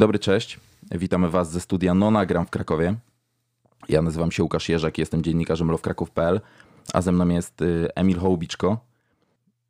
dobry, 0.00 0.18
cześć. 0.18 0.60
Witamy 0.90 1.30
Was 1.30 1.50
ze 1.52 1.60
studia 1.60 1.94
Nona 1.94 2.26
Gram 2.26 2.46
w 2.46 2.50
Krakowie. 2.50 2.94
Ja 3.88 4.02
nazywam 4.02 4.32
się 4.32 4.42
Łukasz 4.42 4.68
Jerzak, 4.68 4.98
jestem 4.98 5.22
dziennikarzem 5.22 5.70
lowkraków.pl, 5.70 6.40
a 6.92 7.02
ze 7.02 7.12
mną 7.12 7.28
jest 7.28 7.62
y, 7.62 7.88
Emil 7.94 8.18
Hołubiczko, 8.18 8.78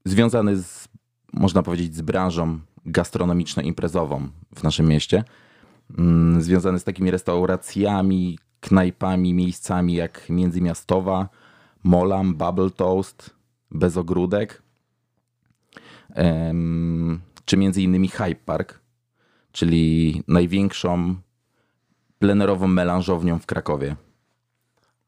związany 0.04 0.56
z, 0.56 0.88
można 1.32 1.62
powiedzieć, 1.62 1.94
z 1.94 2.00
branżą 2.00 2.58
gastronomiczno-imprezową 2.86 4.28
w 4.54 4.62
naszym 4.62 4.88
mieście. 4.88 5.24
Mm, 5.98 6.42
związany 6.42 6.78
z 6.78 6.84
takimi 6.84 7.10
restauracjami, 7.10 8.38
knajpami, 8.60 9.34
miejscami 9.34 9.94
jak 9.94 10.26
Międzymiastowa, 10.28 11.28
Molam, 11.84 12.34
Bubble 12.34 12.70
Toast, 12.70 13.30
Bezogródek, 13.70 14.62
czy 17.44 17.56
między 17.56 17.82
innymi 17.82 18.08
Hype 18.08 18.34
Park, 18.34 18.79
czyli 19.52 20.22
największą 20.28 21.14
plenerową 22.18 22.66
melanżownią 22.66 23.38
w 23.38 23.46
Krakowie. 23.46 23.96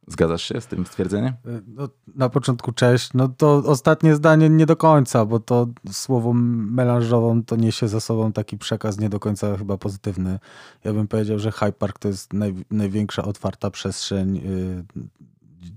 Zgadzasz 0.07 0.43
się 0.43 0.61
z 0.61 0.67
tym 0.67 0.87
stwierdzeniem? 0.87 1.35
No, 1.67 1.89
na 2.15 2.29
początku 2.29 2.73
cześć. 2.73 3.11
No 3.15 3.29
to 3.29 3.63
ostatnie 3.67 4.15
zdanie 4.15 4.51
nie 4.51 4.67
do 4.67 4.77
końca, 4.77 5.25
bo 5.25 5.41
to 5.41 5.67
słowo 5.91 6.33
melanżową 6.35 7.45
to 7.45 7.57
niesie 7.57 7.89
za 7.89 8.01
sobą 8.01 8.33
taki 8.33 8.59
przekaz 8.59 9.01
nie 9.01 9.09
do 9.09 9.21
końca 9.21 9.57
chyba 9.57 9.79
pozytywny. 9.79 10.39
Ja 10.85 10.93
bym 10.93 11.09
powiedział, 11.09 11.39
że 11.39 11.53
Hyde 11.53 11.73
Park 11.73 11.99
to 11.99 12.09
jest 12.09 12.33
naj, 12.33 12.55
największa 12.71 13.25
otwarta 13.25 13.71
przestrzeń 13.71 14.37
y, 14.37 14.85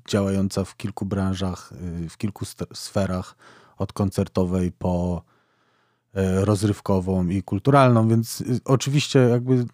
działająca 0.08 0.64
w 0.64 0.78
kilku 0.78 1.06
branżach, 1.06 1.74
y, 2.06 2.10
w 2.10 2.18
kilku 2.18 2.46
sferach, 2.74 3.36
od 3.78 3.94
koncertowej 3.94 4.72
po 4.72 5.24
y, 5.32 5.35
rozrywkową 6.16 7.28
i 7.28 7.44
kulturalną, 7.44 8.08
więc 8.08 8.42
y, 8.42 8.60
oczywiście 8.66 9.20
jakby 9.20 9.66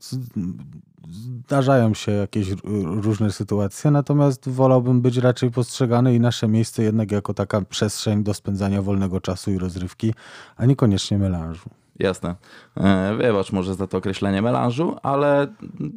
zdarzają 1.11 1.94
się 1.94 2.11
jakieś 2.11 2.47
różne 2.84 3.31
sytuacje, 3.31 3.92
natomiast 3.92 4.50
wolałbym 4.50 5.02
być 5.02 5.17
raczej 5.17 5.52
postrzegany 5.52 6.16
i 6.16 6.19
nasze 6.19 6.47
miejsce 6.47 6.84
jednak 6.84 7.12
jako 7.12 7.34
taka 7.34 7.62
przestrzeń 7.62 8.23
do 8.23 8.34
spędzania 8.34 8.81
wolnego 8.81 9.22
czasu 9.22 9.52
i 9.52 9.58
rozrywki, 9.58 10.14
a 10.58 10.66
niekoniecznie 10.66 11.17
melanżu. 11.17 11.69
Jasne. 12.00 12.36
E, 12.78 13.16
wybacz 13.16 13.52
może 13.52 13.75
za 13.75 13.88
to 13.88 13.97
określenie 13.97 14.42
melanżu, 14.42 14.95
ale 15.03 15.47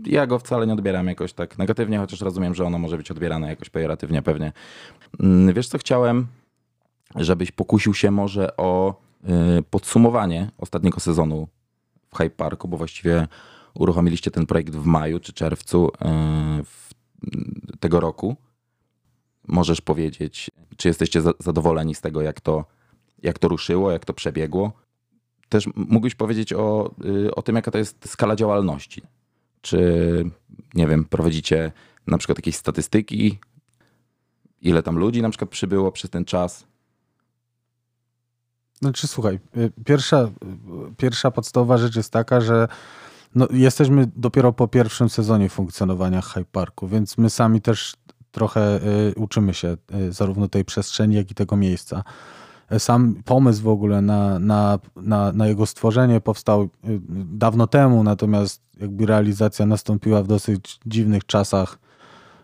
ja 0.07 0.27
go 0.27 0.39
wcale 0.39 0.67
nie 0.67 0.73
odbieram 0.73 1.07
jakoś 1.07 1.33
tak 1.33 1.59
negatywnie, 1.59 1.99
chociaż 1.99 2.21
rozumiem, 2.21 2.55
że 2.55 2.65
ono 2.65 2.79
może 2.79 2.97
być 2.97 3.11
odbierane 3.11 3.49
jakoś 3.49 3.71
pejoratywnie 3.71 4.23
pewnie. 4.23 4.53
Mm, 5.21 5.55
wiesz 5.55 5.69
co, 5.69 5.79
chciałem, 5.79 6.27
żebyś 7.17 7.53
pokusił 7.53 7.95
się 7.95 8.11
może 8.11 8.57
o 8.57 8.91
e, 8.91 9.04
podsumowanie 9.71 10.51
ostatniego 10.59 11.01
sezonu 11.01 11.49
w 12.09 12.17
Hype 12.17 12.31
Parku, 12.31 12.69
bo 12.69 12.77
właściwie 12.77 13.29
uruchomiliście 13.75 14.31
ten 14.31 14.47
projekt 14.47 14.75
w 14.75 14.85
maju 14.85 15.21
czy 15.21 15.33
czerwcu 15.33 15.91
e, 16.03 16.63
tego 17.81 18.01
roku. 18.01 18.37
Możesz 19.49 19.81
powiedzieć, 19.81 20.51
czy 20.77 20.89
jesteście 20.89 21.23
zadowoleni 21.39 21.95
z 21.95 22.01
tego, 22.01 22.23
jak 22.23 22.41
to, 22.41 22.65
jak 23.23 23.39
to 23.39 23.49
ruszyło, 23.49 23.91
jak 23.91 24.05
to 24.05 24.15
przebiegło? 24.15 24.73
Też 25.49 25.69
mógłbyś 25.75 26.15
powiedzieć 26.15 26.53
o, 26.53 26.95
y, 27.05 27.35
o 27.35 27.43
tym, 27.43 27.57
jaka 27.57 27.71
to 27.71 27.79
jest 27.79 28.09
skala 28.09 28.37
działalności. 28.37 29.03
Czy, 29.61 30.31
nie 30.75 30.87
wiem, 30.87 31.05
prowadzicie 31.05 31.73
na 32.07 32.19
przykład 32.19 32.39
jakieś 32.39 32.57
statystyki, 32.57 33.39
ile 34.61 34.83
tam 34.83 34.99
ludzi 34.99 35.23
na 35.23 35.31
przykład 35.31 35.51
przybyło 35.51 35.93
przez 35.93 36.11
ten 36.11 36.25
czas? 36.25 36.67
Znaczy, 38.85 39.07
słuchaj, 39.07 39.41
y, 39.57 39.73
pierwsza, 39.85 40.23
y, 40.23 40.95
pierwsza 40.97 41.31
podstawowa 41.31 41.79
rzecz 41.79 41.97
jest 41.97 42.13
taka, 42.13 42.41
że 42.41 42.69
no, 43.35 43.49
jesteśmy 43.51 44.11
dopiero 44.17 44.53
po 44.53 44.69
pierwszym 44.69 45.09
sezonie 45.09 45.49
funkcjonowania 45.49 46.21
Hyde 46.21 46.47
Parku, 46.53 46.89
więc 46.89 47.19
my 47.19 47.31
sami 47.31 47.61
też 47.61 47.95
trochę 48.31 48.81
y, 49.11 49.15
uczymy 49.17 49.55
się 49.55 49.77
y, 49.95 50.13
zarówno 50.13 50.49
tej 50.49 50.65
przestrzeni, 50.65 51.17
jak 51.17 51.31
i 51.31 51.35
tego 51.35 51.57
miejsca. 51.57 52.05
Sam 52.79 53.15
pomysł 53.25 53.63
w 53.63 53.69
ogóle 53.69 54.03
na, 54.03 54.39
na, 54.39 54.79
na, 54.97 55.33
na 55.33 55.47
jego 55.47 55.67
stworzenie 55.67 56.21
powstał 56.21 56.63
y, 56.63 56.69
dawno 57.25 57.67
temu, 57.67 58.05
natomiast 58.05 58.63
jakby 58.81 59.07
realizacja 59.07 59.67
nastąpiła 59.67 60.23
w 60.23 60.27
dosyć 60.27 60.81
dziwnych 60.87 61.27
czasach 61.27 61.79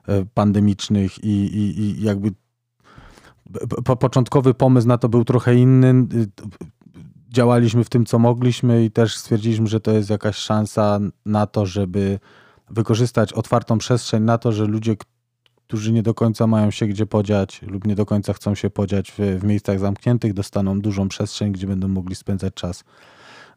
y, 0.09 0.27
pandemicznych 0.34 1.25
i, 1.25 1.29
i, 1.29 1.81
i 1.81 2.03
jakby 2.03 2.33
po, 3.84 3.97
początkowy 3.97 4.55
pomysł 4.55 4.88
na 4.88 4.99
to 4.99 5.09
był 5.09 5.25
trochę 5.25 5.55
inny. 5.55 6.06
Działaliśmy 7.28 7.84
w 7.84 7.88
tym, 7.88 8.06
co 8.06 8.19
mogliśmy 8.19 8.84
i 8.84 8.91
też 8.91 9.16
stwierdziliśmy, 9.16 9.66
że 9.66 9.81
to 9.81 9.93
jest 9.93 10.11
jakaś 10.11 10.37
szansa 10.37 11.00
na 11.27 11.47
to, 11.47 11.66
żeby 11.66 12.19
wykorzystać 12.71 13.33
otwartą 13.33 13.78
przestrzeń 13.78 14.22
na 14.22 14.38
to, 14.38 14.53
że 14.53 14.65
ludzie, 14.65 14.97
którzy 15.66 15.93
nie 15.93 16.03
do 16.03 16.15
końca 16.15 16.47
mają 16.47 16.71
się 16.71 16.87
gdzie 16.87 17.06
podziać 17.06 17.62
lub 17.62 17.87
nie 17.87 17.94
do 17.94 18.06
końca 18.06 18.33
chcą 18.33 18.55
się 18.55 18.71
podziać 18.71 19.12
w, 19.12 19.19
w 19.19 19.44
miejscach 19.44 19.78
zamkniętych, 19.78 20.32
dostaną 20.32 20.81
dużą 20.81 21.09
przestrzeń, 21.09 21.53
gdzie 21.53 21.67
będą 21.67 21.88
mogli 21.88 22.15
spędzać 22.15 22.55
czas 22.55 22.84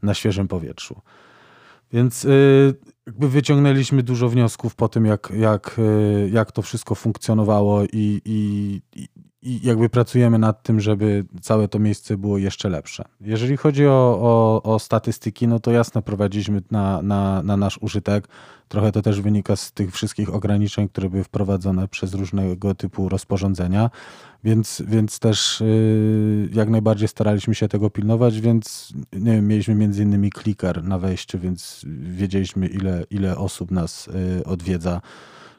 na 0.04 0.14
świeżym 0.14 0.48
powietrzu. 0.48 1.02
Więc 1.94 2.26
y, 2.26 2.76
jakby 3.08 3.30
wyciągnęliśmy 3.30 4.04
dużo 4.04 4.30
wniosków 4.30 4.76
po 4.76 4.90
tym, 4.90 5.06
jak, 5.06 5.32
jak, 5.38 5.80
y, 5.80 6.30
jak 6.34 6.52
to 6.52 6.62
wszystko 6.62 6.96
funkcjonowało 6.96 7.84
i, 7.84 8.22
i, 8.26 8.82
i 9.44 9.68
jakby 9.68 9.90
pracujemy 9.90 10.40
nad 10.40 10.64
tym, 10.64 10.80
żeby 10.80 11.26
całe 11.42 11.68
to 11.68 11.80
miejsce 11.80 12.18
było 12.18 12.38
jeszcze 12.38 12.70
lepsze. 12.70 13.04
Jeżeli 13.22 13.58
chodzi 13.58 13.88
o, 13.88 14.20
o, 14.22 14.74
o 14.74 14.80
statystyki, 14.80 15.48
no 15.48 15.60
to 15.60 15.72
jasno 15.72 16.02
prowadziliśmy 16.02 16.62
na, 16.72 17.02
na, 17.02 17.44
na, 17.44 17.58
nasz 17.58 17.78
użytek. 17.82 18.28
Trochę 18.68 18.92
to 18.92 19.02
też 19.02 19.22
wynika 19.22 19.56
z 19.56 19.72
tych 19.72 19.92
wszystkich 19.92 20.34
ograniczeń, 20.34 20.90
które 20.90 21.10
były 21.10 21.24
wprowadzone 21.24 21.88
przez 21.88 22.14
różnego 22.14 22.76
typu 22.76 23.10
rozporządzenia, 23.10 23.90
więc, 24.44 24.84
więc 24.88 25.20
też 25.20 25.62
yy, 25.62 26.50
jak 26.54 26.70
najbardziej 26.70 27.08
staraliśmy 27.08 27.56
się 27.56 27.68
tego 27.68 27.90
pilnować, 27.90 28.42
więc 28.42 28.94
nie 29.14 29.32
wiem, 29.32 29.48
mieliśmy 29.48 29.76
między 29.76 30.04
innymi 30.04 30.32
kliker 30.32 30.84
na 30.84 31.00
wejściu, 31.00 31.40
więc 31.40 31.86
wiedzieliśmy 32.02 32.68
ile, 32.68 33.04
ile 33.10 33.38
osób 33.38 33.72
nas 33.72 34.08
yy, 34.38 34.44
odwiedza 34.46 35.02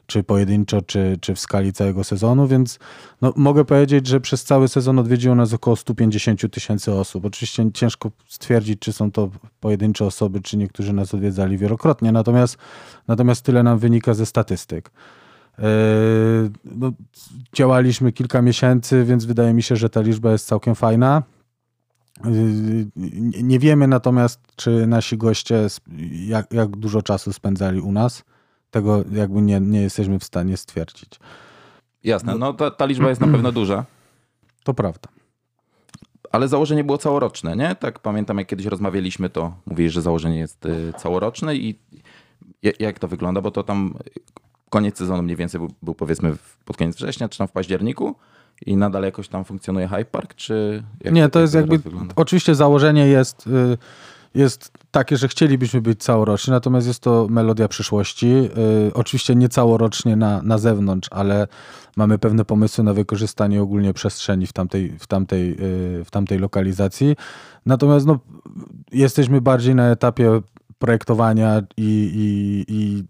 czy 0.05 0.23
pojedynczo, 0.23 0.81
czy, 0.81 1.17
czy 1.21 1.35
w 1.35 1.39
skali 1.39 1.73
całego 1.73 2.03
sezonu, 2.03 2.47
więc 2.47 2.79
no, 3.21 3.33
mogę 3.35 3.65
powiedzieć, 3.65 4.07
że 4.07 4.21
przez 4.21 4.43
cały 4.43 4.67
sezon 4.67 4.99
odwiedziło 4.99 5.35
nas 5.35 5.53
około 5.53 5.75
150 5.75 6.51
tysięcy 6.51 6.93
osób. 6.93 7.25
Oczywiście 7.25 7.71
ciężko 7.73 8.11
stwierdzić, 8.27 8.79
czy 8.79 8.93
są 8.93 9.11
to 9.11 9.29
pojedyncze 9.59 10.05
osoby, 10.05 10.41
czy 10.41 10.57
niektórzy 10.57 10.93
nas 10.93 11.13
odwiedzali 11.13 11.57
wielokrotnie, 11.57 12.11
natomiast, 12.11 12.57
natomiast 13.07 13.45
tyle 13.45 13.63
nam 13.63 13.79
wynika 13.79 14.13
ze 14.13 14.25
statystyk. 14.25 14.91
Yy, 15.57 15.65
no, 16.65 16.91
działaliśmy 17.53 18.11
kilka 18.11 18.41
miesięcy, 18.41 19.05
więc 19.05 19.25
wydaje 19.25 19.53
mi 19.53 19.63
się, 19.63 19.75
że 19.75 19.89
ta 19.89 20.01
liczba 20.01 20.31
jest 20.31 20.47
całkiem 20.47 20.75
fajna. 20.75 21.23
Yy, 22.25 22.87
nie 23.43 23.59
wiemy 23.59 23.87
natomiast, 23.87 24.39
czy 24.55 24.87
nasi 24.87 25.17
goście 25.17 25.67
jak, 26.11 26.53
jak 26.53 26.69
dużo 26.69 27.01
czasu 27.01 27.33
spędzali 27.33 27.81
u 27.81 27.91
nas 27.91 28.23
tego 28.71 29.03
jakby 29.11 29.41
nie, 29.41 29.59
nie 29.59 29.81
jesteśmy 29.81 30.19
w 30.19 30.23
stanie 30.23 30.57
stwierdzić. 30.57 31.19
Jasne, 32.03 32.35
no 32.35 32.53
ta, 32.53 32.71
ta 32.71 32.85
liczba 32.85 33.09
jest 33.09 33.21
na 33.21 33.27
pewno 33.27 33.51
duża. 33.51 33.85
To 34.63 34.73
prawda. 34.73 35.09
Ale 36.31 36.47
założenie 36.47 36.83
było 36.83 36.97
całoroczne, 36.97 37.55
nie? 37.55 37.75
Tak 37.75 37.99
pamiętam, 37.99 38.37
jak 38.37 38.47
kiedyś 38.47 38.65
rozmawialiśmy, 38.65 39.29
to 39.29 39.53
mówili, 39.65 39.89
że 39.89 40.01
założenie 40.01 40.37
jest 40.39 40.65
y, 40.65 40.93
całoroczne 40.97 41.55
i 41.55 41.79
jak 42.79 42.99
to 42.99 43.07
wygląda? 43.07 43.41
Bo 43.41 43.51
to 43.51 43.63
tam 43.63 43.93
koniec 44.69 44.97
sezonu 44.97 45.23
mniej 45.23 45.35
więcej 45.35 45.59
był, 45.59 45.69
był 45.81 45.95
powiedzmy 45.95 46.35
pod 46.65 46.77
koniec 46.77 46.95
września, 46.95 47.29
czy 47.29 47.37
tam 47.37 47.47
w 47.47 47.51
październiku 47.51 48.15
i 48.65 48.77
nadal 48.77 49.03
jakoś 49.03 49.27
tam 49.27 49.45
funkcjonuje 49.45 49.87
Hyde 49.87 50.05
Park, 50.05 50.35
czy... 50.35 50.83
nie, 51.11 51.29
to 51.29 51.41
jest 51.41 51.53
jakby... 51.53 51.77
Wygląda? 51.77 52.13
Oczywiście 52.15 52.55
założenie 52.55 53.07
jest... 53.07 53.47
Y, 53.47 53.77
jest 54.35 54.71
takie, 54.91 55.17
że 55.17 55.27
chcielibyśmy 55.27 55.81
być 55.81 56.03
całorocznie, 56.03 56.51
natomiast 56.51 56.87
jest 56.87 56.99
to 56.99 57.27
melodia 57.29 57.67
przyszłości. 57.67 58.29
Yy, 58.29 58.51
oczywiście 58.93 59.35
nie 59.35 59.49
całorocznie 59.49 60.15
na, 60.15 60.41
na 60.41 60.57
zewnątrz, 60.57 61.09
ale 61.11 61.47
mamy 61.97 62.19
pewne 62.19 62.45
pomysły 62.45 62.83
na 62.83 62.93
wykorzystanie 62.93 63.61
ogólnie 63.61 63.93
przestrzeni 63.93 64.47
w 64.47 64.53
tamtej, 64.53 64.93
w 64.99 65.07
tamtej, 65.07 65.49
yy, 65.49 66.03
w 66.05 66.07
tamtej 66.11 66.39
lokalizacji. 66.39 67.15
Natomiast 67.65 68.05
no, 68.05 68.19
jesteśmy 68.91 69.41
bardziej 69.41 69.75
na 69.75 69.89
etapie 69.89 70.41
projektowania 70.79 71.61
i, 71.77 72.11
i, 72.67 72.75
i 72.75 73.03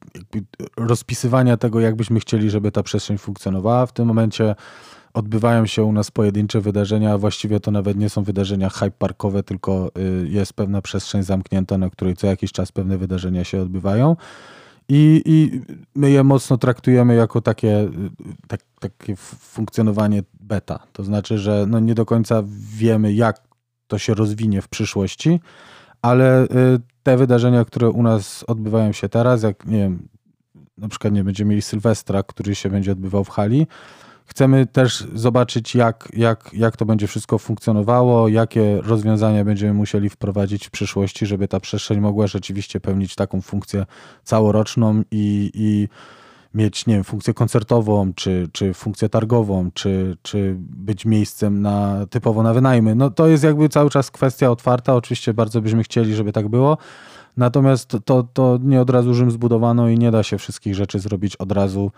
rozpisywania 0.78 1.58
tego, 1.58 1.80
jak 1.80 1.96
byśmy 1.96 2.20
chcieli, 2.20 2.50
żeby 2.50 2.72
ta 2.72 2.84
przestrzeń 2.84 3.18
funkcjonowała. 3.18 3.86
W 3.86 3.94
tym 3.94 4.08
momencie 4.08 4.56
odbywają 5.16 5.66
się 5.66 5.84
u 5.84 5.92
nas 5.92 6.12
pojedyncze 6.12 6.62
wydarzenia, 6.62 7.14
a 7.14 7.18
właściwie 7.18 7.60
to 7.60 7.72
nawet 7.72 7.98
nie 7.98 8.10
są 8.10 8.24
wydarzenia 8.24 8.70
hype 8.70 8.92
parkowe, 8.92 9.44
tylko 9.44 9.92
y, 9.98 10.28
jest 10.30 10.54
pewna 10.54 10.82
przestrzeń 10.82 11.24
zamknięta, 11.24 11.78
na 11.78 11.90
której 11.90 12.16
co 12.16 12.28
jakiś 12.28 12.52
czas 12.52 12.72
pewne 12.72 12.98
wydarzenia 12.98 13.44
się 13.44 13.62
odbywają. 13.62 14.16
I, 14.90 15.22
i 15.26 15.62
my 15.96 16.12
je 16.12 16.24
mocno 16.24 16.58
traktujemy 16.58 17.16
jako 17.16 17.42
takie, 17.42 17.80
y, 17.80 17.90
tak, 18.48 18.62
takie 18.80 19.16
funkcjonowanie 19.16 20.24
beta. 20.40 20.80
To 20.94 21.04
znaczy, 21.04 21.38
że 21.38 21.66
no 21.68 21.80
nie 21.80 21.96
do 21.96 22.06
końca 22.06 22.44
wiemy, 22.76 23.14
jak 23.14 23.42
to 23.88 23.98
się 23.98 24.14
rozwinie 24.14 24.62
w 24.62 24.68
przyszłości, 24.68 25.40
ale 26.02 26.44
y, 26.44 26.48
te 27.04 27.18
wydarzenia, 27.18 27.66
które 27.66 27.90
u 27.90 28.04
nas 28.04 28.44
odbywają 28.48 28.92
się 28.92 29.10
teraz, 29.10 29.44
jak 29.44 29.66
nie 29.66 29.78
wiem, 29.78 30.08
na 30.78 30.88
przykład 30.88 31.14
nie 31.14 31.24
będziemy 31.24 31.50
mieli 31.50 31.62
Sylwestra, 31.62 32.24
który 32.24 32.56
się 32.56 32.70
będzie 32.70 32.92
odbywał 32.92 33.24
w 33.24 33.30
hali, 33.30 33.68
chcemy 34.26 34.66
też 34.66 35.08
zobaczyć, 35.14 35.76
jak, 35.76 36.10
jak, 36.14 36.50
jak 36.54 36.78
to 36.78 36.86
będzie 36.86 37.08
wszystko 37.08 37.38
funkcjonowało, 37.38 38.28
jakie 38.28 38.82
rozwiązania 38.82 39.46
będziemy 39.46 39.74
musieli 39.74 40.10
wprowadzić 40.10 40.68
w 40.68 40.72
przyszłości, 40.72 41.26
żeby 41.26 41.48
ta 41.48 41.60
przestrzeń 41.60 42.00
mogła 42.00 42.28
rzeczywiście 42.28 42.80
pełnić 42.80 43.16
taką 43.16 43.42
funkcję 43.42 43.86
całoroczną 44.24 45.02
i, 45.12 45.52
i 45.54 45.88
mieć, 46.56 46.86
nie 46.86 46.94
wiem, 46.94 47.04
funkcję 47.04 47.34
koncertową, 47.34 48.14
czy, 48.14 48.50
czy 48.52 48.74
funkcję 48.74 49.10
targową, 49.10 49.72
czy, 49.74 50.18
czy 50.22 50.56
być 50.60 51.06
miejscem 51.06 51.62
na, 51.62 52.06
typowo 52.10 52.44
na 52.44 52.54
wynajmy. 52.54 52.96
No 52.96 53.10
to 53.10 53.28
jest 53.28 53.44
jakby 53.44 53.70
cały 53.70 53.90
czas 53.90 54.12
kwestia 54.12 54.52
otwarta. 54.52 54.96
Oczywiście 54.96 55.34
bardzo 55.34 55.62
byśmy 55.62 55.84
chcieli, 55.84 56.16
żeby 56.16 56.32
tak 56.32 56.48
było. 56.48 56.78
Natomiast 57.38 57.98
to, 58.06 58.24
to 58.24 58.60
nie 58.64 58.82
od 58.82 58.90
razu 58.90 59.14
Rzym 59.14 59.32
zbudowano 59.32 59.90
i 59.90 59.98
nie 59.98 60.12
da 60.12 60.24
się 60.24 60.38
wszystkich 60.38 60.76
rzeczy 60.76 61.00
zrobić 61.00 61.36
od 61.36 61.52
razu. 61.52 61.92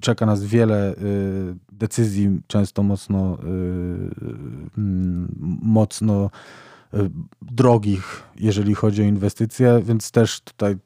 Czeka 0.00 0.26
nas 0.26 0.44
wiele 0.44 0.94
y, 0.94 1.56
decyzji, 1.72 2.40
często 2.46 2.82
mocno, 2.82 3.38
y, 3.38 3.46
y, 3.46 4.10
mocno 5.62 6.30
y, 6.94 7.10
drogich, 7.42 8.22
jeżeli 8.36 8.74
chodzi 8.74 9.02
o 9.02 9.04
inwestycje, 9.04 9.82
więc 9.84 10.10
też 10.10 10.40
tutaj 10.40 10.76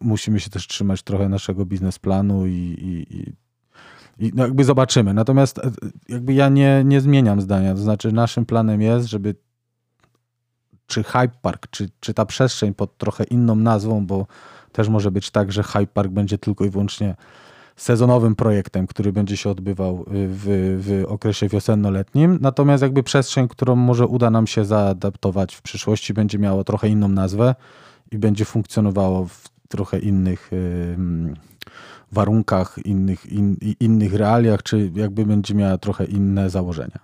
musimy 0.00 0.40
się 0.40 0.50
też 0.50 0.66
trzymać 0.66 1.02
trochę 1.02 1.28
naszego 1.28 1.66
biznesplanu 1.66 2.46
i, 2.46 2.52
i, 2.52 3.16
i, 3.16 3.32
i 4.26 4.32
no 4.34 4.44
jakby 4.44 4.64
zobaczymy. 4.64 5.14
Natomiast 5.14 5.58
e, 5.58 5.70
jakby 6.08 6.34
ja 6.34 6.48
nie, 6.48 6.82
nie 6.84 7.00
zmieniam 7.00 7.40
zdania. 7.40 7.74
To 7.74 7.80
znaczy 7.80 8.12
naszym 8.12 8.46
planem 8.46 8.82
jest, 8.82 9.08
żeby 9.08 9.34
czy 10.86 11.02
Hype 11.02 11.38
Park, 11.42 11.66
czy, 11.70 11.90
czy 12.00 12.14
ta 12.14 12.26
przestrzeń 12.26 12.74
pod 12.74 12.98
trochę 12.98 13.24
inną 13.24 13.56
nazwą, 13.56 14.06
bo 14.06 14.26
też 14.72 14.88
może 14.88 15.10
być 15.10 15.30
tak, 15.30 15.52
że 15.52 15.62
Hype 15.62 15.86
Park 15.86 16.10
będzie 16.10 16.38
tylko 16.38 16.64
i 16.64 16.70
wyłącznie 16.70 17.14
sezonowym 17.76 18.34
projektem, 18.36 18.86
który 18.86 19.12
będzie 19.12 19.36
się 19.36 19.50
odbywał 19.50 20.04
w, 20.08 20.44
w 20.80 21.04
okresie 21.08 21.48
wiosenno-letnim. 21.48 22.38
Natomiast 22.40 22.82
jakby 22.82 23.02
przestrzeń, 23.02 23.48
którą 23.48 23.76
może 23.76 24.06
uda 24.06 24.30
nam 24.30 24.46
się 24.46 24.64
zaadaptować 24.64 25.54
w 25.54 25.62
przyszłości, 25.62 26.14
będzie 26.14 26.38
miało 26.38 26.64
trochę 26.64 26.88
inną 26.88 27.08
nazwę 27.08 27.54
i 28.10 28.18
będzie 28.18 28.44
funkcjonowało 28.44 29.24
w 29.26 29.48
trochę 29.68 29.98
innych 29.98 30.50
warunkach, 32.12 32.78
innych, 32.84 33.26
in, 33.26 33.56
innych 33.80 34.14
realiach, 34.14 34.62
czy 34.62 34.90
jakby 34.94 35.26
będzie 35.26 35.54
miała 35.54 35.78
trochę 35.78 36.04
inne 36.04 36.50
założenia. 36.50 36.98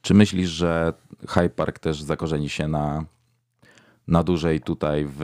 Czy 0.00 0.14
myślisz, 0.14 0.50
że 0.50 0.92
Hyde 1.28 1.50
Park 1.50 1.78
też 1.78 2.02
zakorzeni 2.02 2.48
się 2.48 2.68
na, 2.68 3.04
na 4.08 4.22
dłużej 4.22 4.60
tutaj 4.60 5.06
w, 5.08 5.22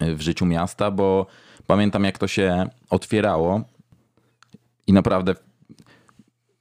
w 0.00 0.20
życiu 0.20 0.46
miasta? 0.46 0.90
Bo 0.90 1.26
pamiętam, 1.70 2.04
jak 2.04 2.18
to 2.18 2.28
się 2.28 2.66
otwierało 2.90 3.60
i 4.86 4.92
naprawdę 4.92 5.34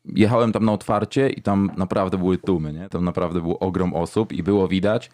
jechałem 0.06 0.52
tam 0.52 0.66
na 0.66 0.72
otwarcie 0.72 1.30
i 1.30 1.42
tam 1.42 1.72
naprawdę 1.78 2.18
były 2.18 2.38
tłumy, 2.38 2.74
nie? 2.74 2.90
Tam 2.90 3.06
naprawdę 3.06 3.42
był 3.42 3.58
ogrom 3.60 3.94
osób 3.94 4.34
i 4.34 4.44
było 4.44 4.68
widać, 4.68 5.10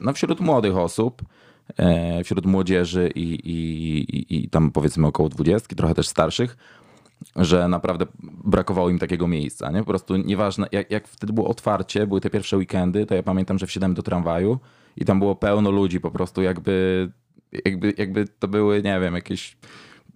no 0.00 0.12
wśród 0.12 0.40
młodych 0.40 0.76
osób, 0.76 1.22
E, 1.78 2.24
wśród 2.24 2.46
młodzieży 2.46 3.10
i, 3.14 3.22
i, 3.22 4.44
i, 4.44 4.48
tam 4.48 4.70
powiedzmy 4.70 5.06
około 5.06 5.28
dwudziestki, 5.28 5.76
trochę 5.76 5.94
też 5.94 6.08
starszych, 6.08 6.56
że 7.36 7.68
naprawdę 7.68 8.06
brakowało 8.44 8.90
im 8.90 8.98
takiego 8.98 9.28
miejsca. 9.28 9.70
Nie? 9.70 9.78
Po 9.78 9.84
prostu 9.84 10.16
nieważne, 10.16 10.66
jak, 10.72 10.90
jak 10.90 11.08
wtedy 11.08 11.32
było 11.32 11.48
otwarcie, 11.48 12.06
były 12.06 12.20
te 12.20 12.30
pierwsze 12.30 12.56
weekendy, 12.56 13.06
to 13.06 13.14
ja 13.14 13.22
pamiętam, 13.22 13.58
że 13.58 13.66
wsiadłem 13.66 13.94
do 13.94 14.02
tramwaju 14.02 14.58
i 14.96 15.04
tam 15.04 15.18
było 15.18 15.36
pełno 15.36 15.70
ludzi, 15.70 16.00
po 16.00 16.10
prostu 16.10 16.42
jakby, 16.42 17.08
jakby, 17.64 17.94
jakby 17.98 18.24
to 18.38 18.48
były, 18.48 18.82
nie 18.82 19.00
wiem, 19.00 19.14
jakieś 19.14 19.56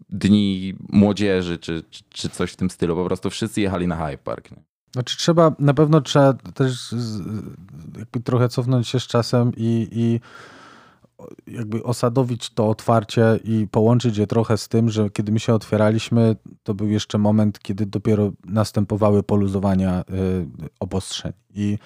dni 0.09 0.75
młodzieży 0.89 1.59
czy, 1.59 1.83
czy 2.11 2.29
coś 2.29 2.53
w 2.53 2.57
tym 2.57 2.71
stylu. 2.71 2.97
Po 2.97 3.05
prostu 3.05 3.31
wszyscy 3.31 3.61
jechali 3.61 3.87
na 3.87 3.97
Hyde 3.97 4.19
Park. 4.19 4.51
Nie? 4.51 4.63
Znaczy 4.93 5.19
trzeba, 5.19 5.53
na 5.59 5.75
pewno 5.75 6.01
trzeba 6.01 6.33
też 6.33 6.95
jakby 7.99 8.21
trochę 8.21 8.49
cofnąć 8.49 8.89
się 8.89 9.01
z 9.01 9.07
czasem 9.07 9.53
i, 9.57 9.89
i 9.93 10.21
jakby 11.47 11.83
osadowić 11.83 12.51
to 12.51 12.69
otwarcie 12.69 13.41
i 13.45 13.67
połączyć 13.71 14.17
je 14.17 14.27
trochę 14.27 14.59
z 14.59 14.69
tym, 14.69 14.91
że 14.91 15.11
kiedy 15.11 15.33
my 15.33 15.41
się 15.41 15.55
otwieraliśmy, 15.55 16.37
to 16.63 16.75
był 16.75 16.89
jeszcze 16.89 17.19
moment, 17.19 17.59
kiedy 17.59 17.87
dopiero 17.87 18.33
następowały 18.45 19.23
poluzowania 19.23 20.01
y, 20.01 20.05
obostrzeń. 20.81 21.33
I 21.55 21.79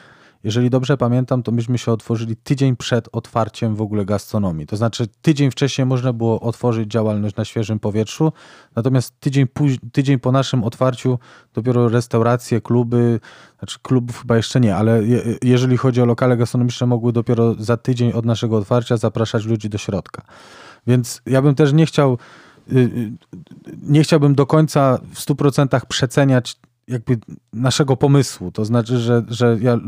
jeżeli 0.44 0.70
dobrze 0.70 0.96
pamiętam, 0.96 1.42
to 1.42 1.52
myśmy 1.52 1.78
się 1.78 1.92
otworzyli 1.92 2.36
tydzień 2.36 2.76
przed 2.76 3.08
otwarciem 3.12 3.74
w 3.74 3.80
ogóle 3.80 4.04
gastronomii. 4.04 4.66
To 4.66 4.76
znaczy 4.76 5.06
tydzień 5.22 5.50
wcześniej 5.50 5.86
można 5.86 6.12
było 6.12 6.40
otworzyć 6.40 6.90
działalność 6.90 7.36
na 7.36 7.44
świeżym 7.44 7.78
powietrzu, 7.78 8.32
natomiast 8.76 9.20
tydzień, 9.20 9.46
tydzień 9.92 10.18
po 10.18 10.32
naszym 10.32 10.64
otwarciu 10.64 11.18
dopiero 11.54 11.88
restauracje, 11.88 12.60
kluby, 12.60 13.20
znaczy 13.58 13.78
klubów 13.82 14.20
chyba 14.20 14.36
jeszcze 14.36 14.60
nie, 14.60 14.76
ale 14.76 15.04
je, 15.04 15.22
jeżeli 15.42 15.76
chodzi 15.76 16.02
o 16.02 16.06
lokale 16.06 16.36
gastronomiczne, 16.36 16.86
mogły 16.86 17.12
dopiero 17.12 17.54
za 17.54 17.76
tydzień 17.76 18.12
od 18.12 18.24
naszego 18.24 18.56
otwarcia 18.56 18.96
zapraszać 18.96 19.44
ludzi 19.44 19.68
do 19.68 19.78
środka. 19.78 20.22
Więc 20.86 21.22
ja 21.26 21.42
bym 21.42 21.54
też 21.54 21.72
nie 21.72 21.86
chciał 21.86 22.18
y, 22.72 22.78
y, 22.78 23.12
nie 23.82 24.02
chciałbym 24.02 24.34
do 24.34 24.46
końca 24.46 24.98
w 25.14 25.18
100% 25.20 25.86
przeceniać 25.88 26.56
jakby 26.88 27.18
naszego 27.52 27.96
pomysłu. 27.96 28.52
To 28.52 28.64
znaczy, 28.64 28.98
że, 28.98 29.22
że 29.28 29.58
ja 29.60 29.78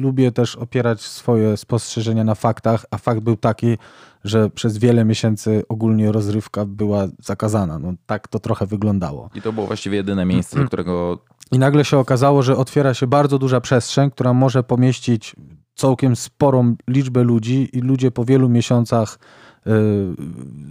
lubię 0.00 0.32
też 0.32 0.56
opierać 0.56 1.00
swoje 1.00 1.56
spostrzeżenia 1.56 2.24
na 2.24 2.34
faktach, 2.34 2.84
a 2.90 2.98
fakt 2.98 3.20
był 3.20 3.36
taki, 3.36 3.78
że 4.24 4.50
przez 4.50 4.78
wiele 4.78 5.04
miesięcy 5.04 5.62
ogólnie 5.68 6.12
rozrywka 6.12 6.64
była 6.66 7.06
zakazana. 7.18 7.78
No, 7.78 7.92
tak 8.06 8.28
to 8.28 8.38
trochę 8.38 8.66
wyglądało. 8.66 9.30
I 9.34 9.42
to 9.42 9.52
było 9.52 9.66
właściwie 9.66 9.96
jedyne 9.96 10.24
miejsce, 10.24 10.60
do 10.60 10.66
którego. 10.66 11.18
I 11.52 11.58
nagle 11.58 11.84
się 11.84 11.98
okazało, 11.98 12.42
że 12.42 12.56
otwiera 12.56 12.94
się 12.94 13.06
bardzo 13.06 13.38
duża 13.38 13.60
przestrzeń, 13.60 14.10
która 14.10 14.32
może 14.32 14.62
pomieścić 14.62 15.36
całkiem 15.74 16.16
sporą 16.16 16.76
liczbę 16.88 17.22
ludzi, 17.22 17.68
i 17.72 17.80
ludzie 17.80 18.10
po 18.10 18.24
wielu 18.24 18.48
miesiącach 18.48 19.18
yy, 19.66 19.72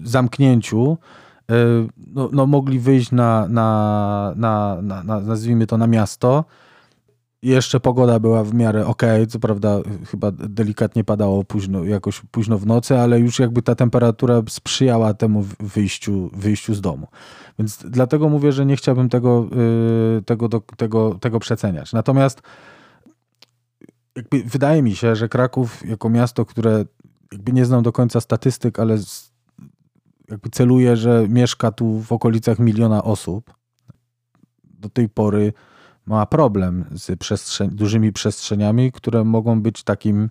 zamknięciu 0.04 0.97
no, 1.98 2.30
no 2.34 2.46
mogli 2.46 2.80
wyjść 2.80 3.12
na, 3.12 3.48
na, 3.48 4.33
na, 4.36 4.78
na, 4.81 5.04
na, 5.04 5.19
nazwijmy 5.19 5.68
to, 5.68 5.78
na 5.78 5.88
miasto. 5.88 6.45
Jeszcze 7.42 7.80
pogoda 7.80 8.19
była 8.19 8.44
w 8.44 8.54
miarę 8.54 8.86
ok, 8.86 9.02
co 9.30 9.40
prawda 9.40 9.80
chyba 10.07 10.31
delikatnie 10.31 11.04
padało 11.04 11.44
późno, 11.44 11.83
jakoś 11.83 12.21
późno 12.31 12.57
w 12.57 12.66
nocy, 12.66 12.98
ale 12.98 13.19
już 13.19 13.40
jakby 13.40 13.62
ta 13.62 13.76
temperatura 13.76 14.42
sprzyjała 14.50 15.14
temu 15.14 15.45
wyjściu, 15.60 16.30
wyjściu 16.33 16.74
z 16.74 16.81
domu. 16.81 17.07
Więc 17.60 17.83
dlatego 17.90 18.30
mówię, 18.30 18.52
że 18.52 18.66
nie 18.66 18.76
chciałbym 18.76 19.10
tego, 19.10 19.48
y, 20.18 20.21
tego, 20.21 20.50
tego, 20.78 21.16
tego 21.16 21.40
przeceniać. 21.40 21.94
Natomiast 21.94 22.42
wydaje 24.45 24.81
mi 24.81 24.95
się, 24.95 25.16
że 25.16 25.30
Kraków 25.30 25.86
jako 25.86 26.10
miasto, 26.10 26.45
które 26.45 26.86
jakby 27.31 27.54
nie 27.54 27.66
znam 27.66 27.83
do 27.83 27.92
końca 27.92 28.21
statystyk, 28.21 28.80
ale 28.80 28.98
jakby 30.31 30.50
celuje, 30.50 30.97
że 30.97 31.26
mieszka 31.30 31.71
tu 31.71 32.00
w 32.00 32.11
okolicach 32.11 32.59
miliona 32.59 33.04
osób. 33.04 33.54
Do 34.64 34.90
tej 34.90 35.09
pory 35.09 35.54
ma 36.06 36.26
problem 36.26 36.85
z 36.92 37.76
dużymi 37.76 38.14
przestrzeniami, 38.14 38.92
które 38.92 39.23
mogą 39.23 39.61
być 39.61 39.83
takim 39.83 40.30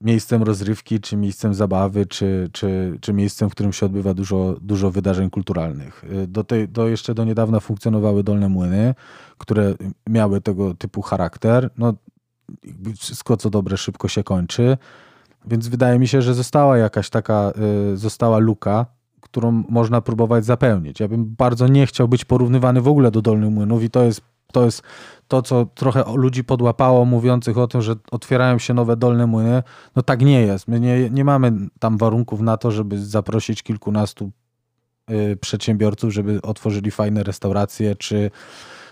miejscem 0.00 0.42
rozrywki, 0.42 1.00
czy 1.00 1.16
miejscem 1.16 1.54
zabawy, 1.54 2.06
czy, 2.06 2.48
czy, 2.52 2.98
czy 3.00 3.12
miejscem, 3.12 3.50
w 3.50 3.52
którym 3.52 3.72
się 3.72 3.86
odbywa 3.86 4.14
dużo, 4.14 4.56
dużo 4.60 4.90
wydarzeń 4.90 5.30
kulturalnych. 5.30 6.04
Do, 6.28 6.44
tej, 6.44 6.68
do 6.68 6.88
jeszcze 6.88 7.14
do 7.14 7.24
niedawna 7.24 7.60
funkcjonowały 7.60 8.24
dolne 8.24 8.48
młyny, 8.48 8.94
które 9.38 9.74
miały 10.08 10.40
tego 10.40 10.74
typu 10.74 11.02
charakter. 11.02 11.70
No, 11.78 11.94
wszystko 12.98 13.36
co 13.36 13.50
dobre 13.50 13.76
szybko 13.76 14.08
się 14.08 14.24
kończy. 14.24 14.78
Więc 15.44 15.68
wydaje 15.68 15.98
mi 15.98 16.08
się, 16.08 16.22
że 16.22 16.34
została 16.34 16.78
jakaś 16.78 17.10
taka, 17.10 17.52
y, 17.92 17.96
została 17.96 18.38
luka, 18.38 18.86
którą 19.20 19.64
można 19.68 20.00
próbować 20.00 20.44
zapełnić. 20.44 21.00
Ja 21.00 21.08
bym 21.08 21.24
bardzo 21.24 21.68
nie 21.68 21.86
chciał 21.86 22.08
być 22.08 22.24
porównywany 22.24 22.80
w 22.80 22.88
ogóle 22.88 23.10
do 23.10 23.22
Dolnych 23.22 23.50
Młynów 23.50 23.82
i 23.82 23.90
to 23.90 24.02
jest 24.02 24.20
to 24.52 24.64
jest 24.64 24.82
to, 25.28 25.42
co 25.42 25.66
trochę 25.66 26.04
ludzi 26.14 26.44
podłapało, 26.44 27.04
mówiących 27.04 27.58
o 27.58 27.66
tym, 27.66 27.82
że 27.82 27.94
otwierają 28.10 28.58
się 28.58 28.74
nowe 28.74 28.96
dolne 28.96 29.26
młyny. 29.26 29.62
No 29.96 30.02
tak 30.02 30.20
nie 30.20 30.40
jest. 30.40 30.68
My 30.68 30.80
nie, 30.80 31.10
nie 31.10 31.24
mamy 31.24 31.52
tam 31.78 31.98
warunków 31.98 32.40
na 32.40 32.56
to, 32.56 32.70
żeby 32.70 33.04
zaprosić 33.04 33.62
kilkunastu 33.62 34.30
y, 35.10 35.36
przedsiębiorców, 35.40 36.12
żeby 36.12 36.42
otworzyli 36.42 36.90
fajne 36.90 37.22
restauracje, 37.22 37.96
czy 37.96 38.30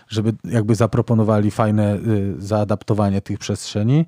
żeby 0.07 0.33
jakby 0.43 0.75
zaproponowali 0.75 1.51
fajne 1.51 1.95
y, 1.95 2.35
zaadaptowanie 2.37 3.21
tych 3.21 3.39
przestrzeni. 3.39 4.05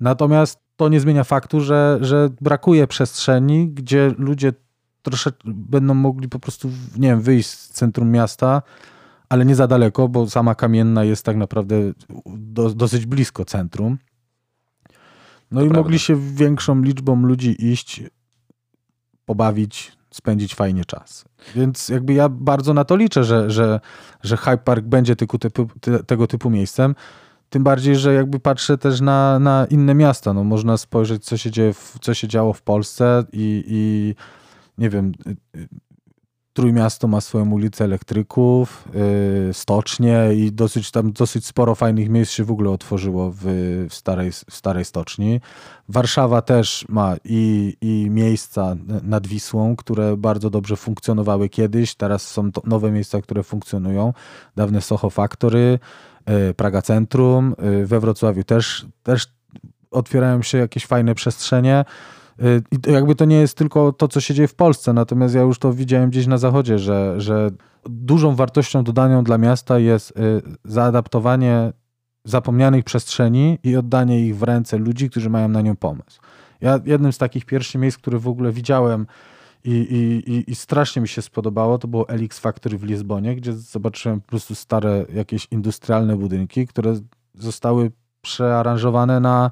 Natomiast 0.00 0.63
to 0.76 0.88
nie 0.88 1.00
zmienia 1.00 1.24
faktu, 1.24 1.60
że, 1.60 1.98
że 2.00 2.28
brakuje 2.40 2.86
przestrzeni, 2.86 3.68
gdzie 3.68 4.14
ludzie 4.18 4.52
troszeczkę 5.02 5.42
będą 5.44 5.94
mogli 5.94 6.28
po 6.28 6.38
prostu, 6.38 6.70
nie 6.96 7.08
wiem, 7.08 7.20
wyjść 7.20 7.48
z 7.48 7.68
centrum 7.68 8.10
miasta, 8.10 8.62
ale 9.28 9.44
nie 9.44 9.54
za 9.54 9.66
daleko, 9.66 10.08
bo 10.08 10.30
sama 10.30 10.54
Kamienna 10.54 11.04
jest 11.04 11.24
tak 11.24 11.36
naprawdę 11.36 11.76
do, 12.26 12.70
dosyć 12.70 13.06
blisko 13.06 13.44
centrum. 13.44 13.98
No 15.50 15.62
i 15.62 15.68
mogli 15.68 15.98
się 15.98 16.34
większą 16.34 16.82
liczbą 16.82 17.22
ludzi 17.22 17.66
iść, 17.72 18.02
pobawić, 19.24 19.92
spędzić 20.10 20.54
fajnie 20.54 20.84
czas. 20.84 21.24
Więc 21.54 21.88
jakby 21.88 22.12
ja 22.14 22.28
bardzo 22.28 22.74
na 22.74 22.84
to 22.84 22.96
liczę, 22.96 23.24
że, 23.24 23.50
że, 23.50 23.80
że 24.22 24.36
Hyde 24.36 24.58
Park 24.58 24.84
będzie 24.84 25.16
typu, 25.16 25.38
typu, 25.38 25.68
tego 26.06 26.26
typu 26.26 26.50
miejscem. 26.50 26.94
Tym 27.54 27.62
bardziej, 27.62 27.96
że 27.96 28.14
jakby 28.14 28.40
patrzę 28.40 28.78
też 28.78 29.00
na, 29.00 29.38
na 29.38 29.66
inne 29.70 29.94
miasta. 29.94 30.32
No, 30.32 30.44
można 30.44 30.76
spojrzeć, 30.76 31.24
co 31.24 31.36
się, 31.36 31.50
dzieje 31.50 31.72
w, 31.72 31.96
co 32.00 32.14
się 32.14 32.28
działo 32.28 32.52
w 32.52 32.62
Polsce 32.62 33.24
i, 33.32 33.64
i 33.66 34.14
nie 34.78 34.90
wiem, 34.90 35.12
Trójmiasto 36.54 37.08
ma 37.08 37.20
swoją 37.20 37.50
ulicę 37.50 37.84
elektryków, 37.84 38.88
yy, 39.46 39.54
stocznie 39.54 40.30
i 40.36 40.52
dosyć 40.52 40.90
tam 40.90 41.12
dosyć 41.12 41.46
sporo 41.46 41.74
fajnych 41.74 42.08
miejsc 42.08 42.32
się 42.32 42.44
w 42.44 42.50
ogóle 42.50 42.70
otworzyło 42.70 43.30
w, 43.30 43.42
w, 43.90 43.94
starej, 43.94 44.32
w 44.32 44.54
starej 44.54 44.84
stoczni. 44.84 45.40
Warszawa 45.88 46.42
też 46.42 46.86
ma 46.88 47.16
i, 47.24 47.76
i 47.80 48.10
miejsca 48.10 48.76
nad 49.02 49.26
Wisłą, 49.26 49.76
które 49.76 50.16
bardzo 50.16 50.50
dobrze 50.50 50.76
funkcjonowały 50.76 51.48
kiedyś. 51.48 51.94
Teraz 51.94 52.30
są 52.30 52.50
nowe 52.64 52.90
miejsca, 52.90 53.22
które 53.22 53.42
funkcjonują. 53.42 54.12
Dawne 54.56 54.80
Soho 54.80 55.10
Factory, 55.10 55.78
Praga 56.56 56.82
Centrum. 56.82 57.54
Yy, 57.62 57.86
we 57.86 58.00
Wrocławiu 58.00 58.44
też, 58.44 58.86
też 59.02 59.26
otwierają 59.90 60.42
się 60.42 60.58
jakieś 60.58 60.86
fajne 60.86 61.14
przestrzenie. 61.14 61.84
Y, 62.42 62.62
I 62.70 62.92
jakby 62.92 63.14
to 63.14 63.24
nie 63.24 63.36
jest 63.36 63.58
tylko 63.58 63.92
to, 63.92 64.08
co 64.08 64.20
się 64.20 64.34
dzieje 64.34 64.48
w 64.48 64.54
Polsce, 64.54 64.92
natomiast 64.92 65.34
ja 65.34 65.42
już 65.42 65.58
to 65.58 65.72
widziałem 65.72 66.10
gdzieś 66.10 66.26
na 66.26 66.38
zachodzie, 66.38 66.78
że, 66.78 67.20
że 67.20 67.50
dużą 67.84 68.34
wartością 68.34 68.84
dodaną 68.84 69.24
dla 69.24 69.38
miasta 69.38 69.78
jest 69.78 70.10
y, 70.10 70.42
zaadaptowanie 70.64 71.72
zapomnianych 72.24 72.84
przestrzeni 72.84 73.58
i 73.62 73.76
oddanie 73.76 74.26
ich 74.26 74.36
w 74.36 74.42
ręce 74.42 74.78
ludzi, 74.78 75.10
którzy 75.10 75.30
mają 75.30 75.48
na 75.48 75.60
nią 75.60 75.76
pomysł. 75.76 76.20
Ja 76.60 76.80
jednym 76.84 77.12
z 77.12 77.18
takich 77.18 77.44
pierwszych 77.44 77.80
miejsc, 77.80 77.98
które 77.98 78.18
w 78.18 78.28
ogóle 78.28 78.52
widziałem 78.52 79.06
i, 79.64 79.70
i, 79.70 80.50
i, 80.50 80.54
strasznie 80.54 81.02
mi 81.02 81.08
się 81.08 81.22
spodobało, 81.22 81.78
to 81.78 81.88
było 81.88 82.08
Elix 82.08 82.38
Factory 82.38 82.78
w 82.78 82.84
Lizbonie, 82.84 83.36
gdzie 83.36 83.52
zobaczyłem 83.52 84.20
po 84.20 84.28
prostu 84.28 84.54
stare 84.54 85.06
jakieś 85.14 85.48
industrialne 85.50 86.16
budynki, 86.16 86.66
które 86.66 86.94
zostały 87.34 87.90
przearanżowane 88.22 89.20
na 89.20 89.50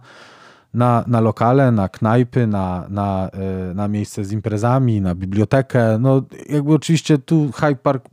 na, 0.75 1.05
na 1.07 1.21
lokale, 1.21 1.73
na 1.73 1.89
knajpy, 1.89 2.47
na, 2.47 2.87
na, 2.89 3.31
e, 3.33 3.75
na 3.75 3.89
miejsce 3.89 4.25
z 4.25 4.33
imprezami, 4.33 5.01
na 5.01 5.15
bibliotekę. 5.15 5.99
No 5.99 6.23
jakby 6.49 6.75
oczywiście 6.75 7.19
tu 7.19 7.53
Hyde 7.53 7.77
Park 7.77 8.09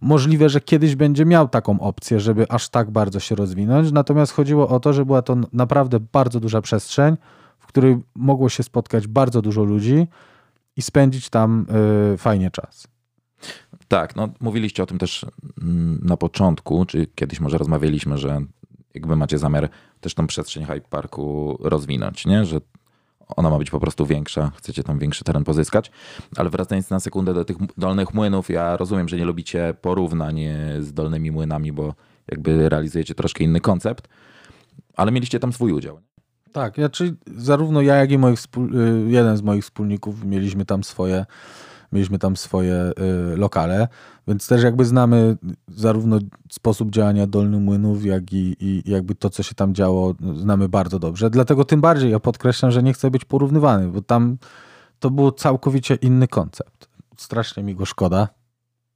możliwe, 0.00 0.48
że 0.48 0.60
kiedyś 0.60 0.96
będzie 0.96 1.24
miał 1.24 1.48
taką 1.48 1.80
opcję, 1.80 2.20
żeby 2.20 2.46
aż 2.48 2.68
tak 2.68 2.90
bardzo 2.90 3.20
się 3.20 3.34
rozwinąć. 3.34 3.92
Natomiast 3.92 4.32
chodziło 4.32 4.68
o 4.68 4.80
to, 4.80 4.92
że 4.92 5.04
była 5.04 5.22
to 5.22 5.36
naprawdę 5.52 6.00
bardzo 6.00 6.40
duża 6.40 6.60
przestrzeń, 6.60 7.16
w 7.58 7.66
której 7.66 7.98
mogło 8.14 8.48
się 8.48 8.62
spotkać 8.62 9.06
bardzo 9.06 9.42
dużo 9.42 9.64
ludzi 9.64 10.06
i 10.76 10.82
spędzić 10.82 11.30
tam 11.30 11.66
y, 12.14 12.16
fajnie 12.16 12.50
czas. 12.50 12.88
Tak, 13.88 14.16
no 14.16 14.28
mówiliście 14.40 14.82
o 14.82 14.86
tym 14.86 14.98
też 14.98 15.26
mm, 15.62 16.00
na 16.02 16.16
początku, 16.16 16.84
czy 16.84 17.06
kiedyś 17.14 17.40
może 17.40 17.58
rozmawialiśmy, 17.58 18.18
że 18.18 18.40
jakby 18.94 19.16
macie 19.16 19.38
zamiar 19.38 19.68
też 20.00 20.14
tą 20.14 20.26
przestrzeń 20.26 20.64
Hyde 20.64 20.88
Parku 20.90 21.58
rozwinąć, 21.60 22.26
nie? 22.26 22.44
że 22.44 22.60
ona 23.36 23.50
ma 23.50 23.58
być 23.58 23.70
po 23.70 23.80
prostu 23.80 24.06
większa, 24.06 24.52
chcecie 24.56 24.82
tam 24.82 24.98
większy 24.98 25.24
teren 25.24 25.44
pozyskać. 25.44 25.90
Ale 26.36 26.50
wracając 26.50 26.90
na 26.90 27.00
sekundę 27.00 27.34
do 27.34 27.44
tych 27.44 27.56
dolnych 27.76 28.14
młynów, 28.14 28.50
ja 28.50 28.76
rozumiem, 28.76 29.08
że 29.08 29.16
nie 29.16 29.24
lubicie 29.24 29.74
porównań 29.80 30.40
z 30.80 30.92
dolnymi 30.92 31.30
młynami, 31.30 31.72
bo 31.72 31.94
jakby 32.28 32.68
realizujecie 32.68 33.14
troszkę 33.14 33.44
inny 33.44 33.60
koncept, 33.60 34.08
ale 34.96 35.12
mieliście 35.12 35.40
tam 35.40 35.52
swój 35.52 35.72
udział. 35.72 36.00
Tak, 36.56 36.78
ja, 36.78 36.88
czyli 36.88 37.14
zarówno 37.36 37.80
ja, 37.80 37.94
jak 37.94 38.10
i 38.10 38.18
moich 38.18 38.38
y, 38.38 39.10
jeden 39.10 39.36
z 39.36 39.42
moich 39.42 39.64
wspólników 39.64 40.24
mieliśmy 40.24 40.64
tam 40.64 40.84
swoje 40.84 41.26
mieliśmy 41.92 42.18
tam 42.18 42.36
swoje 42.36 42.92
y, 43.34 43.36
lokale, 43.36 43.88
więc 44.28 44.46
też 44.46 44.62
jakby 44.62 44.84
znamy 44.84 45.36
zarówno 45.68 46.18
sposób 46.50 46.90
działania 46.90 47.26
Dolnych 47.26 47.60
Młynów, 47.60 48.04
jak 48.04 48.32
i, 48.32 48.56
i 48.60 48.90
jakby 48.90 49.14
to, 49.14 49.30
co 49.30 49.42
się 49.42 49.54
tam 49.54 49.74
działo, 49.74 50.14
znamy 50.34 50.68
bardzo 50.68 50.98
dobrze. 50.98 51.30
Dlatego 51.30 51.64
tym 51.64 51.80
bardziej 51.80 52.10
ja 52.10 52.20
podkreślam, 52.20 52.70
że 52.70 52.82
nie 52.82 52.92
chcę 52.92 53.10
być 53.10 53.24
porównywany, 53.24 53.88
bo 53.88 54.02
tam 54.02 54.38
to 54.98 55.10
był 55.10 55.32
całkowicie 55.32 55.94
inny 55.94 56.28
koncept. 56.28 56.88
Strasznie 57.16 57.62
mi 57.62 57.74
go 57.74 57.84
szkoda. 57.84 58.28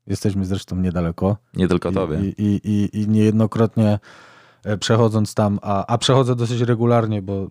Jesteśmy 0.07 0.45
zresztą 0.45 0.76
niedaleko. 0.76 1.37
Nie 1.55 1.69
tylko 1.69 1.93
tobie. 1.93 2.21
I, 2.21 2.35
i, 2.38 2.61
i, 2.64 3.00
i 3.00 3.09
niejednokrotnie 3.09 3.99
przechodząc 4.81 5.35
tam, 5.35 5.59
a, 5.62 5.87
a 5.87 5.99
przechodzę 5.99 6.37
dosyć 6.37 6.61
regularnie, 6.61 7.23
bo 7.23 7.50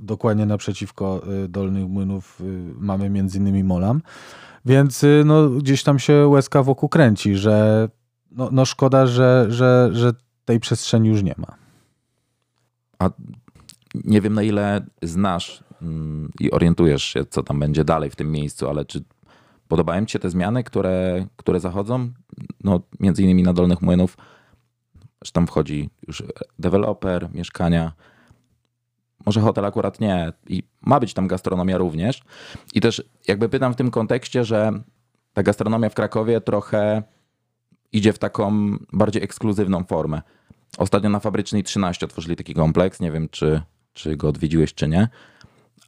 dokładnie 0.00 0.46
naprzeciwko 0.46 1.22
e, 1.44 1.48
Dolnych 1.48 1.88
Młynów 1.88 2.40
e, 2.40 2.44
mamy 2.78 3.10
między 3.10 3.38
innymi 3.38 3.64
Molam. 3.64 4.02
Więc 4.64 5.04
no, 5.24 5.48
gdzieś 5.48 5.82
tam 5.82 5.98
się 5.98 6.26
łezka 6.26 6.62
wokół 6.62 6.88
kręci, 6.88 7.36
że 7.36 7.88
no, 8.30 8.48
no 8.52 8.64
szkoda, 8.64 9.06
że, 9.06 9.46
że, 9.48 9.90
że 9.92 10.12
tej 10.44 10.60
przestrzeni 10.60 11.08
już 11.08 11.22
nie 11.22 11.34
ma. 11.38 11.54
A 12.98 13.10
nie 13.94 14.20
wiem 14.20 14.34
na 14.34 14.42
ile 14.42 14.86
znasz 15.02 15.64
mm, 15.82 16.32
i 16.40 16.50
orientujesz 16.50 17.02
się, 17.02 17.24
co 17.24 17.42
tam 17.42 17.60
będzie 17.60 17.84
dalej 17.84 18.10
w 18.10 18.16
tym 18.16 18.32
miejscu, 18.32 18.68
ale 18.68 18.84
czy 18.84 19.04
podobają 19.68 20.06
ci 20.06 20.12
się 20.12 20.18
te 20.18 20.30
zmiany, 20.30 20.64
które, 20.64 21.26
które 21.36 21.60
zachodzą? 21.60 22.10
No, 22.64 22.80
między 23.00 23.22
innymi 23.22 23.42
na 23.42 23.52
Dolnych 23.52 23.82
Młynów, 23.82 24.16
że 25.24 25.32
tam 25.32 25.46
wchodzi 25.46 25.90
już 26.06 26.22
deweloper, 26.58 27.28
mieszkania, 27.34 27.92
może 29.26 29.40
hotel 29.40 29.64
akurat 29.64 30.00
nie. 30.00 30.32
I 30.48 30.62
ma 30.80 31.00
być 31.00 31.14
tam 31.14 31.28
gastronomia 31.28 31.78
również. 31.78 32.22
I 32.74 32.80
też 32.80 33.02
jakby 33.28 33.48
pytam 33.48 33.72
w 33.72 33.76
tym 33.76 33.90
kontekście, 33.90 34.44
że 34.44 34.72
ta 35.32 35.42
gastronomia 35.42 35.88
w 35.88 35.94
Krakowie 35.94 36.40
trochę 36.40 37.02
idzie 37.92 38.12
w 38.12 38.18
taką 38.18 38.76
bardziej 38.92 39.22
ekskluzywną 39.22 39.84
formę. 39.84 40.22
Ostatnio 40.78 41.10
na 41.10 41.20
Fabrycznej 41.20 41.62
13 41.62 42.06
otworzyli 42.06 42.36
taki 42.36 42.54
kompleks. 42.54 43.00
Nie 43.00 43.12
wiem, 43.12 43.28
czy, 43.28 43.62
czy 43.92 44.16
go 44.16 44.28
odwiedziłeś, 44.28 44.74
czy 44.74 44.88
nie. 44.88 45.08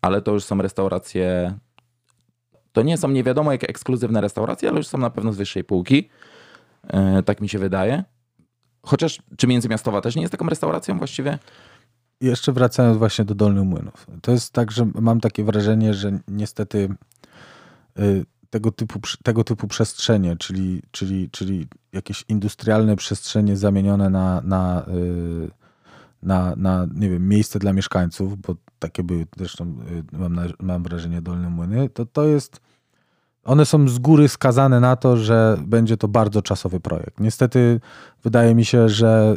Ale 0.02 0.22
to 0.22 0.32
już 0.32 0.44
są 0.44 0.62
restauracje. 0.62 1.54
To 2.72 2.82
nie 2.82 2.98
są 2.98 3.08
nie 3.08 3.24
wiadomo 3.24 3.52
jakie 3.52 3.68
ekskluzywne 3.68 4.20
restauracje, 4.20 4.68
ale 4.68 4.78
już 4.78 4.86
są 4.86 4.98
na 4.98 5.10
pewno 5.10 5.32
z 5.32 5.36
wyższej 5.36 5.64
półki. 5.64 6.08
Yy, 6.92 7.22
tak 7.22 7.40
mi 7.40 7.48
się 7.48 7.58
wydaje. 7.58 8.04
Chociaż 8.82 9.22
czy 9.36 9.46
Międzymiastowa 9.46 10.00
też 10.00 10.16
nie 10.16 10.22
jest 10.22 10.32
taką 10.32 10.48
restauracją 10.48 10.98
właściwie? 10.98 11.38
jeszcze 12.20 12.52
wracając 12.52 12.98
właśnie 12.98 13.24
do 13.24 13.34
Dolnych 13.34 13.64
Młynów. 13.64 14.06
To 14.22 14.32
jest 14.32 14.52
tak, 14.52 14.70
że 14.70 14.88
mam 14.94 15.20
takie 15.20 15.44
wrażenie, 15.44 15.94
że 15.94 16.18
niestety 16.28 16.88
y, 17.98 18.24
tego 18.50 18.72
typu, 18.72 19.00
tego 19.22 19.44
typu 19.44 19.68
przestrzenie, 19.68 20.36
czyli, 20.36 20.82
czyli, 20.90 21.30
czyli 21.30 21.66
jakieś 21.92 22.24
industrialne 22.28 22.96
przestrzenie 22.96 23.56
zamienione 23.56 24.10
na, 24.10 24.40
na, 24.40 24.86
y, 24.88 25.50
na, 26.22 26.54
na 26.56 26.86
nie 26.94 27.10
wiem, 27.10 27.28
miejsce 27.28 27.58
dla 27.58 27.72
mieszkańców, 27.72 28.40
bo 28.40 28.56
takie 28.78 29.02
były 29.02 29.26
zresztą, 29.36 29.76
y, 30.14 30.16
mam, 30.16 30.40
mam 30.60 30.82
wrażenie, 30.82 31.22
Dolne 31.22 31.50
Młyny, 31.50 31.88
to 31.88 32.06
to 32.06 32.24
jest 32.24 32.60
one 33.44 33.66
są 33.66 33.88
z 33.88 33.98
góry 33.98 34.28
skazane 34.28 34.80
na 34.80 34.96
to, 34.96 35.16
że 35.16 35.56
będzie 35.66 35.96
to 35.96 36.08
bardzo 36.08 36.42
czasowy 36.42 36.80
projekt. 36.80 37.20
Niestety 37.20 37.80
wydaje 38.22 38.54
mi 38.54 38.64
się, 38.64 38.88
że 38.88 39.36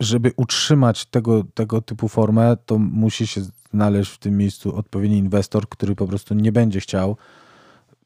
żeby 0.00 0.32
utrzymać 0.36 1.06
tego, 1.06 1.44
tego 1.54 1.80
typu 1.80 2.08
formę, 2.08 2.56
to 2.66 2.78
musi 2.78 3.26
się 3.26 3.40
znaleźć 3.72 4.10
w 4.10 4.18
tym 4.18 4.36
miejscu 4.36 4.76
odpowiedni 4.76 5.18
inwestor, 5.18 5.68
który 5.68 5.94
po 5.94 6.06
prostu 6.06 6.34
nie 6.34 6.52
będzie 6.52 6.80
chciał 6.80 7.16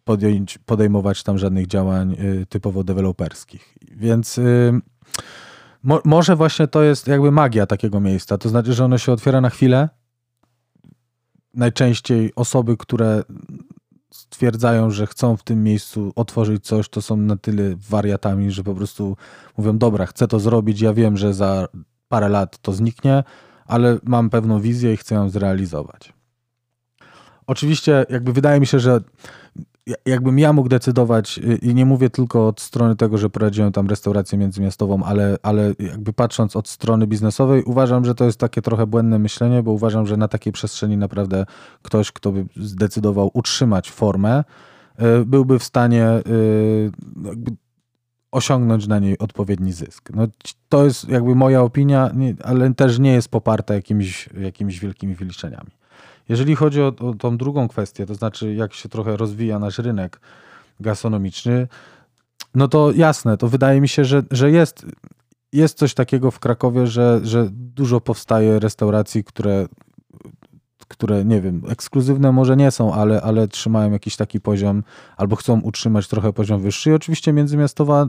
podjąć, 0.04 0.58
podejmować 0.58 1.22
tam 1.22 1.38
żadnych 1.38 1.66
działań 1.66 2.12
y, 2.12 2.46
typowo 2.46 2.84
deweloperskich. 2.84 3.78
Więc 3.90 4.38
y, 4.38 4.80
mo, 5.82 6.00
może 6.04 6.36
właśnie 6.36 6.68
to 6.68 6.82
jest 6.82 7.08
jakby 7.08 7.30
magia 7.30 7.66
takiego 7.66 8.00
miejsca. 8.00 8.38
To 8.38 8.48
znaczy, 8.48 8.72
że 8.72 8.84
ono 8.84 8.98
się 8.98 9.12
otwiera 9.12 9.40
na 9.40 9.50
chwilę. 9.50 9.88
Najczęściej 11.54 12.32
osoby, 12.36 12.76
które 12.76 13.22
stwierdzają, 14.14 14.90
że 14.90 15.06
chcą 15.06 15.36
w 15.36 15.42
tym 15.42 15.62
miejscu 15.62 16.12
otworzyć 16.16 16.64
coś, 16.64 16.88
to 16.88 17.02
są 17.02 17.16
na 17.16 17.36
tyle 17.36 17.62
wariatami, 17.76 18.50
że 18.50 18.64
po 18.64 18.74
prostu 18.74 19.16
mówią, 19.56 19.78
dobra, 19.78 20.06
chcę 20.06 20.28
to 20.28 20.40
zrobić, 20.40 20.80
ja 20.80 20.94
wiem, 20.94 21.16
że 21.16 21.34
za 21.34 21.68
parę 22.08 22.28
lat 22.28 22.58
to 22.58 22.72
zniknie, 22.72 23.24
ale 23.66 23.98
mam 24.02 24.30
pewną 24.30 24.60
wizję 24.60 24.94
i 24.94 24.96
chcę 24.96 25.14
ją 25.14 25.30
zrealizować. 25.30 26.12
Oczywiście, 27.46 28.06
jakby 28.10 28.32
wydaje 28.32 28.60
mi 28.60 28.66
się, 28.66 28.80
że 28.80 29.00
jakbym 30.06 30.38
ja 30.38 30.52
mógł 30.52 30.68
decydować, 30.68 31.38
y, 31.38 31.56
i 31.56 31.74
nie 31.74 31.86
mówię 31.86 32.10
tylko 32.10 32.48
od 32.48 32.60
strony 32.60 32.96
tego, 32.96 33.18
że 33.18 33.30
prowadziłem 33.30 33.72
tam 33.72 33.88
restaurację 33.88 34.38
międzymiastową, 34.38 35.04
ale, 35.04 35.36
ale 35.42 35.74
jakby 35.78 36.12
patrząc 36.12 36.56
od 36.56 36.68
strony 36.68 37.06
biznesowej, 37.06 37.62
uważam, 37.62 38.04
że 38.04 38.14
to 38.14 38.24
jest 38.24 38.38
takie 38.38 38.62
trochę 38.62 38.86
błędne 38.86 39.18
myślenie, 39.18 39.62
bo 39.62 39.72
uważam, 39.72 40.06
że 40.06 40.16
na 40.16 40.28
takiej 40.28 40.52
przestrzeni 40.52 40.96
naprawdę 40.96 41.46
ktoś, 41.82 42.12
kto 42.12 42.32
by 42.32 42.46
zdecydował 42.56 43.30
utrzymać 43.34 43.90
formę, 43.90 44.44
y, 45.20 45.24
byłby 45.24 45.58
w 45.58 45.64
stanie 45.64 46.08
y, 46.26 46.90
osiągnąć 48.34 48.86
na 48.86 48.98
niej 48.98 49.18
odpowiedni 49.18 49.72
zysk. 49.72 50.10
No, 50.14 50.26
to 50.68 50.84
jest 50.84 51.08
jakby 51.08 51.34
moja 51.34 51.62
opinia, 51.62 52.10
nie, 52.14 52.34
ale 52.44 52.74
też 52.74 52.98
nie 52.98 53.12
jest 53.12 53.28
poparta 53.28 53.74
jakimiś, 53.74 54.28
jakimiś 54.40 54.80
wielkimi 54.80 55.14
wyliczeniami. 55.14 55.70
Jeżeli 56.28 56.56
chodzi 56.56 56.82
o, 56.82 56.86
o 56.86 57.14
tą 57.14 57.36
drugą 57.36 57.68
kwestię, 57.68 58.06
to 58.06 58.14
znaczy 58.14 58.54
jak 58.54 58.74
się 58.74 58.88
trochę 58.88 59.16
rozwija 59.16 59.58
nasz 59.58 59.78
rynek 59.78 60.20
gastronomiczny, 60.80 61.68
no 62.54 62.68
to 62.68 62.92
jasne, 62.92 63.36
to 63.36 63.48
wydaje 63.48 63.80
mi 63.80 63.88
się, 63.88 64.04
że, 64.04 64.22
że 64.30 64.50
jest, 64.50 64.86
jest 65.52 65.78
coś 65.78 65.94
takiego 65.94 66.30
w 66.30 66.38
Krakowie, 66.38 66.86
że, 66.86 67.20
że 67.22 67.48
dużo 67.50 68.00
powstaje 68.00 68.58
restauracji, 68.58 69.24
które, 69.24 69.66
które 70.96 71.24
nie 71.24 71.40
wiem, 71.40 71.62
ekskluzywne 71.68 72.32
może 72.32 72.56
nie 72.56 72.70
są, 72.70 72.94
ale, 72.94 73.22
ale 73.22 73.48
trzymają 73.48 73.92
jakiś 73.92 74.16
taki 74.16 74.40
poziom 74.40 74.82
albo 75.16 75.36
chcą 75.36 75.60
utrzymać 75.60 76.08
trochę 76.08 76.32
poziom 76.32 76.60
wyższy. 76.60 76.90
I 76.90 76.92
oczywiście 76.92 77.32
międzymiastowa 77.32 78.08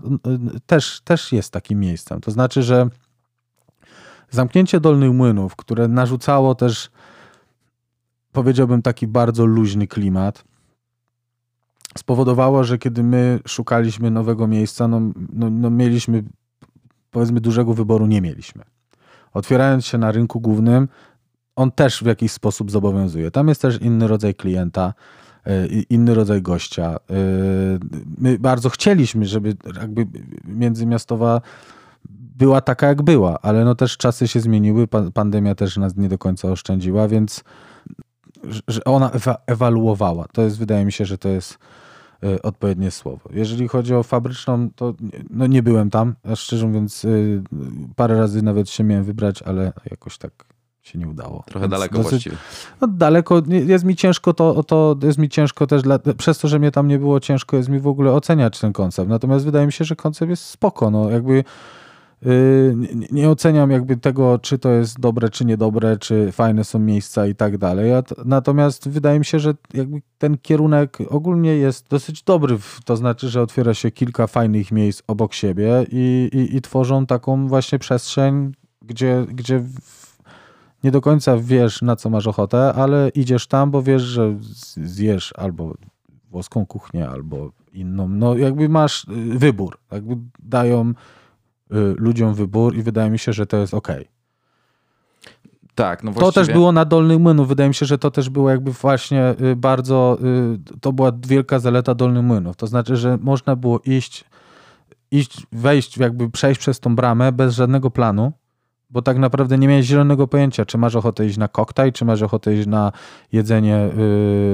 też, 0.65 1.01
też 1.01 1.32
jest 1.32 1.51
takim 1.51 1.80
miejscem. 1.80 2.22
To 2.22 2.32
znaczy, 2.32 2.63
że 2.63 2.89
zamknięcie 4.30 4.80
Dolnych 4.80 5.13
Młynów, 5.13 5.56
które 5.56 5.88
narzucało 5.88 6.56
też 6.56 6.92
powiedziałbym 8.32 8.82
taki 8.82 9.08
bardzo 9.08 9.46
luźny 9.46 9.88
klimat, 9.88 10.44
spowodowało, 11.98 12.63
że 12.63 12.77
kiedy 12.77 13.04
my 13.04 13.39
szukaliśmy 13.48 14.12
nowego 14.12 14.48
miejsca, 14.48 14.88
no, 14.88 15.01
no, 15.34 15.50
no 15.50 15.70
mieliśmy 15.70 16.24
powiedzmy 17.12 17.42
dużego 17.42 17.74
wyboru 17.74 18.06
nie 18.06 18.22
mieliśmy. 18.22 18.63
Otwierając 19.34 19.86
się 19.86 19.98
na 19.98 20.12
rynku 20.12 20.42
głównym, 20.42 20.88
on 21.56 21.72
też 21.72 22.04
w 22.04 22.06
jakiś 22.06 22.32
sposób 22.32 22.72
zobowiązuje. 22.72 23.32
Tam 23.32 23.48
jest 23.48 23.62
też 23.62 23.82
inny 23.82 24.08
rodzaj 24.08 24.36
klienta, 24.36 24.94
y, 25.48 25.86
inny 25.90 26.14
rodzaj 26.14 26.42
gościa. 26.42 26.96
Y, 26.96 27.80
my 28.18 28.40
bardzo 28.40 28.70
chcieliśmy, 28.70 29.26
żeby 29.26 29.56
jakby 29.82 30.08
międzymiastowa 30.46 31.42
była 32.38 32.62
taka, 32.62 32.88
jak 32.88 33.02
była, 33.02 33.42
ale 33.42 33.66
no 33.66 33.76
też 33.76 33.98
czasy 33.98 34.28
się 34.28 34.40
zmieniły, 34.40 34.88
pandemia 35.14 35.56
też 35.56 35.78
nas 35.78 35.96
nie 35.96 36.10
do 36.10 36.18
końca 36.18 36.48
oszczędziła, 36.48 37.08
więc 37.08 37.44
że 38.68 38.84
ona 38.84 39.12
ewaluowała. 39.48 40.26
To 40.34 40.42
jest, 40.42 40.60
wydaje 40.60 40.86
mi 40.86 40.92
się, 40.92 41.06
że 41.06 41.18
to 41.18 41.30
jest 41.30 41.58
y, 42.24 42.42
odpowiednie 42.42 42.92
słowo. 42.92 43.30
Jeżeli 43.34 43.68
chodzi 43.68 43.96
o 43.96 44.04
fabryczną, 44.04 44.70
to 44.76 44.94
no 45.30 45.48
nie 45.48 45.64
byłem 45.64 45.90
tam, 45.90 46.16
szczerze 46.36 46.68
mówiąc 46.68 47.06
parę 47.96 48.18
razy 48.18 48.42
nawet 48.42 48.70
się 48.70 48.84
miałem 48.84 49.04
wybrać, 49.04 49.42
ale 49.42 49.74
jakoś 49.92 50.18
tak 50.18 50.55
się 50.86 51.00
nie 51.00 51.08
udało. 51.08 51.44
Trochę 51.48 51.63
Więc 51.63 51.72
daleko 51.72 51.98
dosyć, 51.98 52.12
właściwie. 52.12 52.36
No 52.82 52.88
daleko, 52.88 53.42
jest 53.48 53.86
mi 53.86 53.96
ciężko 53.96 54.34
to, 54.34 54.63
to 54.63 54.98
jest 55.04 55.18
mi 55.18 55.30
ciężko 55.30 55.68
też, 55.68 55.82
dla, 55.82 56.00
przez 56.18 56.39
to, 56.39 56.48
że 56.48 56.60
mnie 56.60 56.72
tam 56.72 56.88
nie 56.88 57.00
było 57.00 57.20
ciężko, 57.20 57.58
jest 57.58 57.70
mi 57.70 57.80
w 57.80 57.88
ogóle 57.88 58.12
oceniać 58.12 58.60
ten 58.60 58.74
koncept. 58.74 59.10
Natomiast 59.10 59.46
wydaje 59.46 59.65
mi 59.65 59.74
się, 59.74 59.86
że 59.86 59.96
koncept 59.96 60.30
jest 60.30 60.44
spoko, 60.44 60.92
no 60.92 61.10
jakby 61.10 61.44
yy, 62.22 62.75
nie, 62.75 63.08
nie 63.12 63.30
oceniam 63.30 63.72
jakby 63.72 63.98
tego, 63.98 64.39
czy 64.39 64.60
to 64.60 64.70
jest 64.70 65.00
dobre, 65.00 65.30
czy 65.30 65.46
niedobre, 65.46 65.98
czy 65.98 66.32
fajne 66.32 66.63
są 66.63 66.80
miejsca 66.80 67.27
i 67.27 67.36
tak 67.36 67.58
dalej. 67.58 67.92
Natomiast 68.25 68.89
wydaje 68.89 69.20
mi 69.20 69.25
się, 69.25 69.39
że 69.39 69.54
jakby 69.74 70.01
ten 70.18 70.38
kierunek 70.38 70.98
ogólnie 71.10 71.56
jest 71.56 71.88
dosyć 71.89 72.24
dobry, 72.24 72.58
to 72.86 72.98
znaczy, 72.98 73.30
że 73.30 73.42
otwiera 73.42 73.74
się 73.74 73.92
kilka 73.92 74.27
fajnych 74.27 74.72
miejsc 74.72 75.01
obok 75.08 75.34
siebie 75.34 75.86
i, 75.92 76.30
i, 76.34 76.56
i 76.56 76.62
tworzą 76.62 77.06
taką 77.06 77.48
właśnie 77.48 77.80
przestrzeń, 77.80 78.51
gdzie, 78.82 79.25
gdzie 79.30 79.63
nie 80.86 80.92
do 80.92 81.01
końca 81.01 81.38
wiesz, 81.38 81.82
na 81.82 81.96
co 81.96 82.10
masz 82.10 82.27
ochotę, 82.27 82.74
ale 82.74 83.10
idziesz 83.10 83.48
tam, 83.48 83.72
bo 83.72 83.82
wiesz, 83.82 84.01
że 84.01 84.36
zjesz 84.84 85.34
albo 85.38 85.74
włoską 86.32 86.65
kuchnię, 86.65 87.10
albo 87.10 87.51
inną. 87.74 88.10
No 88.10 88.38
jakby 88.38 88.70
masz 88.70 89.04
y, 89.04 89.39
wybór. 89.39 89.77
Jakby 89.92 90.18
dają 90.39 90.89
y, 90.89 90.94
ludziom 91.98 92.34
wybór 92.34 92.76
i 92.76 92.84
wydaje 92.84 93.10
mi 93.10 93.19
się, 93.19 93.34
że 93.34 93.45
to 93.45 93.58
jest 93.58 93.74
ok. 93.74 93.88
Tak, 95.76 96.04
no 96.04 96.12
właściwie... 96.12 96.32
To 96.32 96.39
też 96.45 96.54
było 96.54 96.71
na 96.71 96.86
Dolnym 96.86 97.21
Młynu. 97.21 97.45
Wydaje 97.45 97.69
mi 97.69 97.76
się, 97.76 97.86
że 97.86 97.98
to 97.98 98.12
też 98.12 98.30
było 98.30 98.50
jakby 98.50 98.71
właśnie 98.71 99.36
y, 99.41 99.56
bardzo, 99.56 100.17
to 100.82 100.93
była 100.93 101.12
wielka 101.28 101.60
zaleta 101.60 101.95
Dolnych 101.95 102.24
Młynów. 102.24 102.56
To 102.56 102.67
znaczy, 102.67 102.95
że 102.95 103.17
można 103.21 103.56
było 103.56 103.80
iść, 103.86 104.26
iść, 105.12 105.48
wejść, 105.52 105.98
jakby 105.98 106.30
przejść 106.32 106.60
przez 106.60 106.80
tą 106.80 106.95
bramę 106.95 107.32
bez 107.32 107.56
żadnego 107.56 107.91
planu 107.91 108.32
bo 108.95 109.01
tak 109.01 109.17
naprawdę 109.17 109.58
nie 109.58 109.67
miałeś 109.67 109.86
zielonego 109.86 110.27
pojęcia, 110.27 110.65
czy 110.65 110.77
masz 110.77 110.95
ochotę 110.95 111.25
iść 111.25 111.38
na 111.38 111.47
koktajl, 111.47 111.91
czy 111.91 112.05
masz 112.05 112.21
ochotę 112.21 112.55
iść 112.55 112.67
na 112.67 112.91
jedzenie 113.31 113.89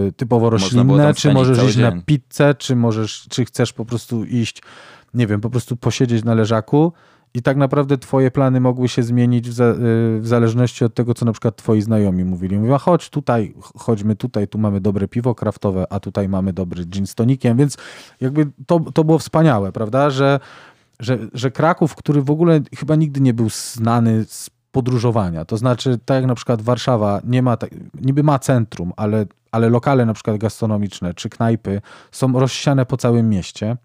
y, 0.07 0.13
typowo 0.17 0.49
roślinne, 0.49 1.13
czy 1.13 1.33
możesz 1.33 1.63
iść 1.63 1.75
dzień. 1.75 1.83
na 1.83 2.01
pizzę, 2.05 2.55
czy 2.55 2.75
możesz, 2.75 3.27
czy 3.29 3.45
chcesz 3.45 3.73
po 3.73 3.85
prostu 3.85 4.23
iść, 4.25 4.61
nie 5.13 5.27
wiem, 5.27 5.41
po 5.41 5.49
prostu 5.49 5.75
posiedzieć 5.75 6.23
na 6.23 6.33
leżaku 6.33 6.93
i 7.33 7.41
tak 7.41 7.57
naprawdę 7.57 7.97
twoje 7.97 8.31
plany 8.31 8.59
mogły 8.59 8.89
się 8.89 9.03
zmienić 9.03 9.49
w, 9.49 9.53
za, 9.53 9.65
y, 9.65 9.75
w 10.19 10.27
zależności 10.27 10.85
od 10.85 10.93
tego, 10.93 11.13
co 11.13 11.25
na 11.25 11.31
przykład 11.31 11.55
twoi 11.55 11.81
znajomi 11.81 12.23
mówili. 12.23 12.59
Mówią, 12.59 12.77
chodź 12.77 13.09
tutaj, 13.09 13.53
chodźmy 13.77 14.15
tutaj, 14.15 14.47
tu 14.47 14.57
mamy 14.57 14.81
dobre 14.81 15.07
piwo 15.07 15.35
kraftowe, 15.35 15.85
a 15.89 15.99
tutaj 15.99 16.29
mamy 16.29 16.53
dobry 16.53 16.85
gin 16.85 17.07
z 17.07 17.15
tonikiem, 17.15 17.57
więc 17.57 17.77
jakby 18.21 18.47
to, 18.67 18.79
to 18.79 19.03
było 19.03 19.19
wspaniałe, 19.19 19.71
prawda, 19.71 20.09
że 20.09 20.39
że, 21.01 21.17
że 21.33 21.51
Kraków, 21.51 21.95
który 21.95 22.21
w 22.21 22.31
ogóle 22.31 22.59
chyba 22.75 22.95
nigdy 22.95 23.21
nie 23.21 23.33
był 23.33 23.49
znany 23.49 24.25
z 24.25 24.49
podróżowania, 24.71 25.45
to 25.45 25.57
znaczy 25.57 25.99
tak 26.05 26.15
jak 26.15 26.25
na 26.25 26.35
przykład 26.35 26.61
Warszawa 26.61 27.21
nie 27.23 27.41
ma, 27.41 27.57
niby 28.01 28.23
ma 28.23 28.39
centrum, 28.39 28.93
ale, 28.97 29.25
ale 29.51 29.69
lokale 29.69 30.05
na 30.05 30.13
przykład 30.13 30.37
gastronomiczne 30.37 31.13
czy 31.13 31.29
knajpy 31.29 31.81
są 32.11 32.39
rozsiane 32.39 32.85
po 32.85 32.97
całym 32.97 33.29
mieście. 33.29 33.77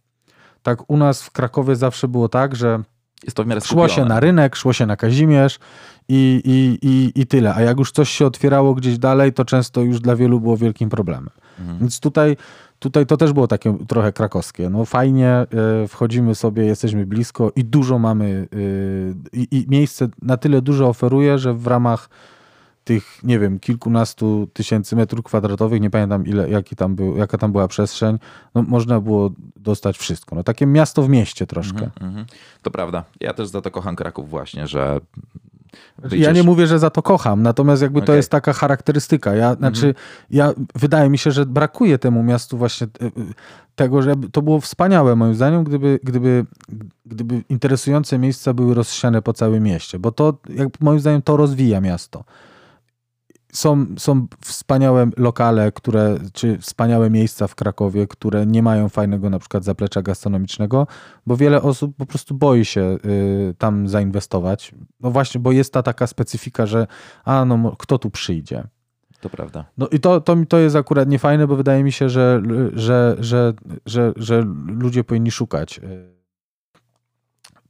Tak 0.63 0.91
u 0.91 0.97
nas 0.97 1.23
w 1.23 1.31
Krakowie 1.31 1.77
zawsze 1.77 2.09
było 2.09 2.29
tak, 2.29 2.57
że 2.57 2.83
jest 3.25 3.37
to 3.37 3.45
w 3.45 3.47
miarę 3.47 3.61
szło 3.61 3.89
się 3.89 4.05
na 4.05 4.21
rynek, 4.21 4.57
szło 4.57 4.73
się 4.73 4.87
na 4.87 4.97
Kazimierz 4.97 5.59
i, 6.09 6.43
i, 6.45 6.89
i, 6.89 7.21
i 7.21 7.27
tyle. 7.27 7.55
A 7.55 7.61
jak 7.61 7.79
już 7.79 7.93
coś 7.93 8.11
się 8.11 8.27
otwierało 8.27 8.75
gdzieś 8.75 8.99
dalej, 8.99 9.33
to 9.33 9.45
często 9.45 9.83
już 9.83 10.01
dla 10.01 10.17
wielu 10.17 10.41
było 10.41 10.57
wielkim 10.57 10.89
problemem. 10.89 11.31
Mhm. 11.59 11.79
Więc 11.79 12.01
tutaj 12.01 12.37
Tutaj 12.79 13.07
to 13.07 13.17
też 13.17 13.33
było 13.33 13.47
takie 13.47 13.79
trochę 13.89 14.13
krakowskie. 14.13 14.71
No 14.71 14.85
fajnie, 14.85 15.29
e, 15.29 15.47
wchodzimy 15.89 16.35
sobie, 16.35 16.65
jesteśmy 16.65 17.07
blisko 17.07 17.53
i 17.57 17.65
dużo 17.65 17.99
mamy, 17.99 18.49
e, 19.33 19.37
i 19.51 19.67
miejsce 19.69 20.09
na 20.23 20.37
tyle 20.37 20.63
dużo 20.63 20.89
oferuje, 20.89 21.39
że 21.39 21.55
w 21.55 21.67
ramach 21.67 22.09
tych, 22.87 23.25
nie 23.25 23.39
wiem, 23.39 23.59
kilkunastu 23.59 24.49
tysięcy 24.53 24.97
metrów 24.97 25.25
kwadratowych, 25.25 25.81
nie 25.81 25.91
pamiętam 25.91 26.27
ile, 26.27 26.51
jaki 26.51 26.77
tam 26.77 26.97
był, 26.97 27.17
jaka 27.17 27.39
tam 27.39 27.53
była 27.53 27.69
przestrzeń, 27.69 28.19
no, 28.55 28.63
można 28.63 29.01
było 29.01 29.31
dostać 29.57 29.99
wszystko. 29.99 30.37
No, 30.37 30.43
takie 30.43 30.67
miasto 30.67 31.03
w 31.03 31.09
mieście 31.09 31.47
troszkę. 31.47 31.91
Mm 32.01 32.15
-hmm. 32.15 32.25
To 32.63 32.71
prawda. 32.71 33.05
Ja 33.21 33.33
też 33.33 33.49
za 33.49 33.63
to 33.63 33.71
kocham 33.71 33.97
Kraków 33.97 34.31
właśnie, 34.31 34.67
że 34.67 35.01
Wyjdziesz... 35.99 36.27
Ja 36.27 36.33
nie 36.33 36.43
mówię, 36.43 36.67
że 36.67 36.79
za 36.79 36.91
to 36.91 37.03
kocham, 37.03 37.43
natomiast 37.43 37.83
jakby 37.83 37.99
okay. 37.99 38.07
to 38.07 38.15
jest 38.15 38.31
taka 38.31 38.53
charakterystyka. 38.53 39.35
Ja, 39.35 39.51
mhm. 39.51 39.59
znaczy, 39.59 39.95
ja, 40.31 40.53
wydaje 40.75 41.11
mi 41.11 41.19
się, 41.19 41.31
że 41.31 41.47
brakuje 41.47 41.99
temu 41.99 42.23
miastu 42.23 42.59
właśnie 42.59 42.87
e, 43.01 43.07
e, 43.07 43.11
tego, 43.77 44.03
że 44.03 44.15
to 44.33 44.43
było 44.43 44.61
wspaniałe 44.61 45.17
moim 45.17 45.35
zdaniem, 45.35 45.65
gdyby, 45.65 46.01
gdyby, 46.03 46.47
gdyby 47.07 47.43
interesujące 47.49 48.19
miejsca 48.19 48.55
były 48.55 48.75
rozsiane 48.75 49.23
po 49.23 49.33
całym 49.33 49.63
mieście, 49.63 49.99
bo 49.99 50.13
to, 50.13 50.39
jak 50.49 50.69
moim 50.81 51.01
zdaniem, 51.01 51.23
to 51.23 51.37
rozwija 51.37 51.81
miasto 51.81 52.25
są, 53.53 53.87
są 53.99 54.27
wspaniałe 54.41 55.11
lokale, 55.17 55.73
które, 55.73 56.19
czy 56.33 56.59
wspaniałe 56.59 57.11
miejsca 57.11 57.47
w 57.47 57.55
Krakowie, 57.55 58.07
które 58.07 58.47
nie 58.47 58.63
mają 58.63 58.89
fajnego 58.89 59.31
na 59.31 59.39
przykład 59.39 59.65
zaplecza 59.65 60.03
gastronomicznego, 60.03 60.87
bo 61.27 61.37
wiele 61.37 61.63
osób 61.63 61.97
po 61.97 62.07
prostu 62.07 62.35
boi 62.35 62.65
się 62.65 62.99
y, 63.05 63.55
tam 63.59 63.89
zainwestować. 63.89 64.75
No 65.01 65.11
właśnie, 65.11 65.41
bo 65.41 65.53
jest 65.53 65.73
ta 65.73 65.83
taka 65.83 66.07
specyfika, 66.07 66.67
że 66.67 66.87
a 67.25 67.45
no, 67.45 67.77
kto 67.79 67.99
tu 67.99 68.11
przyjdzie? 68.11 68.65
To 69.21 69.31
prawda. 69.31 69.65
No 69.79 69.89
i 69.89 70.01
to, 70.01 70.21
to, 70.21 70.37
to 70.49 70.59
jest 70.59 70.77
akurat 70.77 71.09
niefajne, 71.09 71.47
bo 71.47 71.57
wydaje 71.57 71.85
mi 71.85 71.93
się, 71.93 72.09
że, 72.09 72.43
że, 72.73 73.17
że, 73.19 73.53
że, 73.87 74.13
że 74.17 74.45
ludzie 74.67 75.05
powinni 75.05 75.31
szukać 75.31 75.79
y, 75.79 76.17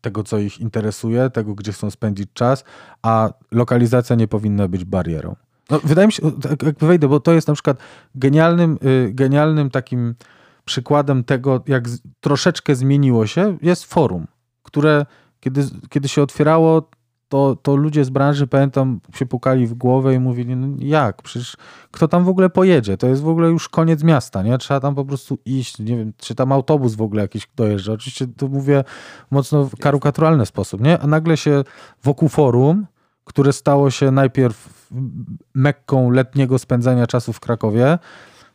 tego, 0.01 0.23
co 0.23 0.39
ich 0.39 0.61
interesuje, 0.61 1.31
tego, 1.31 1.55
gdzie 1.55 1.73
chcą 1.73 1.91
spędzić 1.91 2.29
czas, 2.33 2.65
a 3.03 3.31
lokalizacja 3.51 4.17
nie 4.17 4.29
powinna 4.29 4.69
być 4.69 4.85
barierą. 4.85 5.37
No, 5.71 5.81
wydaje 5.85 6.07
mi 6.07 6.13
się, 6.13 6.33
tak 6.33 6.63
jak 6.63 6.79
wejdę, 6.79 7.09
bo 7.09 7.21
to 7.21 7.33
jest 7.33 7.49
na 7.49 7.55
przykład 7.55 7.79
genialnym, 8.15 8.79
y, 8.85 9.11
genialnym 9.13 9.71
takim 9.71 10.15
przykładem 10.65 11.25
tego, 11.25 11.63
jak 11.67 11.85
troszeczkę 12.21 12.75
zmieniło 12.75 13.27
się, 13.27 13.59
jest 13.63 13.85
forum, 13.85 14.27
które 14.63 15.07
kiedy, 15.41 15.65
kiedy 15.89 16.09
się 16.09 16.23
otwierało, 16.23 16.89
to, 17.29 17.57
to 17.63 17.77
ludzie 17.77 18.05
z 18.05 18.11
branży, 18.11 18.47
pamiętam, 18.47 19.01
się 19.15 19.27
pukali 19.27 19.67
w 19.67 19.75
głowę 19.75 20.15
i 20.15 20.19
mówili, 20.19 20.57
no 20.57 20.77
jak, 20.79 21.23
przecież 21.23 21.57
kto 21.91 22.09
tam 22.09 22.25
w 22.25 22.29
ogóle 22.29 22.51
pojedzie? 22.51 22.97
To 22.97 23.07
jest 23.07 23.23
w 23.23 23.29
ogóle 23.29 23.49
już 23.49 23.69
koniec 23.69 24.03
miasta, 24.03 24.43
nie? 24.43 24.59
Trzeba 24.59 24.81
tam 24.81 24.95
po 24.95 25.05
prostu 25.05 25.39
iść, 25.45 25.79
nie 25.79 25.97
wiem, 25.97 26.13
czy 26.17 26.35
tam 26.35 26.53
autobus 26.53 26.95
w 26.95 27.03
ogóle 27.03 27.23
jakiś 27.23 27.49
dojeżdża. 27.57 27.93
Oczywiście 27.93 28.27
to 28.27 28.49
mówię 28.49 28.85
mocno 29.31 29.65
w 29.65 29.77
karykaturalny 29.77 30.47
sposób, 30.47 30.81
nie? 30.81 30.99
A 30.99 31.07
nagle 31.07 31.37
się 31.37 31.65
wokół 32.03 32.29
forum, 32.29 32.87
które 33.27 33.53
stało 33.53 33.91
się 33.91 34.11
najpierw 34.11 34.77
Mekką 35.55 36.11
letniego 36.11 36.59
spędzania 36.59 37.07
czasu 37.07 37.33
w 37.33 37.41
Krakowie, 37.41 37.99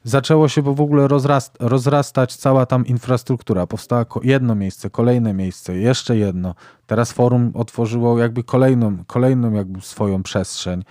zaczęło 0.04 0.48
się 0.48 0.62
w 0.62 0.82
ogóle 0.82 1.08
rozrast, 1.08 1.58
rozrastać 1.60 2.36
cała 2.36 2.66
tam 2.66 2.86
infrastruktura. 2.86 3.68
Powstało 3.68 4.06
jedno 4.24 4.56
miejsce, 4.56 4.90
kolejne 4.90 5.34
miejsce, 5.34 5.78
jeszcze 5.78 6.18
jedno. 6.18 6.56
Teraz 6.88 7.12
forum 7.12 7.52
otworzyło 7.54 8.20
jakby 8.20 8.44
kolejną, 8.44 8.98
kolejną 9.08 9.52
jakby 9.52 9.82
swoją 9.82 10.24
przestrzeń. 10.24 10.84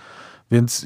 Więc 0.51 0.85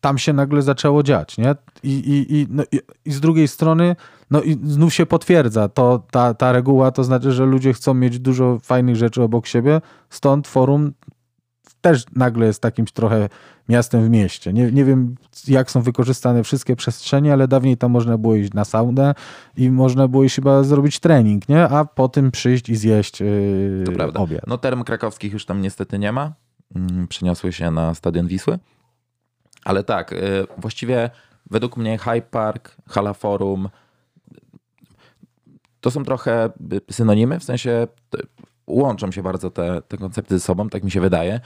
tam 0.00 0.18
się 0.18 0.32
nagle 0.32 0.62
zaczęło 0.62 1.02
dziać, 1.02 1.38
nie? 1.38 1.54
I, 1.82 1.90
i, 1.90 2.34
i, 2.36 2.46
no, 2.50 2.62
i, 2.72 2.80
i 3.04 3.12
z 3.12 3.20
drugiej 3.20 3.48
strony, 3.48 3.96
no 4.30 4.42
i 4.42 4.58
znów 4.64 4.94
się 4.94 5.06
potwierdza 5.06 5.68
to, 5.68 6.02
ta, 6.10 6.34
ta 6.34 6.52
reguła, 6.52 6.90
to 6.90 7.04
znaczy, 7.04 7.32
że 7.32 7.46
ludzie 7.46 7.72
chcą 7.72 7.94
mieć 7.94 8.18
dużo 8.18 8.58
fajnych 8.62 8.96
rzeczy 8.96 9.22
obok 9.22 9.46
siebie, 9.46 9.80
stąd 10.10 10.48
forum 10.48 10.92
też 11.84 12.04
nagle 12.16 12.46
jest 12.46 12.62
takimś 12.62 12.92
trochę 12.92 13.28
miastem 13.68 14.04
w 14.04 14.10
mieście. 14.10 14.52
Nie, 14.52 14.72
nie 14.72 14.84
wiem, 14.84 15.14
jak 15.48 15.70
są 15.70 15.82
wykorzystane 15.82 16.44
wszystkie 16.44 16.76
przestrzenie, 16.76 17.32
ale 17.32 17.48
dawniej 17.48 17.76
tam 17.76 17.90
można 17.90 18.18
było 18.18 18.34
iść 18.34 18.52
na 18.52 18.64
saunę 18.64 19.14
i 19.56 19.70
można 19.70 20.08
było 20.08 20.24
iść 20.24 20.34
chyba 20.36 20.62
zrobić 20.62 21.00
trening, 21.00 21.48
nie? 21.48 21.62
A 21.68 21.84
po 21.84 22.08
tym 22.08 22.30
przyjść 22.30 22.68
i 22.68 22.76
zjeść 22.76 23.20
yy, 23.20 23.82
To 23.86 23.92
prawda. 23.92 24.20
obiad. 24.20 24.40
No 24.46 24.58
term 24.58 24.84
krakowskich 24.84 25.32
już 25.32 25.46
tam 25.46 25.60
niestety 25.60 25.98
nie 25.98 26.12
ma. 26.12 26.32
Mm, 26.76 27.08
Przeniosły 27.08 27.52
się 27.52 27.70
na 27.70 27.94
Stadion 27.94 28.26
Wisły. 28.26 28.58
Ale 29.64 29.82
tak, 29.84 30.12
y, 30.12 30.16
właściwie 30.58 31.10
według 31.50 31.76
mnie 31.76 31.98
Hyde 31.98 32.22
Park, 32.30 32.76
Hala 32.88 33.12
Forum 33.12 33.68
to 35.80 35.90
są 35.90 36.04
trochę 36.04 36.46
y, 36.90 36.92
synonimy, 36.92 37.40
w 37.40 37.44
sensie 37.44 37.86
łączą 38.66 39.12
się 39.12 39.22
bardzo 39.22 39.50
te, 39.50 39.82
te 39.82 39.96
koncepty 39.96 40.38
ze 40.38 40.44
sobą, 40.44 40.68
tak 40.68 40.84
mi 40.84 40.90
się 40.90 41.00
wydaje, 41.00 41.40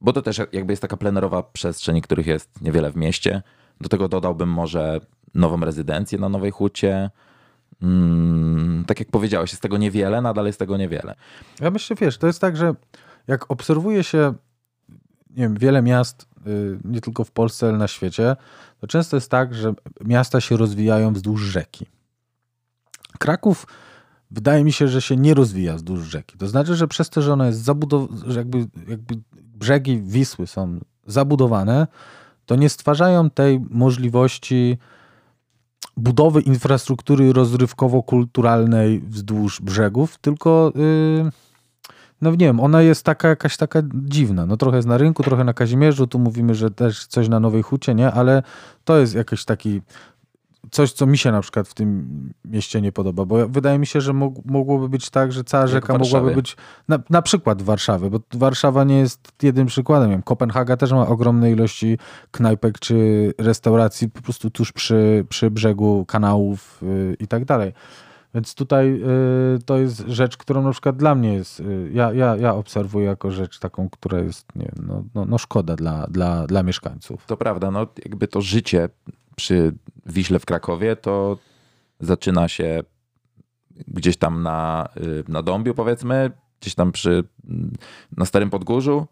bo 0.00 0.12
to 0.12 0.22
też 0.22 0.40
jakby 0.52 0.72
jest 0.72 0.82
taka 0.82 0.96
plenerowa 0.96 1.42
przestrzeń, 1.42 2.00
których 2.00 2.26
jest 2.26 2.62
niewiele 2.62 2.92
w 2.92 2.96
mieście. 2.96 3.42
Do 3.80 3.88
tego 3.88 4.08
dodałbym 4.08 4.48
może 4.48 5.00
nową 5.34 5.60
rezydencję 5.60 6.18
na 6.18 6.28
Nowej 6.28 6.50
Hucie. 6.50 7.10
Mm, 7.82 8.84
tak 8.86 8.98
jak 8.98 9.10
powiedziałeś, 9.10 9.50
jest 9.50 9.62
tego 9.62 9.78
niewiele, 9.78 10.20
nadal 10.22 10.46
jest 10.46 10.58
tego 10.58 10.76
niewiele. 10.76 11.14
Ja 11.60 11.70
myślę, 11.70 11.96
wiesz, 12.00 12.18
to 12.18 12.26
jest 12.26 12.40
tak, 12.40 12.56
że 12.56 12.74
jak 13.26 13.50
obserwuje 13.50 14.04
się 14.04 14.34
nie 15.36 15.42
wiem, 15.42 15.54
wiele 15.54 15.82
miast, 15.82 16.28
y, 16.46 16.78
nie 16.84 17.00
tylko 17.00 17.24
w 17.24 17.30
Polsce, 17.30 17.68
ale 17.68 17.78
na 17.78 17.88
świecie, 17.88 18.36
to 18.80 18.86
często 18.86 19.16
jest 19.16 19.30
tak, 19.30 19.54
że 19.54 19.74
miasta 20.04 20.40
się 20.40 20.56
rozwijają 20.56 21.12
wzdłuż 21.12 21.42
rzeki. 21.42 21.86
Kraków 23.18 23.66
wydaje 24.30 24.64
mi 24.64 24.72
się, 24.72 24.88
że 24.88 25.02
się 25.02 25.16
nie 25.16 25.34
rozwija 25.34 25.74
wzdłuż 25.74 26.00
rzeki. 26.00 26.38
To 26.38 26.48
znaczy, 26.48 26.76
że 26.76 26.88
przez 26.88 27.10
to, 27.10 27.22
że 27.22 27.32
ona 27.32 27.46
jest 27.46 27.62
zabudowana, 27.62 28.34
jakby, 28.34 28.58
jakby 28.88 29.14
brzegi 29.38 30.02
Wisły 30.02 30.46
są 30.46 30.80
zabudowane, 31.06 31.86
to 32.46 32.56
nie 32.56 32.68
stwarzają 32.68 33.30
tej 33.30 33.60
możliwości 33.70 34.78
budowy 35.96 36.40
infrastruktury 36.40 37.32
rozrywkowo-kulturalnej 37.32 39.00
wzdłuż 39.00 39.60
brzegów, 39.60 40.18
tylko 40.18 40.72
yy, 40.74 41.30
no 42.20 42.30
nie 42.30 42.36
wiem, 42.46 42.60
ona 42.60 42.82
jest 42.82 43.02
taka 43.02 43.28
jakaś 43.28 43.56
taka 43.56 43.82
dziwna. 43.94 44.46
No 44.46 44.56
trochę 44.56 44.76
jest 44.76 44.88
na 44.88 44.98
rynku, 44.98 45.22
trochę 45.22 45.44
na 45.44 45.54
Kazimierzu, 45.54 46.06
tu 46.06 46.18
mówimy, 46.18 46.54
że 46.54 46.70
też 46.70 47.06
coś 47.06 47.28
na 47.28 47.40
Nowej 47.40 47.62
Hucie, 47.62 47.94
nie? 47.94 48.12
Ale 48.12 48.42
to 48.84 48.98
jest 48.98 49.14
jakiś 49.14 49.44
taki 49.44 49.82
coś, 50.76 50.92
co 50.92 51.06
mi 51.06 51.18
się 51.18 51.32
na 51.32 51.40
przykład 51.40 51.68
w 51.68 51.74
tym 51.74 52.08
mieście 52.44 52.80
nie 52.80 52.92
podoba, 52.92 53.24
bo 53.24 53.48
wydaje 53.48 53.78
mi 53.78 53.86
się, 53.86 54.00
że 54.00 54.12
mog, 54.12 54.34
mogłoby 54.44 54.88
być 54.88 55.10
tak, 55.10 55.32
że 55.32 55.44
cała 55.44 55.66
rzeka 55.66 55.98
mogłaby 55.98 56.34
być 56.34 56.56
na, 56.88 56.98
na 57.10 57.22
przykład 57.22 57.62
Warszawy, 57.62 58.10
bo 58.10 58.20
Warszawa 58.34 58.84
nie 58.84 58.98
jest 58.98 59.32
jednym 59.42 59.66
przykładem. 59.66 60.10
Wiem, 60.10 60.22
Kopenhaga 60.22 60.76
też 60.76 60.92
ma 60.92 61.06
ogromne 61.06 61.50
ilości 61.50 61.98
knajpek 62.30 62.78
czy 62.78 63.32
restauracji 63.38 64.08
po 64.08 64.22
prostu 64.22 64.50
tuż 64.50 64.72
przy, 64.72 65.26
przy 65.28 65.50
brzegu 65.50 66.04
kanałów 66.08 66.80
yy, 66.82 67.16
i 67.20 67.26
tak 67.28 67.44
dalej. 67.44 67.72
Więc 68.34 68.54
tutaj 68.54 69.02
y, 69.56 69.62
to 69.66 69.78
jest 69.78 70.04
rzecz, 70.08 70.36
którą 70.36 70.62
na 70.62 70.70
przykład 70.70 70.96
dla 70.96 71.14
mnie 71.14 71.34
jest, 71.34 71.60
y, 71.60 71.90
ja, 71.92 72.12
ja, 72.12 72.36
ja 72.36 72.54
obserwuję 72.54 73.06
jako 73.06 73.30
rzecz 73.30 73.58
taką, 73.58 73.90
która 73.90 74.18
jest, 74.18 74.56
nie 74.56 74.70
wiem, 74.76 74.86
no, 74.88 75.04
no, 75.14 75.24
no 75.24 75.38
szkoda 75.38 75.76
dla, 75.76 76.06
dla, 76.06 76.46
dla 76.46 76.62
mieszkańców. 76.62 77.26
To 77.26 77.36
prawda, 77.36 77.70
no 77.70 77.86
jakby 78.04 78.28
to 78.28 78.40
życie 78.40 78.88
przy 79.36 79.72
Wiśle 80.06 80.38
w 80.38 80.46
Krakowie 80.46 80.96
to 80.96 81.38
zaczyna 82.00 82.48
się 82.48 82.82
gdzieś 83.88 84.16
tam 84.16 84.42
na, 84.42 84.88
y, 84.96 85.24
na 85.28 85.42
Dąbiu 85.42 85.74
powiedzmy, 85.74 86.30
gdzieś 86.60 86.74
tam 86.74 86.92
przy, 86.92 87.24
na 88.16 88.24
Starym 88.24 88.50
Podgórzu 88.50 89.06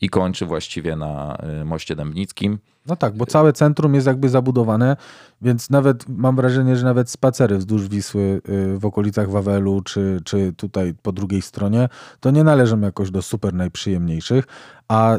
i 0.00 0.08
kończy 0.08 0.46
właściwie 0.46 0.96
na 0.96 1.38
y, 1.60 1.64
Moście 1.64 1.96
Dębnickim. 1.96 2.58
No 2.86 2.96
tak, 2.96 3.16
bo 3.16 3.26
całe 3.26 3.52
centrum 3.52 3.94
jest 3.94 4.06
jakby 4.06 4.28
zabudowane, 4.28 4.96
więc 5.42 5.70
nawet 5.70 6.08
mam 6.08 6.36
wrażenie, 6.36 6.76
że 6.76 6.84
nawet 6.84 7.10
spacery 7.10 7.58
wzdłuż 7.58 7.88
Wisły 7.88 8.40
y, 8.48 8.78
w 8.78 8.86
okolicach 8.86 9.30
Wawelu, 9.30 9.82
czy, 9.82 10.20
czy 10.24 10.52
tutaj 10.52 10.94
po 11.02 11.12
drugiej 11.12 11.42
stronie, 11.42 11.88
to 12.20 12.30
nie 12.30 12.44
należą 12.44 12.80
jakoś 12.80 13.10
do 13.10 13.22
super 13.22 13.54
najprzyjemniejszych, 13.54 14.44
a 14.88 15.18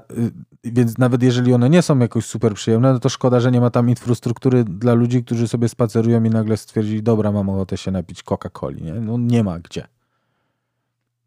więc 0.63 0.97
nawet 0.97 1.23
jeżeli 1.23 1.53
one 1.53 1.69
nie 1.69 1.81
są 1.81 1.99
jakoś 1.99 2.25
super 2.25 2.53
przyjemne, 2.53 2.93
no 2.93 2.99
to 2.99 3.09
szkoda, 3.09 3.39
że 3.39 3.51
nie 3.51 3.61
ma 3.61 3.69
tam 3.69 3.89
infrastruktury 3.89 4.63
dla 4.63 4.93
ludzi, 4.93 5.23
którzy 5.23 5.47
sobie 5.47 5.69
spacerują 5.69 6.23
i 6.23 6.29
nagle 6.29 6.57
stwierdzili, 6.57 7.03
dobra, 7.03 7.31
mam 7.31 7.49
ochotę 7.49 7.77
się 7.77 7.91
napić 7.91 8.23
Coca-Coli, 8.23 8.81
nie? 8.81 8.93
No 8.93 9.17
nie 9.17 9.43
ma 9.43 9.59
gdzie. 9.59 9.87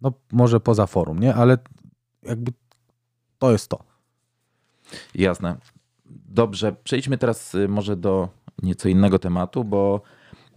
No 0.00 0.12
może 0.32 0.60
poza 0.60 0.86
forum, 0.86 1.20
nie? 1.20 1.34
Ale 1.34 1.58
jakby 2.22 2.52
to 3.38 3.52
jest 3.52 3.68
to. 3.68 3.84
Jasne. 5.14 5.56
Dobrze, 6.26 6.76
przejdźmy 6.84 7.18
teraz 7.18 7.54
y, 7.54 7.68
może 7.68 7.96
do 7.96 8.28
nieco 8.62 8.88
innego 8.88 9.18
tematu, 9.18 9.64
bo 9.64 10.02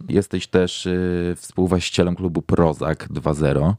jesteś 0.08 0.46
też 0.46 0.86
y, 0.86 1.34
współwłaścicielem 1.36 2.16
klubu 2.16 2.42
Prozak 2.42 3.08
2.0 3.08 3.74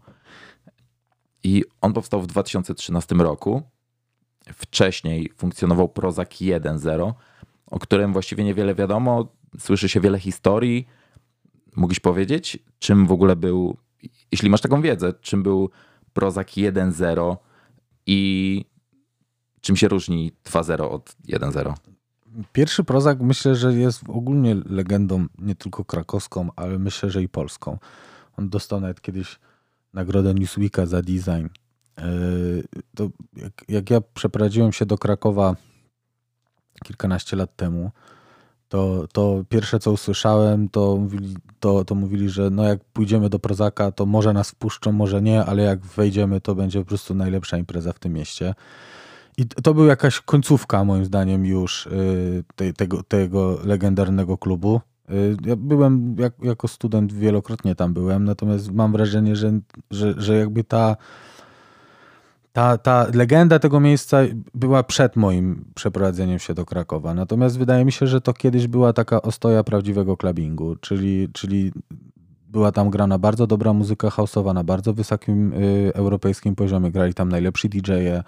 i 1.43 1.63
on 1.81 1.93
powstał 1.93 2.21
w 2.21 2.27
2013 2.27 3.15
roku. 3.15 3.63
Wcześniej 4.53 5.31
funkcjonował 5.37 5.89
Prozak 5.89 6.29
1.0, 6.29 7.13
o 7.65 7.79
którym 7.79 8.13
właściwie 8.13 8.43
niewiele 8.43 8.75
wiadomo. 8.75 9.27
Słyszy 9.59 9.89
się 9.89 9.99
wiele 9.99 10.19
historii. 10.19 10.87
Mógłbyś 11.75 11.99
powiedzieć, 11.99 12.59
czym 12.79 13.07
w 13.07 13.11
ogóle 13.11 13.35
był, 13.35 13.77
jeśli 14.31 14.49
masz 14.49 14.61
taką 14.61 14.81
wiedzę, 14.81 15.13
czym 15.21 15.43
był 15.43 15.69
Prozak 16.13 16.47
1.0 16.47 17.37
i 18.05 18.65
czym 19.61 19.75
się 19.75 19.87
różni 19.87 20.31
2.0 20.45 20.91
od 20.91 21.15
1.0? 21.27 21.73
Pierwszy 22.53 22.83
Prozak 22.83 23.19
myślę, 23.19 23.55
że 23.55 23.73
jest 23.73 24.01
ogólnie 24.07 24.55
legendą 24.55 25.25
nie 25.39 25.55
tylko 25.55 25.85
krakowską, 25.85 26.49
ale 26.55 26.79
myślę, 26.79 27.09
że 27.09 27.23
i 27.23 27.29
polską. 27.29 27.77
On 28.37 28.49
dostał 28.49 28.81
nawet 28.81 29.01
kiedyś 29.01 29.39
nagrodę 29.93 30.33
Newsweeka 30.33 30.85
za 30.85 31.01
design. 31.01 31.47
To 32.95 33.09
jak, 33.35 33.53
jak 33.67 33.89
ja 33.89 34.01
przeprowadziłem 34.01 34.73
się 34.73 34.85
do 34.85 34.97
Krakowa 34.97 35.55
kilkanaście 36.83 37.35
lat 37.35 37.55
temu, 37.55 37.91
to, 38.69 39.07
to 39.11 39.43
pierwsze 39.49 39.79
co 39.79 39.91
usłyszałem, 39.91 40.69
to 40.69 40.97
mówili, 40.97 41.35
to, 41.59 41.85
to 41.85 41.95
mówili, 41.95 42.29
że 42.29 42.49
no 42.49 42.63
jak 42.63 42.83
pójdziemy 42.83 43.29
do 43.29 43.39
Prozaka, 43.39 43.91
to 43.91 44.05
może 44.05 44.33
nas 44.33 44.49
wpuszczą, 44.51 44.91
może 44.91 45.21
nie, 45.21 45.45
ale 45.45 45.63
jak 45.63 45.79
wejdziemy, 45.79 46.41
to 46.41 46.55
będzie 46.55 46.79
po 46.79 46.85
prostu 46.85 47.15
najlepsza 47.15 47.57
impreza 47.57 47.93
w 47.93 47.99
tym 47.99 48.13
mieście. 48.13 48.55
I 49.37 49.45
to 49.45 49.73
była 49.73 49.87
jakaś 49.87 50.19
końcówka, 50.19 50.83
moim 50.83 51.05
zdaniem, 51.05 51.45
już 51.45 51.85
y, 51.85 52.43
tej, 52.55 52.73
tego, 52.73 53.03
tego 53.03 53.59
legendarnego 53.63 54.37
klubu. 54.37 54.81
Y, 55.09 55.37
Ja 55.45 55.55
byłem 55.55 56.15
jak, 56.19 56.33
jako 56.43 56.67
student 56.67 57.13
wielokrotnie 57.13 57.75
tam 57.75 57.93
byłem, 57.93 58.23
natomiast 58.23 58.71
mam 58.71 58.91
wrażenie, 58.91 59.35
że, 59.35 59.59
że, 59.91 60.13
że 60.17 60.37
jakby 60.37 60.63
ta, 60.63 60.95
ta, 62.57 62.77
ta 62.77 63.07
legenda 63.13 63.59
tego 63.59 63.79
miejsca 63.79 64.17
była 64.53 64.83
przed 64.83 65.15
moim 65.15 65.65
przeprowadzeniem 65.75 66.39
się 66.39 66.53
do 66.53 66.65
Krakowa. 66.65 67.13
Natomiast 67.13 67.57
wydaje 67.57 67.85
mi 67.85 67.91
się, 67.91 68.07
że 68.07 68.21
to 68.21 68.33
kiedyś 68.33 68.67
była 68.67 68.93
taka 68.93 69.21
ostoja 69.21 69.63
prawdziwego 69.63 70.17
clubbingu, 70.17 70.75
czyli, 70.75 71.29
czyli 71.33 71.71
była 72.49 72.71
tam 72.71 72.89
grana 72.89 73.19
bardzo 73.19 73.47
dobra 73.47 73.73
muzyka 73.73 74.09
houseowa 74.09 74.53
na 74.53 74.63
bardzo 74.63 74.93
wysokim 74.93 75.53
y, 75.53 75.91
europejskim 75.93 76.55
poziomie. 76.55 76.91
Grali 76.91 77.13
tam 77.13 77.29
najlepsi 77.29 77.69
DJ-e. 77.69 78.23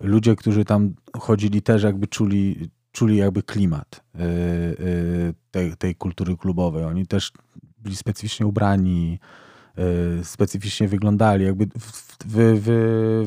Ludzie, 0.00 0.36
którzy 0.36 0.64
tam 0.64 0.94
chodzili 1.18 1.62
też 1.62 1.82
jakby 1.82 2.06
czuli, 2.06 2.70
czuli 2.92 3.16
jakby 3.16 3.42
klimat 3.42 4.04
y, 4.14 4.20
y, 4.20 5.34
tej, 5.50 5.76
tej 5.76 5.94
kultury 5.94 6.36
klubowej. 6.36 6.84
Oni 6.84 7.06
też 7.06 7.32
byli 7.78 7.96
specyficznie 7.96 8.46
ubrani, 8.46 9.18
specyficznie 10.22 10.88
wyglądali, 10.88 11.44
jakby 11.44 11.66
w, 11.66 11.72
w, 11.78 12.26
w, 12.26 12.66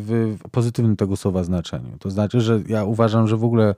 w, 0.06 0.38
w 0.40 0.50
pozytywnym 0.52 0.96
tego 0.96 1.16
słowa 1.16 1.44
znaczeniu. 1.44 1.98
To 2.00 2.12
znaczy, 2.12 2.42
że 2.42 2.62
ja 2.68 2.84
uważam, 2.84 3.28
że 3.28 3.38
w 3.38 3.44
ogóle 3.44 3.76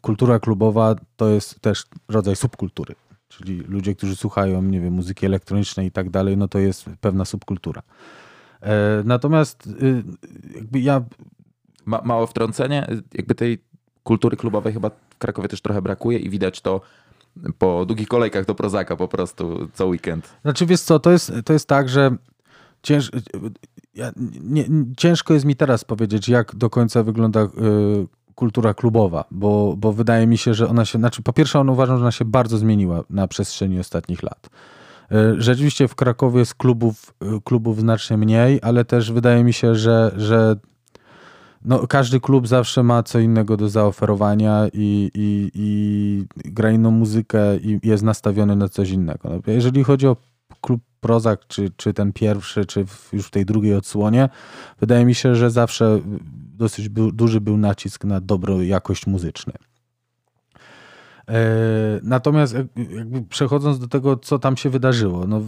kultura 0.00 0.38
klubowa 0.38 0.94
to 1.16 1.28
jest 1.28 1.60
też 1.60 1.84
rodzaj 2.08 2.36
subkultury. 2.36 2.94
Czyli 3.28 3.58
ludzie, 3.58 3.94
którzy 3.94 4.16
słuchają, 4.16 4.62
nie 4.62 4.80
wiem, 4.80 4.94
muzyki 4.94 5.26
elektronicznej 5.26 5.86
i 5.86 5.90
tak 5.90 6.10
dalej, 6.10 6.36
no 6.36 6.48
to 6.48 6.58
jest 6.58 6.84
pewna 7.00 7.24
subkultura. 7.24 7.82
E, 8.60 9.02
Natomiast 9.04 9.66
y, 9.66 10.04
jakby 10.54 10.80
ja 10.80 11.02
Ma, 11.86 12.00
małe 12.04 12.26
wtrącenie, 12.26 12.86
jakby 13.14 13.34
tej 13.34 13.58
kultury 14.02 14.36
klubowej 14.36 14.72
chyba 14.72 14.90
w 14.90 15.18
Krakowie 15.18 15.48
też 15.48 15.60
trochę 15.60 15.82
brakuje 15.82 16.18
i 16.18 16.30
widać 16.30 16.60
to 16.60 16.80
po 17.58 17.84
długich 17.86 18.08
kolejkach 18.08 18.44
do 18.44 18.54
Prozaka 18.54 18.96
po 18.96 19.08
prostu 19.08 19.68
co 19.74 19.86
weekend. 19.86 20.34
Znaczy 20.42 20.66
wiesz 20.66 20.80
co, 20.80 20.98
to 20.98 21.10
jest, 21.10 21.32
to 21.44 21.52
jest 21.52 21.68
tak, 21.68 21.88
że 21.88 22.16
cięż, 22.82 23.10
ja, 23.94 24.12
nie, 24.42 24.64
ciężko 24.96 25.34
jest 25.34 25.46
mi 25.46 25.56
teraz 25.56 25.84
powiedzieć, 25.84 26.28
jak 26.28 26.54
do 26.54 26.70
końca 26.70 27.02
wygląda 27.02 27.40
y, 27.42 27.48
kultura 28.34 28.74
klubowa, 28.74 29.24
bo, 29.30 29.74
bo 29.78 29.92
wydaje 29.92 30.26
mi 30.26 30.38
się, 30.38 30.54
że 30.54 30.68
ona 30.68 30.84
się, 30.84 30.98
znaczy 30.98 31.22
po 31.22 31.32
pierwsze 31.32 31.60
ona 31.60 31.72
uważam, 31.72 31.96
że 31.96 32.02
ona 32.02 32.12
się 32.12 32.24
bardzo 32.24 32.58
zmieniła 32.58 33.04
na 33.10 33.28
przestrzeni 33.28 33.80
ostatnich 33.80 34.22
lat. 34.22 34.50
Y, 35.12 35.42
rzeczywiście 35.42 35.88
w 35.88 35.94
Krakowie 35.94 36.38
jest 36.38 36.54
klubów, 36.54 37.14
y, 37.22 37.40
klubów 37.44 37.80
znacznie 37.80 38.16
mniej, 38.16 38.58
ale 38.62 38.84
też 38.84 39.12
wydaje 39.12 39.44
mi 39.44 39.52
się, 39.52 39.74
że, 39.74 40.12
że 40.16 40.56
no, 41.64 41.86
każdy 41.86 42.20
klub 42.20 42.48
zawsze 42.48 42.82
ma 42.82 43.02
co 43.02 43.18
innego 43.18 43.56
do 43.56 43.68
zaoferowania 43.68 44.68
i, 44.72 45.10
i, 45.14 45.50
i 45.54 46.26
gra 46.44 46.70
inną 46.70 46.90
muzykę 46.90 47.56
i 47.56 47.80
jest 47.82 48.02
nastawiony 48.02 48.56
na 48.56 48.68
coś 48.68 48.90
innego. 48.90 49.28
No, 49.28 49.52
jeżeli 49.52 49.84
chodzi 49.84 50.06
o 50.06 50.16
klub 50.60 50.80
Prozak, 51.00 51.46
czy, 51.46 51.70
czy 51.76 51.94
ten 51.94 52.12
pierwszy, 52.12 52.66
czy 52.66 52.86
w, 52.86 53.10
już 53.12 53.26
w 53.26 53.30
tej 53.30 53.44
drugiej 53.46 53.74
odsłonie, 53.74 54.28
wydaje 54.80 55.04
mi 55.04 55.14
się, 55.14 55.34
że 55.34 55.50
zawsze 55.50 56.00
dosyć 56.56 56.88
był, 56.88 57.12
duży 57.12 57.40
był 57.40 57.56
nacisk 57.56 58.04
na 58.04 58.20
dobrą 58.20 58.60
jakość 58.60 59.06
muzyczną. 59.06 59.52
E, 61.28 61.34
natomiast 62.02 62.54
jakby 62.76 63.22
przechodząc 63.22 63.78
do 63.78 63.88
tego, 63.88 64.16
co 64.16 64.38
tam 64.38 64.56
się 64.56 64.70
wydarzyło, 64.70 65.26
no 65.26 65.40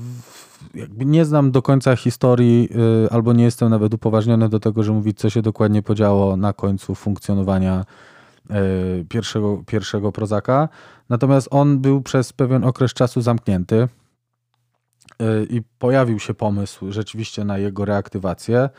jakby 0.75 1.05
nie 1.05 1.25
znam 1.25 1.51
do 1.51 1.63
końca 1.63 1.97
historii, 1.97 2.69
y, 3.07 3.11
albo 3.11 3.33
nie 3.33 3.45
jestem 3.45 3.69
nawet 3.69 3.95
upoważniony 3.95 4.49
do 4.49 4.61
tego, 4.61 4.83
że 4.83 4.93
mówić, 4.93 5.19
co 5.19 5.31
się 5.31 5.43
dokładnie 5.43 5.83
podziało 5.83 6.37
na 6.37 6.53
końcu 6.53 6.95
funkcjonowania 6.95 7.85
y, 9.01 9.05
pierwszego, 9.09 9.63
pierwszego 9.67 10.13
prozaka. 10.13 10.69
Natomiast 11.09 11.49
on 11.51 11.79
był 11.79 12.03
przez 12.03 12.33
pewien 12.33 12.65
okres 12.65 12.93
czasu 12.93 13.21
zamknięty 13.21 13.89
i 15.51 15.63
pojawił 15.79 16.19
się 16.19 16.35
pomysł 16.35 16.93
rzeczywiście 16.93 17.45
na 17.45 17.59
jego 17.59 17.85
reaktywację. 17.85 18.71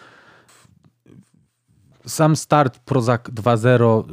Sam 2.06 2.36
start 2.36 2.80
Prozak 2.80 3.30
2.0 3.30 4.04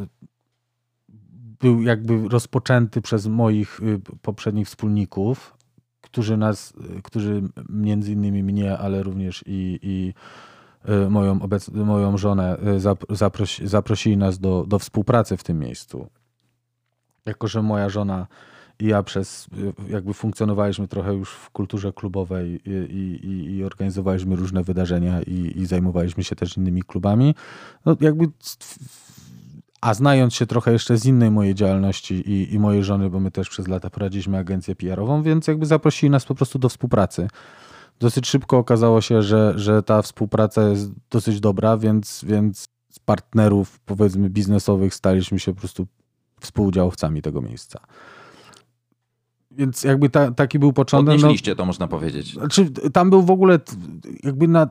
był 1.62 1.82
jakby 1.82 2.28
rozpoczęty 2.28 3.02
przez 3.02 3.26
moich 3.26 3.80
poprzednich 4.22 4.66
wspólników, 4.66 5.56
którzy 6.00 6.36
nas, 6.36 6.72
którzy 7.02 7.42
między 7.68 8.12
innymi 8.12 8.42
mnie, 8.42 8.78
ale 8.78 9.02
również 9.02 9.44
i, 9.46 9.78
i 9.82 10.14
e, 10.84 11.10
moją, 11.10 11.42
obec, 11.42 11.68
moją 11.68 12.18
żonę 12.18 12.56
zaprosi, 13.10 13.68
zaprosili 13.68 14.16
nas 14.16 14.38
do, 14.38 14.64
do 14.68 14.78
współpracy 14.78 15.36
w 15.36 15.44
tym 15.44 15.58
miejscu. 15.58 16.08
Jako, 17.26 17.48
że 17.48 17.62
moja 17.62 17.88
żona 17.88 18.26
i 18.78 18.86
ja 18.86 19.02
przez, 19.02 19.46
jakby 19.88 20.14
funkcjonowaliśmy 20.14 20.88
trochę 20.88 21.14
już 21.14 21.30
w 21.30 21.50
kulturze 21.50 21.92
klubowej 21.92 22.60
i, 22.64 22.70
i, 23.26 23.56
i 23.56 23.64
organizowaliśmy 23.64 24.36
różne 24.36 24.62
wydarzenia 24.62 25.22
i, 25.22 25.52
i, 25.56 25.66
zajmowaliśmy 25.66 26.24
się 26.24 26.36
też 26.36 26.56
innymi 26.56 26.82
klubami. 26.82 27.34
No 27.86 27.96
jakby 28.00 28.28
a 29.82 29.94
znając 29.94 30.34
się 30.34 30.46
trochę 30.46 30.72
jeszcze 30.72 30.96
z 30.96 31.04
innej 31.04 31.30
mojej 31.30 31.54
działalności 31.54 32.14
i, 32.14 32.54
i 32.54 32.58
mojej 32.58 32.84
żony, 32.84 33.10
bo 33.10 33.20
my 33.20 33.30
też 33.30 33.48
przez 33.48 33.68
lata 33.68 33.90
prowadziliśmy 33.90 34.38
agencję 34.38 34.76
PR-ową, 34.76 35.22
więc 35.22 35.46
jakby 35.46 35.66
zaprosili 35.66 36.10
nas 36.10 36.24
po 36.24 36.34
prostu 36.34 36.58
do 36.58 36.68
współpracy. 36.68 37.28
Dosyć 38.00 38.28
szybko 38.28 38.58
okazało 38.58 39.00
się, 39.00 39.22
że, 39.22 39.52
że 39.56 39.82
ta 39.82 40.02
współpraca 40.02 40.68
jest 40.68 40.90
dosyć 41.10 41.40
dobra, 41.40 41.76
więc, 41.76 42.24
więc 42.28 42.68
z 42.90 42.98
partnerów 42.98 43.80
powiedzmy 43.80 44.30
biznesowych 44.30 44.94
staliśmy 44.94 45.38
się 45.38 45.54
po 45.54 45.60
prostu 45.60 45.86
współudziałowcami 46.40 47.22
tego 47.22 47.40
miejsca. 47.40 47.80
Więc 49.50 49.84
jakby 49.84 50.10
ta, 50.10 50.30
taki 50.30 50.58
był 50.58 50.72
początek. 50.72 51.14
Podnieśliście 51.14 51.50
no, 51.50 51.56
to, 51.56 51.64
można 51.64 51.88
powiedzieć. 51.88 52.32
Znaczy, 52.32 52.70
tam 52.70 53.10
był 53.10 53.22
w 53.22 53.30
ogóle 53.30 53.60
jakby 54.24 54.48
na, 54.48 54.66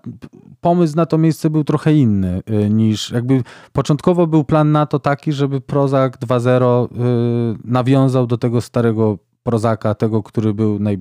pomysł 0.61 0.95
na 0.95 1.05
to 1.05 1.17
miejsce 1.17 1.49
był 1.49 1.63
trochę 1.63 1.93
inny 1.93 2.41
y, 2.49 2.69
niż 2.69 3.11
jakby 3.11 3.43
początkowo 3.73 4.27
był 4.27 4.43
plan 4.43 4.71
na 4.71 4.85
to 4.85 4.99
taki, 4.99 5.31
żeby 5.31 5.61
Prozak 5.61 6.17
2.0 6.19 6.85
y, 6.85 7.57
nawiązał 7.63 8.27
do 8.27 8.37
tego 8.37 8.61
starego 8.61 9.17
Prozaka, 9.43 9.95
tego, 9.95 10.23
który 10.23 10.53
był, 10.53 10.79
naj, 10.79 10.99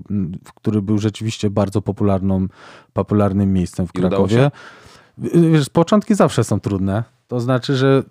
który 0.54 0.82
był 0.82 0.98
rzeczywiście 0.98 1.50
bardzo 1.50 1.82
popularną, 1.82 2.46
popularnym 2.92 3.52
miejscem 3.52 3.86
w 3.86 3.92
Krakowie. 3.92 4.50
Wiesz, 5.18 5.68
początki 5.68 6.14
zawsze 6.14 6.44
są 6.44 6.60
trudne. 6.60 7.04
To 7.30 7.40
znaczy, 7.40 7.76
że 7.76 8.02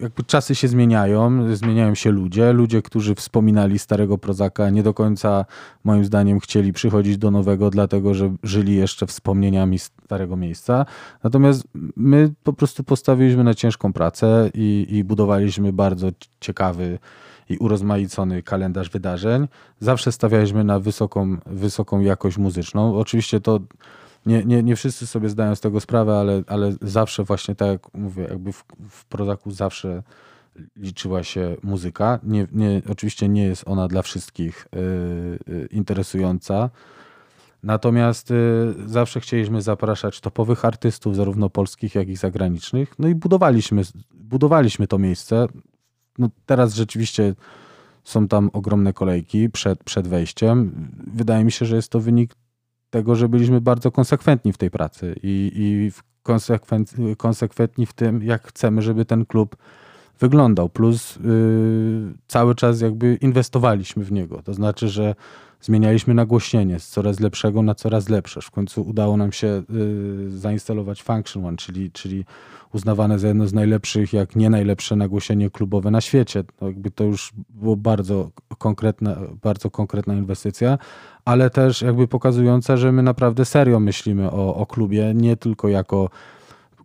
jakby 0.00 0.24
czasy 0.24 0.54
się 0.54 0.68
zmieniają, 0.68 1.54
zmieniają 1.56 1.94
się 1.94 2.10
ludzie. 2.10 2.52
Ludzie, 2.52 2.82
którzy 2.82 3.14
wspominali 3.14 3.78
starego 3.78 4.18
prozaka, 4.18 4.70
nie 4.70 4.82
do 4.82 4.94
końca, 4.94 5.44
moim 5.84 6.04
zdaniem, 6.04 6.40
chcieli 6.40 6.72
przychodzić 6.72 7.18
do 7.18 7.30
nowego, 7.30 7.70
dlatego 7.70 8.14
że 8.14 8.34
żyli 8.42 8.76
jeszcze 8.76 9.06
wspomnieniami 9.06 9.78
starego 9.78 10.36
miejsca. 10.36 10.86
Natomiast 11.24 11.64
my 11.96 12.32
po 12.42 12.52
prostu 12.52 12.84
postawiliśmy 12.84 13.44
na 13.44 13.54
ciężką 13.54 13.92
pracę 13.92 14.50
i, 14.54 14.86
i 14.90 15.04
budowaliśmy 15.04 15.72
bardzo 15.72 16.08
ciekawy 16.40 16.98
i 17.48 17.56
urozmaicony 17.56 18.42
kalendarz 18.42 18.90
wydarzeń. 18.90 19.48
Zawsze 19.80 20.12
stawialiśmy 20.12 20.64
na 20.64 20.80
wysoką, 20.80 21.36
wysoką 21.46 22.00
jakość 22.00 22.38
muzyczną. 22.38 22.98
Oczywiście 22.98 23.40
to 23.40 23.60
nie, 24.26 24.44
nie, 24.44 24.62
nie 24.62 24.76
wszyscy 24.76 25.06
sobie 25.06 25.28
zdają 25.28 25.54
z 25.54 25.60
tego 25.60 25.80
sprawę, 25.80 26.18
ale, 26.18 26.42
ale 26.46 26.72
zawsze 26.82 27.24
właśnie 27.24 27.54
tak 27.54 27.68
jak 27.68 27.94
mówię, 27.94 28.22
jakby 28.22 28.52
w, 28.52 28.64
w 28.90 29.04
Prozaku 29.04 29.50
zawsze 29.50 30.02
liczyła 30.76 31.22
się 31.22 31.56
muzyka. 31.62 32.18
Nie, 32.22 32.46
nie, 32.52 32.82
oczywiście 32.88 33.28
nie 33.28 33.44
jest 33.44 33.62
ona 33.66 33.88
dla 33.88 34.02
wszystkich 34.02 34.68
y, 34.76 34.78
y, 35.52 35.68
interesująca. 35.70 36.70
Natomiast 37.62 38.30
y, 38.30 38.74
zawsze 38.86 39.20
chcieliśmy 39.20 39.62
zapraszać 39.62 40.20
topowych 40.20 40.64
artystów, 40.64 41.16
zarówno 41.16 41.50
polskich, 41.50 41.94
jak 41.94 42.08
i 42.08 42.16
zagranicznych. 42.16 42.94
No 42.98 43.08
i 43.08 43.14
budowaliśmy, 43.14 43.82
budowaliśmy 44.14 44.86
to 44.86 44.98
miejsce. 44.98 45.46
No 46.18 46.28
teraz 46.46 46.74
rzeczywiście 46.74 47.34
są 48.04 48.28
tam 48.28 48.50
ogromne 48.52 48.92
kolejki 48.92 49.50
przed, 49.50 49.84
przed 49.84 50.08
wejściem. 50.08 50.88
Wydaje 51.14 51.44
mi 51.44 51.52
się, 51.52 51.66
że 51.66 51.76
jest 51.76 51.88
to 51.88 52.00
wynik 52.00 52.34
tego, 52.90 53.16
że 53.16 53.28
byliśmy 53.28 53.60
bardzo 53.60 53.90
konsekwentni 53.90 54.52
w 54.52 54.58
tej 54.58 54.70
pracy 54.70 55.14
i, 55.22 55.52
i 55.54 55.92
konsekwentni 57.16 57.86
w 57.86 57.92
tym, 57.92 58.22
jak 58.22 58.48
chcemy, 58.48 58.82
żeby 58.82 59.04
ten 59.04 59.26
klub 59.26 59.56
wyglądał. 60.20 60.68
Plus 60.68 61.16
yy, 61.16 61.22
cały 62.26 62.54
czas 62.54 62.80
jakby 62.80 63.14
inwestowaliśmy 63.14 64.04
w 64.04 64.12
niego. 64.12 64.42
To 64.42 64.54
znaczy, 64.54 64.88
że 64.88 65.14
zmienialiśmy 65.60 66.14
nagłośnienie 66.14 66.80
z 66.80 66.88
coraz 66.88 67.20
lepszego 67.20 67.62
na 67.62 67.74
coraz 67.74 68.08
lepsze. 68.08 68.40
W 68.40 68.50
końcu 68.50 68.82
udało 68.82 69.16
nam 69.16 69.32
się 69.32 69.62
yy, 69.68 70.30
zainstalować 70.30 71.02
Function 71.02 71.46
One, 71.46 71.56
czyli, 71.56 71.90
czyli 71.90 72.24
uznawane 72.72 73.18
za 73.18 73.28
jedno 73.28 73.46
z 73.46 73.52
najlepszych, 73.52 74.12
jak 74.12 74.36
nie 74.36 74.50
najlepsze 74.50 74.96
nagłośnienie 74.96 75.50
klubowe 75.50 75.90
na 75.90 76.00
świecie. 76.00 76.44
To, 76.44 76.66
jakby 76.66 76.90
to 76.90 77.04
już 77.04 77.32
było 77.50 77.76
bardzo 77.76 78.30
konkretna, 78.58 79.16
bardzo 79.42 79.70
konkretna 79.70 80.14
inwestycja, 80.14 80.78
ale 81.28 81.50
też 81.50 81.82
jakby 81.82 82.08
pokazująca, 82.08 82.76
że 82.76 82.92
my 82.92 83.02
naprawdę 83.02 83.44
serio 83.44 83.80
myślimy 83.80 84.30
o, 84.30 84.54
o 84.54 84.66
klubie, 84.66 85.12
nie 85.14 85.36
tylko 85.36 85.68
jako 85.68 86.10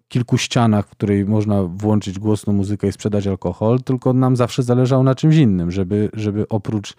kilku 0.08 0.38
ścianach, 0.38 0.88
w 0.88 0.90
której 0.90 1.26
można 1.26 1.64
włączyć 1.64 2.20
głośną 2.20 2.54
muzykę 2.54 2.88
i 2.88 2.92
sprzedać 2.92 3.28
alkohol, 3.28 3.80
tylko 3.80 4.14
nam 4.14 4.36
zawsze 4.36 4.64
zależało 4.64 5.04
na 5.04 5.16
czymś 5.16 5.36
innym, 5.36 5.72
żeby, 5.72 6.10
żeby 6.14 6.46
oprócz 6.50 6.94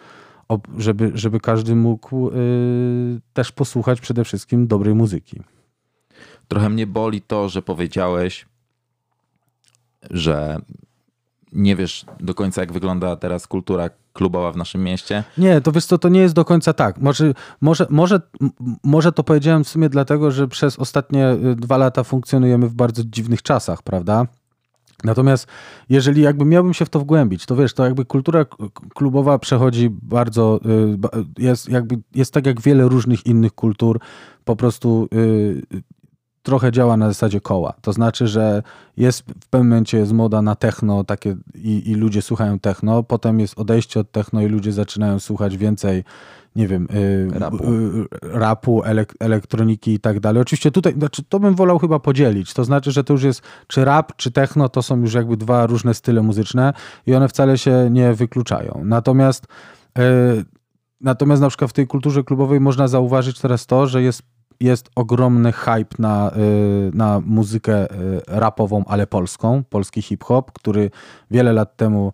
żeby, 0.79 1.11
żeby 1.15 1.41
każdy 1.41 1.77
mógł 1.77 2.31
yy, 2.31 3.21
też 3.33 3.53
posłuchać 3.53 4.01
przede 4.01 4.25
wszystkim 4.25 4.67
dobrej 4.67 4.95
muzyki. 4.95 5.41
Trochę 6.49 6.69
mnie 6.71 6.87
boli 6.87 7.23
to, 7.23 7.49
że 7.49 7.63
powiedziałeś, 7.63 8.47
że 10.11 10.59
nie 11.55 11.77
wiesz 11.77 12.07
do 12.21 12.35
końca, 12.35 12.61
jak 12.61 12.73
wygląda 12.73 13.17
teraz 13.17 13.47
kultura 13.47 13.91
klubowa 14.13 14.53
w 14.53 14.57
naszym 14.57 14.85
mieście. 14.85 15.25
Nie, 15.39 15.61
to 15.61 15.73
wiesz 15.73 15.87
co, 15.87 15.99
to 15.99 16.09
nie 16.09 16.21
jest 16.21 16.35
do 16.35 16.45
końca 16.45 16.73
tak. 16.73 16.99
Może, 16.99 17.35
może, 17.61 17.87
może, 17.91 18.21
może 18.85 19.13
to 19.13 19.25
powiedziałem 19.25 19.65
w 19.65 19.69
sumie 19.69 19.89
dlatego, 19.89 20.31
że 20.31 20.49
przez 20.49 20.79
ostatnie 20.79 21.31
y, 21.31 21.57
dwa 21.57 21.77
lata 21.77 22.05
funkcjonujemy 22.05 22.69
w 22.69 22.75
bardzo 22.75 23.03
dziwnych 23.05 23.43
czasach, 23.43 23.83
prawda? 23.83 24.27
Natomiast 25.05 25.47
jeżeli 25.89 26.23
jakby 26.23 26.45
miałbym 26.45 26.75
się 26.75 26.85
w 26.85 26.91
to 26.91 27.01
wgłębić, 27.01 27.47
to 27.47 27.57
wiesz, 27.57 27.75
to 27.75 27.85
jakby 27.85 28.05
kultura 28.05 28.45
klubowa 28.95 29.39
przechodzi 29.39 29.91
bardzo, 29.91 30.61
y, 31.17 31.43
jest 31.43 31.69
jakby, 31.69 31.99
jest 32.15 32.33
tak 32.33 32.47
jak 32.47 32.61
wiele 32.61 32.89
różnych 32.89 33.27
innych 33.27 33.53
kultur, 33.53 34.01
po 34.45 34.57
prostu 34.57 35.09
y, 35.15 35.63
trochę 36.45 36.73
działa 36.73 36.97
na 36.97 37.09
zasadzie 37.09 37.41
koła. 37.41 37.75
To 37.81 37.93
znaczy, 37.93 38.29
że 38.29 38.63
jest 38.97 39.23
w 39.23 39.49
pewnym 39.49 39.69
momencie 39.69 39.99
jest 39.99 40.13
moda 40.13 40.43
na 40.43 40.55
techno 40.55 41.05
takie 41.05 41.37
i, 41.55 41.91
i 41.91 41.95
ludzie 41.95 42.23
słuchają 42.23 42.59
techno, 42.59 43.03
potem 43.03 43.41
jest 43.41 43.59
odejście 43.59 44.01
od 44.01 44.13
techno 44.13 44.43
i 44.43 44.47
ludzie 44.47 44.73
zaczynają 44.73 45.19
słuchać 45.19 45.57
więcej 45.57 46.05
nie 46.57 46.69
wiem, 46.69 46.89
y, 46.95 47.39
rapu, 47.39 47.73
y, 47.73 48.07
rapu 48.23 48.83
elek 48.85 49.15
elektroniki 49.21 49.95
i 49.95 50.01
tak 50.01 50.21
dalej. 50.21 50.43
Oczywiście 50.43 50.71
tutaj, 50.71 50.93
znaczy 50.93 51.23
to 51.29 51.41
bym 51.41 51.55
wolał 51.55 51.79
chyba 51.79 51.99
podzielić. 51.99 52.55
To 52.55 52.65
znaczy, 52.65 52.93
że 52.93 53.05
to 53.05 53.13
już 53.13 53.23
jest, 53.23 53.43
czy 53.67 53.85
rap, 53.85 54.13
czy 54.17 54.31
techno, 54.31 54.69
to 54.69 54.83
są 54.83 55.01
już 55.01 55.15
jakby 55.15 55.37
dwa 55.37 55.67
różne 55.67 55.95
style 55.95 56.23
muzyczne 56.23 56.73
i 57.07 57.15
one 57.15 57.29
wcale 57.29 57.59
się 57.59 57.89
nie 57.91 58.13
wykluczają. 58.13 58.83
Natomiast 58.85 59.47
y, 59.99 60.45
natomiast 61.01 61.43
na 61.43 61.49
przykład 61.49 61.71
w 61.71 61.75
tej 61.75 61.87
kulturze 61.87 62.25
klubowej 62.25 62.61
można 62.61 62.89
zauważyć 62.89 63.41
teraz 63.41 63.67
to, 63.67 63.87
że 63.87 64.03
jest, 64.03 64.23
jest 64.61 64.91
ogromny 64.95 65.53
hype 65.53 65.97
na, 65.99 66.31
y, 66.37 66.91
na 66.95 67.21
muzykę 67.27 67.93
y, 67.93 68.21
rapową, 68.27 68.85
ale 68.87 69.07
polską, 69.07 69.63
polski 69.71 70.03
hip-hop, 70.03 70.53
który 70.53 70.91
wiele 71.31 71.53
lat 71.53 71.77
temu 71.77 72.13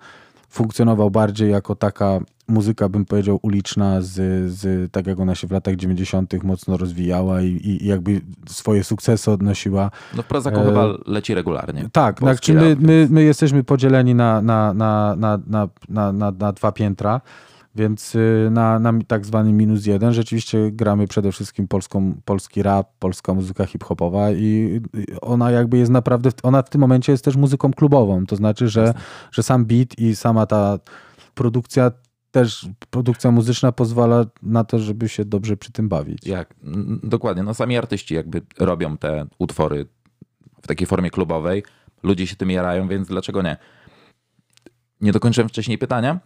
funkcjonował 0.49 1.11
bardziej 1.11 1.51
jako 1.51 1.75
taka 1.75 2.21
muzyka, 2.51 2.89
bym 2.89 3.05
powiedział, 3.05 3.39
uliczna, 3.43 4.03
z, 4.03 4.13
z, 4.53 4.93
tak 4.93 5.07
jak 5.07 5.21
ona 5.21 5.35
się 5.35 5.47
w 5.47 5.51
latach 5.51 5.77
90. 5.77 6.45
mocno 6.45 6.77
rozwijała 6.77 7.43
i, 7.43 7.47
i 7.47 7.87
jakby 7.87 8.21
swoje 8.49 8.85
sukcesy 8.85 9.31
odnosiła. 9.31 9.91
No 10.17 10.23
w 10.23 10.27
Prozaku 10.27 10.61
e... 10.61 10.65
chyba 10.65 10.87
leci 11.07 11.35
regularnie. 11.35 11.89
Tak, 11.93 12.19
znaczy 12.19 12.55
my, 12.55 12.77
my, 12.81 13.07
my 13.11 13.23
jesteśmy 13.23 13.65
podzieleni 13.65 14.15
na, 14.15 14.43
na, 14.43 14.75
na, 14.75 15.17
na, 15.17 15.39
na, 15.47 15.69
na, 15.89 16.13
na, 16.13 16.31
na 16.31 16.53
dwa 16.53 16.73
piętra. 16.73 17.21
Więc 17.75 18.15
y, 18.15 18.49
na, 18.51 18.79
na 18.79 18.93
tak 19.07 19.27
zwany 19.27 19.53
minus 19.53 19.87
jeden 19.87 20.13
rzeczywiście 20.13 20.71
gramy 20.73 21.07
przede 21.07 21.33
wszystkim 21.33 21.69
polską, 21.69 22.15
polski 22.25 22.63
rap, 22.63 22.89
polska 22.99 23.35
muzyka 23.35 23.67
hip-hopowa 23.67 24.33
i 24.33 24.81
ona 25.21 25.51
jakby 25.51 25.79
jest 25.79 25.91
naprawdę, 25.91 26.31
ona 26.43 26.63
w 26.63 26.71
tym 26.71 26.81
momencie 26.81 27.13
jest 27.13 27.25
też 27.25 27.37
muzyką 27.37 27.73
klubową. 27.73 28.27
To 28.27 28.37
znaczy, 28.37 28.69
że, 28.69 28.95
że 29.33 29.43
sam 29.43 29.65
beat 29.65 29.99
i 29.99 30.17
sama 30.17 30.47
ta 30.47 30.79
produkcja 31.35 31.91
też 32.31 32.69
produkcja 32.91 33.31
muzyczna 33.31 33.73
pozwala 33.73 34.25
na 34.43 34.65
to, 34.65 34.79
żeby 34.79 35.09
się 35.09 35.25
dobrze 35.25 35.57
przy 35.57 35.73
tym 35.73 35.89
bawić. 35.89 36.27
Jak? 36.27 36.55
Dokładnie. 37.03 37.43
No 37.43 37.55
sami 37.55 37.77
artyści 37.77 38.15
jakby 38.15 38.43
robią 38.59 38.97
te 38.97 39.27
utwory 39.39 39.87
w 40.63 40.67
takiej 40.67 40.87
formie 40.87 41.11
klubowej. 41.11 41.63
Ludzie 42.03 42.27
się 42.27 42.37
tym 42.37 42.51
jarają, 42.51 42.89
więc 42.89 43.09
dlaczego 43.09 43.43
nie? 43.43 43.57
Nie 45.01 45.13
dokończyłem 45.13 45.49
wcześniej 45.49 45.79
pytania. 45.79 46.21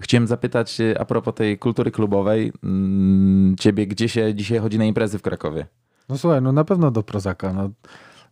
Chciałem 0.00 0.26
zapytać 0.26 0.78
a 0.98 1.04
propos 1.04 1.34
tej 1.34 1.58
kultury 1.58 1.90
klubowej, 1.90 2.52
mm, 2.62 3.56
ciebie, 3.56 3.86
gdzie 3.86 4.08
się 4.08 4.34
dzisiaj 4.34 4.58
chodzi 4.58 4.78
na 4.78 4.84
imprezy 4.84 5.18
w 5.18 5.22
Krakowie? 5.22 5.66
No 6.08 6.18
słuchaj, 6.18 6.42
no 6.42 6.52
na 6.52 6.64
pewno 6.64 6.90
do 6.90 7.02
Prozaka. 7.02 7.52
No, 7.52 7.70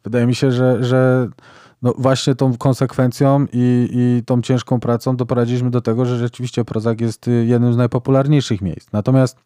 wydaje 0.04 0.26
mi 0.26 0.34
się, 0.34 0.52
że, 0.52 0.84
że 0.84 1.28
no 1.82 1.94
właśnie 1.98 2.34
tą 2.34 2.56
konsekwencją 2.56 3.46
i, 3.52 3.88
i 3.92 4.22
tą 4.24 4.42
ciężką 4.42 4.80
pracą 4.80 5.16
doprowadziliśmy 5.16 5.70
do 5.70 5.80
tego, 5.80 6.04
że 6.04 6.18
rzeczywiście 6.18 6.64
Prozak 6.64 7.00
jest 7.00 7.28
y, 7.28 7.44
jednym 7.46 7.72
z 7.72 7.76
najpopularniejszych 7.76 8.60
miejsc. 8.60 8.92
Natomiast 8.92 9.38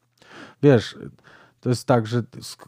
wiesz, 0.62 0.98
to 1.60 1.68
jest 1.68 1.86
tak, 1.86 2.06
że 2.06 2.22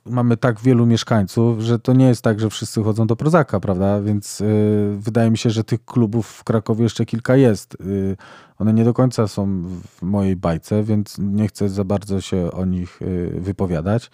mamy 0.05 0.37
tak 0.37 0.61
wielu 0.61 0.87
mieszkańców, 0.87 1.61
że 1.61 1.79
to 1.79 1.93
nie 1.93 2.07
jest 2.09 2.23
tak, 2.23 2.41
że 2.41 2.51
wszyscy 2.51 2.83
chodzą 2.83 3.07
do 3.07 3.17
Prozaka, 3.17 3.61
prawda? 3.61 4.01
Więc 4.01 4.41
y, 4.41 4.97
wydaje 4.99 5.31
mi 5.31 5.39
się, 5.39 5.51
że 5.51 5.65
tych 5.65 5.85
klubów 5.85 6.27
w 6.27 6.45
Krakowie 6.45 6.83
jeszcze 6.83 7.05
kilka 7.07 7.37
jest. 7.37 7.75
Y, 7.81 8.17
one 8.59 8.73
nie 8.73 8.85
do 8.85 8.95
końca 8.95 9.29
są 9.29 9.63
w 9.99 10.03
mojej 10.03 10.37
bajce, 10.37 10.83
więc 10.83 11.17
nie 11.19 11.49
chcę 11.49 11.69
za 11.69 11.85
bardzo 11.85 12.21
się 12.21 12.53
o 12.53 12.65
nich 12.65 13.03
y, 13.03 13.41
wypowiadać. 13.41 14.11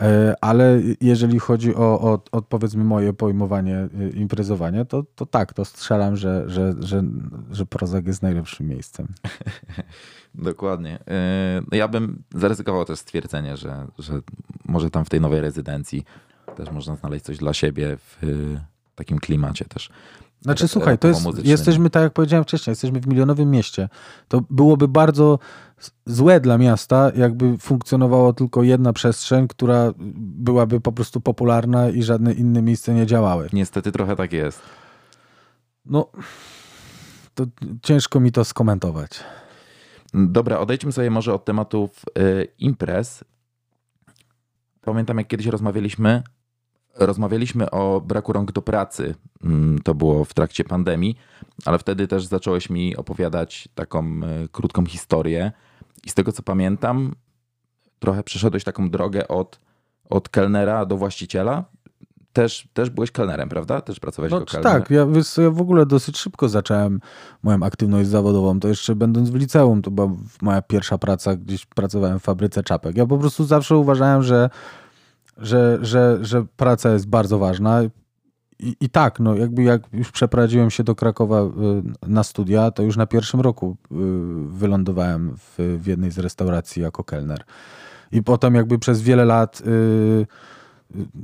E, 0.00 0.34
ale 0.40 0.80
jeżeli 1.00 1.38
chodzi 1.38 1.74
o, 1.74 2.00
o, 2.00 2.18
o 2.32 2.42
powiedzmy 2.42 2.84
moje 2.84 3.12
pojmowanie 3.12 3.88
y, 4.00 4.10
imprezowania, 4.10 4.84
to, 4.84 5.04
to 5.14 5.26
tak, 5.26 5.52
to 5.52 5.64
strzelam, 5.64 6.16
że, 6.16 6.44
że, 6.46 6.74
że, 6.80 7.02
że 7.50 7.66
Prozak 7.66 8.06
jest 8.06 8.22
najlepszym 8.22 8.68
miejscem. 8.68 9.08
Dokładnie. 10.34 10.98
E, 11.08 11.62
no 11.72 11.76
ja 11.76 11.88
bym 11.88 12.22
zaryzykował 12.34 12.84
też 12.84 12.98
stwierdzenie, 12.98 13.56
że, 13.56 13.86
że 13.98 14.20
może 14.64 14.90
tam 14.90 15.04
w 15.04 15.10
tej 15.10 15.20
nowej 15.20 15.40
rezydencji 15.40 16.04
też 16.56 16.70
można 16.70 16.96
znaleźć 16.96 17.24
coś 17.24 17.38
dla 17.38 17.54
siebie 17.54 17.96
w 17.96 18.56
takim 18.94 19.18
klimacie 19.18 19.64
też. 19.64 19.90
Znaczy, 20.44 20.68
słuchaj, 20.68 20.98
to 20.98 21.08
jest, 21.08 21.44
jesteśmy, 21.44 21.90
tak 21.90 22.02
jak 22.02 22.12
powiedziałem 22.12 22.44
wcześniej, 22.44 22.72
jesteśmy 22.72 23.00
w 23.00 23.06
milionowym 23.06 23.50
mieście. 23.50 23.88
To 24.28 24.40
byłoby 24.50 24.88
bardzo 24.88 25.38
złe 26.06 26.40
dla 26.40 26.58
miasta, 26.58 27.12
jakby 27.16 27.58
funkcjonowała 27.58 28.32
tylko 28.32 28.62
jedna 28.62 28.92
przestrzeń, 28.92 29.48
która 29.48 29.92
byłaby 30.18 30.80
po 30.80 30.92
prostu 30.92 31.20
popularna 31.20 31.90
i 31.90 32.02
żadne 32.02 32.32
inne 32.32 32.62
miejsce 32.62 32.94
nie 32.94 33.06
działały. 33.06 33.48
Niestety 33.52 33.92
trochę 33.92 34.16
tak 34.16 34.32
jest. 34.32 34.62
No, 35.84 36.10
to 37.34 37.46
ciężko 37.82 38.20
mi 38.20 38.32
to 38.32 38.44
skomentować. 38.44 39.20
Dobra, 40.14 40.58
odejdźmy 40.58 40.92
sobie 40.92 41.10
może 41.10 41.34
od 41.34 41.44
tematów 41.44 41.90
y, 42.18 42.48
imprez. 42.58 43.24
Pamiętam, 44.80 45.18
jak 45.18 45.26
kiedyś 45.26 45.46
rozmawialiśmy 45.46 46.22
Rozmawialiśmy 46.96 47.70
o 47.70 48.00
braku 48.00 48.32
rąk 48.32 48.52
do 48.52 48.62
pracy. 48.62 49.14
Mm, 49.44 49.78
to 49.78 49.94
było 49.94 50.24
w 50.24 50.34
trakcie 50.34 50.64
pandemii, 50.64 51.16
ale 51.64 51.78
wtedy 51.78 52.08
też 52.08 52.26
zacząłeś 52.26 52.70
mi 52.70 52.96
opowiadać 52.96 53.68
taką 53.74 54.04
e, 54.04 54.48
krótką 54.52 54.86
historię. 54.86 55.52
I 56.04 56.10
z 56.10 56.14
tego 56.14 56.32
co 56.32 56.42
pamiętam, 56.42 57.14
trochę 57.98 58.22
przeszedłeś 58.22 58.64
taką 58.64 58.90
drogę 58.90 59.28
od, 59.28 59.60
od 60.10 60.28
kelnera 60.28 60.86
do 60.86 60.96
właściciela. 60.96 61.64
Też, 62.32 62.68
też 62.72 62.90
byłeś 62.90 63.10
kelnerem, 63.10 63.48
prawda? 63.48 63.80
Też 63.80 64.00
pracowałeś 64.00 64.32
no, 64.32 64.38
jako 64.38 64.52
kelner. 64.52 64.72
Tak, 64.72 64.90
ja, 64.90 65.06
ja 65.42 65.50
w 65.50 65.60
ogóle 65.60 65.86
dosyć 65.86 66.18
szybko 66.18 66.48
zacząłem 66.48 67.00
moją 67.42 67.62
aktywność 67.62 68.08
zawodową. 68.08 68.60
To 68.60 68.68
jeszcze 68.68 68.94
będąc 68.94 69.30
w 69.30 69.34
liceum, 69.34 69.82
to 69.82 69.90
była 69.90 70.10
moja 70.42 70.62
pierwsza 70.62 70.98
praca, 70.98 71.36
gdzieś 71.36 71.66
pracowałem 71.66 72.18
w 72.18 72.22
fabryce 72.22 72.62
czapek. 72.62 72.96
Ja 72.96 73.06
po 73.06 73.18
prostu 73.18 73.44
zawsze 73.44 73.76
uważałem, 73.76 74.22
że 74.22 74.50
że, 75.36 75.78
że, 75.82 76.18
że 76.22 76.44
praca 76.56 76.92
jest 76.92 77.06
bardzo 77.06 77.38
ważna. 77.38 77.82
I, 78.58 78.76
I, 78.80 78.90
tak, 78.90 79.20
no 79.20 79.36
jakby 79.36 79.62
jak 79.62 79.82
już 79.92 80.12
przeprowadziłem 80.12 80.70
się 80.70 80.84
do 80.84 80.94
Krakowa 80.94 81.42
y, 81.42 81.48
na 82.08 82.24
studia, 82.24 82.70
to 82.70 82.82
już 82.82 82.96
na 82.96 83.06
pierwszym 83.06 83.40
roku 83.40 83.76
y, 83.92 83.94
wylądowałem 84.48 85.36
w, 85.36 85.78
w 85.82 85.86
jednej 85.86 86.10
z 86.10 86.18
restauracji 86.18 86.82
jako 86.82 87.04
kelner. 87.04 87.44
I 88.12 88.22
potem 88.22 88.54
jakby 88.54 88.78
przez 88.78 89.02
wiele 89.02 89.24
lat, 89.24 89.62
y, 89.66 90.26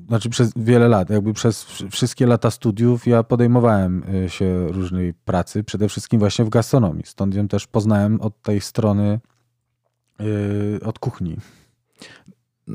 znaczy 0.09 0.31
przez 0.31 0.53
wiele 0.57 0.89
lat, 0.89 1.11
jakby 1.11 1.33
przez 1.33 1.65
wszystkie 1.91 2.27
lata 2.27 2.51
studiów 2.51 3.07
ja 3.07 3.23
podejmowałem 3.23 4.03
się 4.29 4.69
różnej 4.69 5.15
pracy, 5.15 5.65
przede 5.65 5.89
wszystkim 5.89 6.19
właśnie 6.19 6.45
w 6.45 6.49
gastronomii. 6.49 7.03
Stąd 7.07 7.35
ją 7.35 7.49
też 7.49 7.67
poznałem 7.67 8.21
od 8.21 8.43
tej 8.43 8.61
strony, 8.61 9.21
od 10.85 10.99
kuchni. 10.99 11.37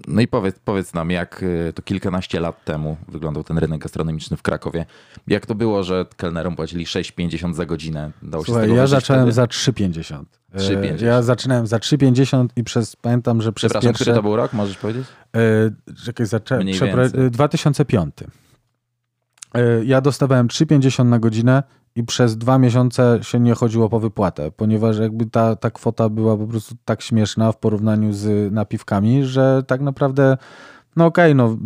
No 0.08 0.22
i 0.22 0.28
powiedz, 0.28 0.60
powiedz 0.66 0.94
nam, 0.94 1.12
jak 1.12 1.44
y, 1.44 1.74
to 1.76 1.82
kilkanaście 1.82 2.40
lat 2.40 2.66
temu 2.66 2.98
wyglądał 3.08 3.44
ten 3.44 3.58
rynek 3.58 3.82
gastronomiczny 3.82 4.38
w 4.38 4.42
Krakowie. 4.42 4.86
Jak 5.28 5.46
to 5.46 5.56
było, 5.56 5.84
że 5.84 6.06
kelnerom 6.18 6.56
płacili 6.56 6.86
6,50 6.86 7.54
za 7.54 7.66
godzinę? 7.66 8.12
Dało 8.22 8.44
się 8.44 8.52
Słuchaj, 8.52 8.76
ja 8.76 8.88
zacząłem 8.88 9.22
wtedy? 9.22 9.32
za 9.32 9.46
3,50. 9.46 10.24
3,50. 10.56 11.04
Ja 11.04 11.22
zaczynałem 11.22 11.68
za 11.68 11.78
3,50 11.78 12.48
i 12.56 12.64
przez, 12.64 12.96
pamiętam, 12.96 13.42
że 13.42 13.54
przez 13.54 13.70
Przepraszam, 13.70 13.90
pierwsze... 13.90 14.04
który 14.04 14.16
to 14.16 14.24
był 14.24 14.36
rok, 14.36 14.54
możesz 14.54 14.78
powiedzieć? 14.78 15.08
E, 15.36 15.96
czekaj, 16.06 16.26
zacząłem, 16.26 16.68
przepra... 16.68 17.04
2005. 17.32 18.14
E, 19.56 19.86
ja 19.86 20.02
dostawałem 20.02 20.48
3,50 20.48 21.06
na 21.06 21.20
godzinę 21.20 21.64
i 21.96 22.04
przez 22.04 22.38
dwa 22.38 22.58
miesiące 22.58 23.20
się 23.22 23.40
nie 23.40 23.54
chodziło 23.54 23.90
po 23.90 24.00
wypłatę, 24.00 24.52
ponieważ 24.52 24.98
jakby 24.98 25.26
ta, 25.26 25.56
ta 25.56 25.72
kwota 25.72 26.10
była 26.10 26.38
po 26.38 26.48
prostu 26.48 26.76
tak 26.86 27.02
śmieszna 27.02 27.52
w 27.52 27.58
porównaniu 27.58 28.14
z 28.14 28.54
napiwkami, 28.54 29.26
że 29.26 29.64
tak 29.68 29.82
naprawdę, 29.82 30.38
no 30.96 31.06
okej, 31.06 31.32
okay, 31.32 31.36
no 31.36 31.58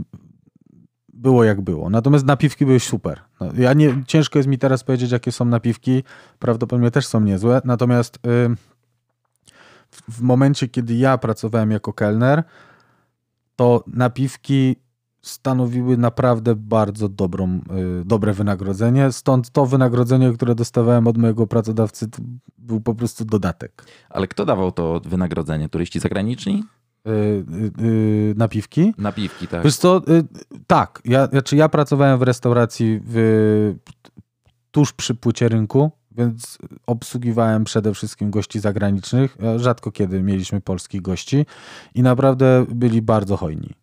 było 1.14 1.44
jak 1.44 1.62
było. 1.62 1.90
Natomiast 1.90 2.26
napiwki 2.26 2.66
były 2.66 2.80
super. 2.80 3.22
No, 3.42 3.50
ja 3.58 3.74
nie, 3.74 4.04
ciężko 4.08 4.40
jest 4.40 4.50
mi 4.50 4.58
teraz 4.58 4.84
powiedzieć, 4.84 5.12
jakie 5.12 5.32
są 5.32 5.46
napiwki, 5.46 6.04
prawdopodobnie 6.40 6.92
też 6.92 7.08
są 7.08 7.22
niezłe, 7.22 7.62
natomiast 7.66 8.16
y, 8.16 8.20
w, 9.92 10.18
w 10.18 10.22
momencie, 10.22 10.68
kiedy 10.68 10.96
ja 10.96 11.18
pracowałem 11.18 11.72
jako 11.72 11.94
kelner, 11.94 12.44
to 13.56 13.84
napiwki 13.88 14.76
stanowiły 15.22 15.98
naprawdę 15.98 16.56
bardzo 16.56 17.10
dobrą, 17.10 17.62
y, 18.02 18.06
dobre 18.06 18.34
wynagrodzenie. 18.34 19.12
Stąd 19.12 19.50
to 19.50 19.66
wynagrodzenie, 19.66 20.34
które 20.34 20.56
dostawałem 20.56 21.08
od 21.08 21.18
mojego 21.18 21.48
pracodawcy, 21.48 22.08
był 22.58 22.82
po 22.82 22.96
prostu 22.96 23.26
dodatek. 23.26 23.86
Ale 24.10 24.28
kto 24.28 24.46
dawał 24.46 24.72
to 24.72 25.02
wynagrodzenie? 25.06 25.70
Turyści 25.70 26.00
zagraniczni? 26.00 26.64
Yy, 27.06 27.46
yy, 27.82 28.34
napiwki? 28.38 28.94
Napiwki, 28.98 29.48
tak. 29.48 29.64
Wiesz 29.64 29.78
co, 29.78 30.02
yy, 30.08 30.24
tak. 30.68 31.02
Ja, 31.06 31.28
znaczy 31.28 31.56
ja 31.56 31.70
pracowałem 31.70 32.20
w 32.20 32.22
restauracji 32.22 33.00
w, 33.04 33.76
tuż 34.72 34.94
przy 34.94 35.16
płycie 35.16 35.50
rynku, 35.50 35.92
więc 36.12 36.58
obsługiwałem 36.88 37.64
przede 37.64 37.94
wszystkim 37.94 38.32
gości 38.32 38.60
zagranicznych. 38.60 39.38
Rzadko 39.58 39.92
kiedy 39.92 40.24
mieliśmy 40.24 40.62
polskich 40.62 41.02
gości 41.02 41.46
i 41.96 42.02
naprawdę 42.04 42.66
byli 42.70 43.02
bardzo 43.02 43.38
hojni. 43.38 43.74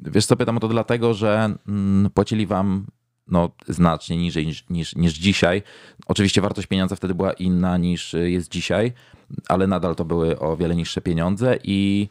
Wiesz 0.00 0.26
co, 0.26 0.36
pytam 0.36 0.56
o 0.56 0.60
to 0.60 0.68
dlatego, 0.68 1.14
że 1.14 1.56
mm, 1.68 2.10
płacili 2.10 2.46
wam 2.46 2.86
no, 3.28 3.50
znacznie 3.68 4.16
niżej 4.16 4.46
niż, 4.46 4.68
niż, 4.70 4.96
niż 4.96 5.12
dzisiaj. 5.12 5.62
Oczywiście 6.06 6.40
wartość 6.40 6.66
pieniądza 6.66 6.96
wtedy 6.96 7.14
była 7.14 7.32
inna 7.32 7.76
niż 7.76 8.12
jest 8.12 8.50
dzisiaj, 8.50 8.92
ale 9.48 9.66
nadal 9.66 9.94
to 9.94 10.04
były 10.04 10.38
o 10.38 10.56
wiele 10.56 10.76
niższe 10.76 11.00
pieniądze 11.00 11.58
i 11.64 12.08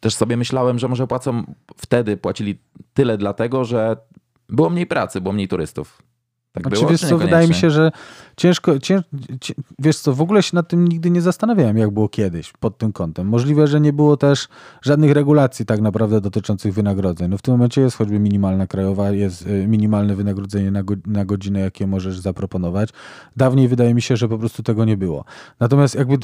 też 0.00 0.14
sobie 0.14 0.36
myślałem, 0.36 0.78
że 0.78 0.88
może 0.88 1.06
płacą 1.06 1.54
wtedy 1.76 2.16
płacili 2.16 2.58
tyle 2.94 3.18
dlatego, 3.18 3.64
że 3.64 3.96
było 4.48 4.70
mniej 4.70 4.86
pracy, 4.86 5.20
było 5.20 5.32
mniej 5.32 5.48
turystów. 5.48 6.02
Tak 6.54 6.62
Znaczy, 6.62 6.76
było, 6.76 6.90
wiesz 6.90 7.00
co, 7.00 7.18
wydaje 7.18 7.48
mi 7.48 7.54
się, 7.54 7.70
że 7.70 7.92
ciężko, 8.36 8.78
cięż, 8.78 9.02
cię, 9.40 9.54
wiesz 9.78 9.98
co, 9.98 10.14
w 10.14 10.20
ogóle 10.20 10.42
się 10.42 10.56
nad 10.56 10.68
tym 10.68 10.88
nigdy 10.88 11.10
nie 11.10 11.20
zastanawiałem, 11.20 11.78
jak 11.78 11.90
było 11.90 12.08
kiedyś 12.08 12.52
pod 12.52 12.78
tym 12.78 12.92
kątem. 12.92 13.28
Możliwe, 13.28 13.66
że 13.66 13.80
nie 13.80 13.92
było 13.92 14.16
też 14.16 14.48
żadnych 14.82 15.12
regulacji 15.12 15.66
tak 15.66 15.80
naprawdę 15.80 16.20
dotyczących 16.20 16.74
wynagrodzeń. 16.74 17.30
No 17.30 17.38
w 17.38 17.42
tym 17.42 17.54
momencie 17.54 17.80
jest 17.80 17.96
choćby 17.96 18.18
minimalna 18.18 18.66
krajowa, 18.66 19.10
jest 19.10 19.46
y, 19.46 19.66
minimalne 19.68 20.16
wynagrodzenie 20.16 20.70
na, 20.70 20.82
go, 20.82 20.94
na 21.06 21.24
godzinę, 21.24 21.60
jakie 21.60 21.86
możesz 21.86 22.18
zaproponować. 22.18 22.90
Dawniej 23.36 23.68
wydaje 23.68 23.94
mi 23.94 24.02
się, 24.02 24.16
że 24.16 24.28
po 24.28 24.38
prostu 24.38 24.62
tego 24.62 24.84
nie 24.84 24.96
było. 24.96 25.24
Natomiast 25.60 25.94
jakby 25.94 26.16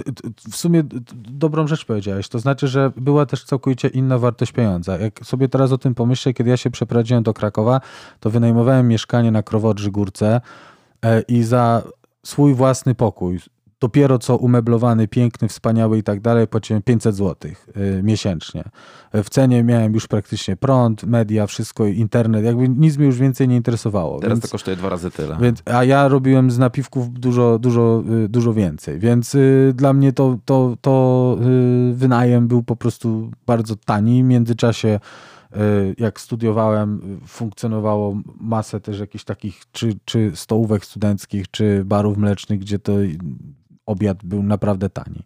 w 0.50 0.56
sumie 0.56 0.82
dobrą 1.14 1.66
rzecz 1.66 1.84
powiedziałeś, 1.84 2.28
to 2.28 2.38
znaczy, 2.38 2.68
że 2.68 2.92
była 2.96 3.26
też 3.26 3.44
całkowicie 3.44 3.88
inna 3.88 4.18
wartość 4.18 4.52
pieniądza. 4.52 4.98
Jak 4.98 5.26
sobie 5.26 5.48
teraz 5.48 5.72
o 5.72 5.78
tym 5.78 5.94
pomyślę, 5.94 6.34
kiedy 6.34 6.50
ja 6.50 6.56
się 6.56 6.70
przeprowadziłem 6.70 7.22
do 7.22 7.34
Krakowa, 7.34 7.80
to 8.20 8.30
wynajmowałem 8.30 8.88
mieszkanie 8.88 9.30
na 9.30 9.42
Krowodrzy 9.42 9.90
Górce 9.90 10.19
e, 10.22 10.40
i 11.20 11.42
za 11.42 11.82
swój 12.22 12.54
własny 12.54 12.94
pokój, 12.94 13.40
dopiero 13.80 14.18
co 14.18 14.36
umeblowany, 14.36 15.08
piękny, 15.08 15.48
wspaniały 15.48 15.98
i 15.98 16.02
tak 16.02 16.20
dalej, 16.20 16.46
płaciłem 16.46 16.82
500 16.82 17.16
zł 17.16 17.50
miesięcznie. 18.02 18.64
E, 19.12 19.22
W 19.22 19.30
cenie 19.30 19.64
miałem 19.64 19.94
już 19.94 20.06
praktycznie 20.06 20.56
prąd, 20.56 21.04
media, 21.04 21.46
wszystko, 21.46 21.86
internet, 21.86 22.44
jakby 22.44 22.68
nic 22.68 22.96
mnie 22.96 23.06
już 23.06 23.18
więcej 23.18 23.48
nie 23.48 23.56
interesowało. 23.56 24.20
Teraz 24.20 24.38
więc... 24.38 24.44
to 24.44 24.52
kosztuje 24.52 24.76
dwa 24.76 24.88
razy 24.88 25.10
tyle. 25.10 25.36
Więc, 25.40 25.62
a 25.64 25.84
ja 25.84 26.08
robiłem 26.08 26.50
z 26.50 26.58
napiwków 26.58 27.12
dużo, 27.12 27.58
dużo, 27.58 28.02
dużo 28.28 28.54
więcej, 28.54 28.98
więc 28.98 29.34
y, 29.34 29.72
dla 29.76 29.92
mnie 29.92 30.12
to, 30.12 30.38
to, 30.44 30.76
to 30.80 31.36
y, 31.90 31.94
wynajem 31.94 32.48
był 32.48 32.62
po 32.62 32.76
prostu 32.76 33.30
bardzo 33.46 33.76
tani. 33.76 34.24
W 34.24 34.26
międzyczasie, 34.26 35.00
jak 35.98 36.20
studiowałem, 36.20 37.20
y, 37.24 37.26
funkcjonowało 37.26 38.16
masę 38.40 38.80
też 38.80 39.00
jakichś 39.00 39.24
takich 39.24 39.62
czy, 39.72 39.98
czy 40.04 40.32
stołówek 40.34 40.84
studenckich, 40.84 41.50
czy 41.50 41.84
barów 41.84 42.18
mlecznych, 42.18 42.58
gdzie 42.60 42.78
to 42.78 43.00
y, 43.00 43.18
obiad 43.86 44.24
był 44.24 44.42
naprawdę 44.42 44.90
tani. 44.90 45.22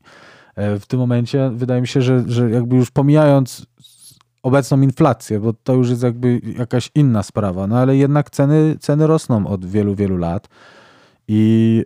E, 0.56 0.78
W 0.78 0.86
tym 0.86 1.00
momencie 1.00 1.50
wydaje 1.54 1.80
mi 1.80 1.88
się, 1.88 2.02
że, 2.02 2.24
że 2.26 2.50
jakby 2.50 2.76
już 2.76 2.90
pomijając 2.90 3.66
obecną 4.42 4.80
inflację, 4.80 5.40
bo 5.40 5.52
to 5.52 5.74
już 5.74 5.90
jest 5.90 6.02
jakby 6.02 6.40
jakaś 6.58 6.90
inna 6.94 7.22
sprawa, 7.22 7.66
no 7.66 7.78
ale 7.78 7.96
jednak 7.96 8.30
ceny, 8.30 8.76
ceny 8.80 9.06
rosną 9.06 9.46
od 9.46 9.66
wielu, 9.66 9.94
wielu 9.94 10.16
lat. 10.16 10.48
I 11.28 11.82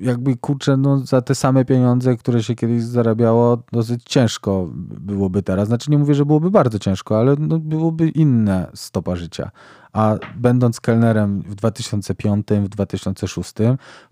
jakby 0.00 0.36
kurczę, 0.36 0.76
no 0.76 0.98
za 0.98 1.22
te 1.22 1.34
same 1.34 1.64
pieniądze, 1.64 2.16
które 2.16 2.42
się 2.42 2.54
kiedyś 2.54 2.82
zarabiało, 2.82 3.62
dosyć 3.72 4.02
ciężko 4.04 4.68
byłoby 5.00 5.42
teraz. 5.42 5.68
Znaczy 5.68 5.90
nie 5.90 5.98
mówię, 5.98 6.14
że 6.14 6.26
byłoby 6.26 6.50
bardzo 6.50 6.78
ciężko, 6.78 7.18
ale 7.18 7.36
no 7.38 7.58
byłoby 7.58 8.08
inna 8.08 8.66
stopa 8.74 9.16
życia. 9.16 9.50
A 9.92 10.16
będąc 10.36 10.80
kelnerem 10.80 11.42
w 11.42 11.54
2005, 11.54 12.46
w 12.48 12.68
2006, 12.68 13.54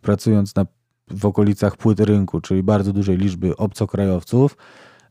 pracując 0.01 0.55
na, 0.55 0.67
w 1.11 1.27
okolicach 1.27 1.77
płyt 1.77 2.01
rynku, 2.01 2.41
czyli 2.41 2.63
bardzo 2.63 2.93
dużej 2.93 3.17
liczby 3.17 3.57
obcokrajowców, 3.57 4.57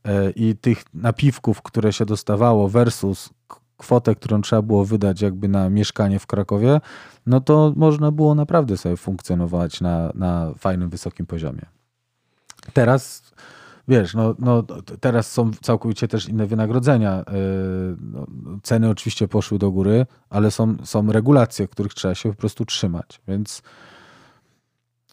e, 0.04 0.32
i 0.32 0.56
tych 0.56 0.84
napiwków, 0.94 1.62
które 1.62 1.94
się 1.94 2.06
dostawało 2.06 2.70
versus 2.70 3.30
kwotę, 3.78 4.16
którą 4.16 4.42
trzeba 4.42 4.62
było 4.62 4.86
wydać 4.86 5.22
jakby 5.22 5.48
na 5.48 5.70
mieszkanie 5.70 6.20
w 6.20 6.28
Krakowie, 6.28 6.82
no 7.26 7.42
to 7.42 7.74
można 7.76 8.12
było 8.12 8.36
naprawdę 8.36 8.78
sobie 8.78 8.98
funkcjonować 8.98 9.82
na, 9.82 10.12
na 10.16 10.54
fajnym, 10.58 10.90
wysokim 10.90 11.26
poziomie. 11.26 11.66
Teraz, 12.74 13.32
wiesz, 13.88 14.14
no, 14.14 14.36
no 14.40 14.64
teraz 15.00 15.32
są 15.32 15.52
całkowicie 15.62 16.08
też 16.08 16.30
inne 16.30 16.46
wynagrodzenia. 16.46 17.24
Yy, 17.28 17.98
no, 18.02 18.26
ceny 18.64 18.90
oczywiście 18.90 19.28
poszły 19.28 19.60
do 19.60 19.72
góry, 19.72 20.06
ale 20.30 20.52
są, 20.52 20.76
są 20.84 21.12
regulacje, 21.12 21.68
których 21.68 21.94
trzeba 21.94 22.16
się 22.16 22.30
po 22.30 22.36
prostu 22.36 22.66
trzymać, 22.66 23.22
więc 23.28 23.62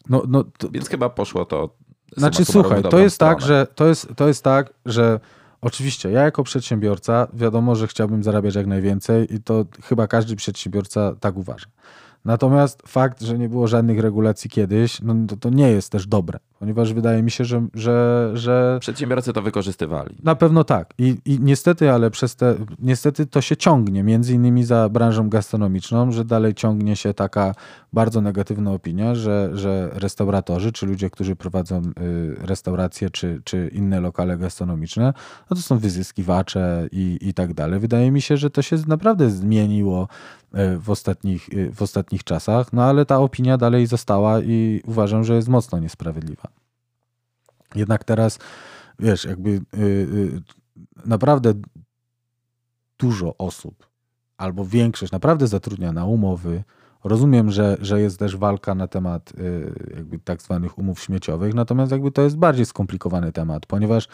no, 0.09 0.23
no 0.27 0.43
to, 0.57 0.69
Więc 0.69 0.89
chyba 0.89 1.09
poszło 1.09 1.45
to. 1.45 1.69
znaczy, 2.17 2.45
słuchaj, 2.45 2.83
to 2.83 2.99
jest 2.99 3.17
tak, 3.17 3.41
że 3.41 3.67
to 3.75 3.87
jest, 3.87 4.07
to 4.15 4.27
jest 4.27 4.43
tak, 4.43 4.73
że 4.85 5.19
oczywiście 5.63 6.11
ja 6.11 6.23
jako 6.23 6.43
przedsiębiorca 6.43 7.27
wiadomo, 7.33 7.75
że 7.75 7.87
chciałbym 7.87 8.23
zarabiać 8.23 8.55
jak 8.55 8.67
najwięcej 8.67 9.35
i 9.35 9.39
to 9.39 9.65
chyba 9.83 10.07
każdy 10.07 10.35
przedsiębiorca 10.35 11.15
tak 11.19 11.37
uważa. 11.37 11.65
Natomiast 12.25 12.83
fakt, 12.87 13.21
że 13.21 13.37
nie 13.37 13.49
było 13.49 13.67
żadnych 13.67 13.99
regulacji 13.99 14.49
kiedyś, 14.49 15.01
no 15.01 15.15
to, 15.27 15.37
to 15.37 15.49
nie 15.49 15.71
jest 15.71 15.91
też 15.91 16.07
dobre, 16.07 16.39
ponieważ 16.63 16.93
wydaje 16.93 17.23
mi 17.23 17.31
się, 17.31 17.45
że, 17.45 17.67
że, 17.73 18.31
że 18.33 18.77
Przedsiębiorcy 18.81 19.33
to 19.33 19.41
wykorzystywali. 19.41 20.15
na 20.23 20.35
pewno 20.35 20.63
tak. 20.63 20.93
I, 20.97 21.17
I 21.25 21.39
niestety, 21.39 21.91
ale 21.91 22.11
przez 22.11 22.35
te, 22.35 22.55
niestety 22.79 23.25
to 23.25 23.41
się 23.41 23.57
ciągnie, 23.57 24.03
między 24.03 24.33
innymi 24.33 24.63
za 24.63 24.89
branżą 24.89 25.29
gastronomiczną, 25.29 26.11
że 26.11 26.25
dalej 26.25 26.53
ciągnie 26.53 26.95
się 26.95 27.13
taka 27.13 27.55
bardzo 27.93 28.21
negatywna 28.21 28.71
opinia, 28.71 29.15
że, 29.15 29.49
że 29.53 29.89
restauratorzy, 29.93 30.71
czy 30.71 30.85
ludzie, 30.85 31.09
którzy 31.09 31.35
prowadzą 31.35 31.81
y, 31.81 32.35
restauracje, 32.41 33.09
czy, 33.09 33.41
czy 33.43 33.69
inne 33.73 34.01
lokale 34.01 34.37
gastronomiczne, 34.37 35.13
no 35.49 35.55
to 35.55 35.61
są 35.61 35.77
wyzyskiwacze 35.77 36.87
i, 36.91 37.17
i 37.21 37.33
tak 37.33 37.53
dalej. 37.53 37.79
Wydaje 37.79 38.11
mi 38.11 38.21
się, 38.21 38.37
że 38.37 38.49
to 38.49 38.61
się 38.61 38.75
naprawdę 38.87 39.29
zmieniło 39.29 40.07
y, 40.55 40.79
w 40.79 40.89
ostatnich, 40.89 41.49
y, 41.53 41.71
w 41.71 41.81
ostatnich 41.81 42.23
czasach, 42.23 42.73
no 42.73 42.83
ale 42.83 43.05
ta 43.05 43.19
opinia 43.19 43.57
dalej 43.57 43.87
została 43.87 44.41
i 44.41 44.81
uważam, 44.85 45.23
że 45.23 45.35
jest 45.35 45.47
mocno 45.47 45.79
niesprawiedliwa. 45.79 46.52
Jednak 47.75 48.03
teraz, 48.03 48.39
wiesz, 48.99 49.25
jakby 49.25 49.49
y, 49.49 49.61
y, 49.77 50.41
naprawdę 51.05 51.53
dużo 52.99 53.37
osób, 53.37 53.87
albo 54.37 54.65
większość 54.65 55.11
naprawdę 55.11 55.47
zatrudnia 55.47 55.91
na 55.91 56.05
umowy. 56.05 56.63
Rozumiem, 57.03 57.51
że, 57.51 57.77
że 57.81 58.01
jest 58.01 58.19
też 58.19 58.37
walka 58.37 58.75
na 58.75 58.87
temat 58.87 59.33
y, 59.39 59.73
jakby 59.95 60.19
tak 60.19 60.41
zwanych 60.41 60.77
umów 60.77 60.99
śmieciowych, 60.99 61.53
natomiast 61.53 61.91
jakby 61.91 62.11
to 62.11 62.21
jest 62.21 62.37
bardziej 62.37 62.65
skomplikowany 62.65 63.31
temat, 63.31 63.65
ponieważ 63.65 64.07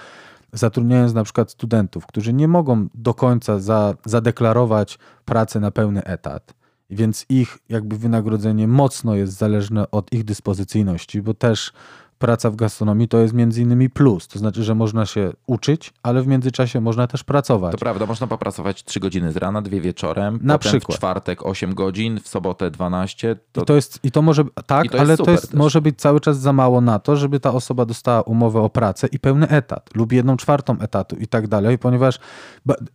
zatrudniając 0.53 1.14
na 1.14 1.24
przykład 1.24 1.51
studentów, 1.51 2.05
którzy 2.05 2.34
nie 2.34 2.47
mogą 2.47 2.88
do 2.93 3.14
końca 3.14 3.60
za, 3.60 3.95
zadeklarować 4.05 4.99
pracę 5.26 5.60
na 5.60 5.72
pełny 5.72 6.03
etat, 6.03 6.53
więc 6.89 7.26
ich 7.30 7.57
jakby 7.70 7.97
wynagrodzenie 7.97 8.68
mocno 8.68 9.16
jest 9.16 9.34
zależne 9.34 9.91
od 9.91 10.14
ich 10.14 10.24
dyspozycyjności, 10.24 11.22
bo 11.22 11.34
też 11.34 11.74
praca 12.20 12.49
w 12.49 12.55
gastronomii 12.55 13.07
to 13.07 13.17
jest 13.17 13.34
między 13.34 13.61
innymi 13.61 13.89
plus, 13.89 14.28
to 14.28 14.39
znaczy, 14.39 14.63
że 14.63 14.76
można 14.76 15.05
się 15.05 15.32
uczyć, 15.47 15.93
ale 16.03 16.22
w 16.22 16.28
międzyczasie 16.28 16.82
można 16.82 17.07
też 17.07 17.24
pracować. 17.24 17.72
To 17.72 17.78
prawda, 17.78 18.05
można 18.05 18.28
popracować 18.28 18.84
3 18.84 18.99
godziny 18.99 19.32
z 19.32 19.38
rana, 19.38 19.61
dwie 19.61 19.82
wieczorem, 19.82 20.39
Na 20.41 20.57
przykład. 20.57 20.95
w 20.97 20.99
czwartek 20.99 21.45
8 21.45 21.74
godzin, 21.76 22.20
w 22.24 22.28
sobotę 22.28 22.72
12. 22.72 23.36
To, 23.51 23.61
I 23.61 23.65
to 23.65 23.76
jest, 23.76 23.99
i 24.03 24.11
to 24.11 24.22
może, 24.22 24.43
tak, 24.65 24.91
to 24.91 24.99
ale 24.99 25.17
to 25.17 25.32
jest, 25.32 25.51
też. 25.51 25.53
może 25.59 25.82
być 25.82 25.99
cały 25.99 26.20
czas 26.20 26.39
za 26.39 26.53
mało 26.53 26.82
na 26.82 26.99
to, 26.99 27.15
żeby 27.15 27.39
ta 27.39 27.53
osoba 27.53 27.86
dostała 27.86 28.22
umowę 28.22 28.61
o 28.61 28.70
pracę 28.70 29.07
i 29.11 29.20
pełny 29.20 29.47
etat 29.47 29.89
lub 29.95 30.11
jedną 30.11 30.38
czwartą 30.38 30.80
etatu 30.80 31.15
i 31.15 31.28
tak 31.28 31.47
dalej, 31.47 31.78
ponieważ 31.78 32.20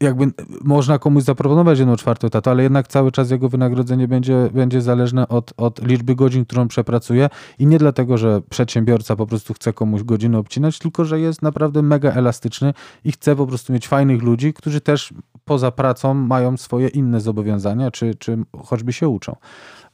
jakby 0.01 0.27
można 0.65 0.99
komuś 0.99 1.23
zaproponować 1.23 1.79
jedną 1.79 1.97
czwartą 1.97 2.27
etatu, 2.27 2.51
ale 2.51 2.63
jednak 2.63 2.89
cały 2.89 3.13
czas 3.13 3.31
jego 3.31 3.49
wynagrodzenie 3.49 4.09
będzie, 4.09 4.51
będzie 4.53 4.81
zależne 4.81 5.29
od, 5.29 5.53
od 5.57 5.87
liczby 5.87 6.15
godzin, 6.15 6.45
którą 6.45 6.69
przepracuje 6.69 7.29
i 7.59 7.67
nie 7.67 7.79
dlatego, 7.79 8.19
że 8.19 8.41
przedsiębiorca 8.51 9.14
po 9.17 9.27
prostu 9.27 9.55
chce 9.55 9.73
komuś 9.73 10.03
godziny 10.03 10.39
obcinać, 10.39 10.79
tylko 10.79 11.05
że 11.05 11.21
jest 11.21 11.43
naprawdę 11.43 11.83
mega 11.83 12.13
elastyczny 12.13 12.75
i 13.05 13.13
chce 13.13 13.37
po 13.37 13.47
prostu 13.47 13.73
mieć 13.73 13.89
fajnych 13.89 14.23
ludzi, 14.23 14.55
którzy 14.55 14.81
też 14.81 15.15
poza 15.45 15.71
pracą 15.71 16.15
mają 16.15 16.57
swoje 16.57 16.89
inne 16.89 17.21
zobowiązania, 17.21 17.91
czy, 17.91 18.15
czy 18.15 18.39
choćby 18.65 18.93
się 18.93 19.09
uczą. 19.09 19.37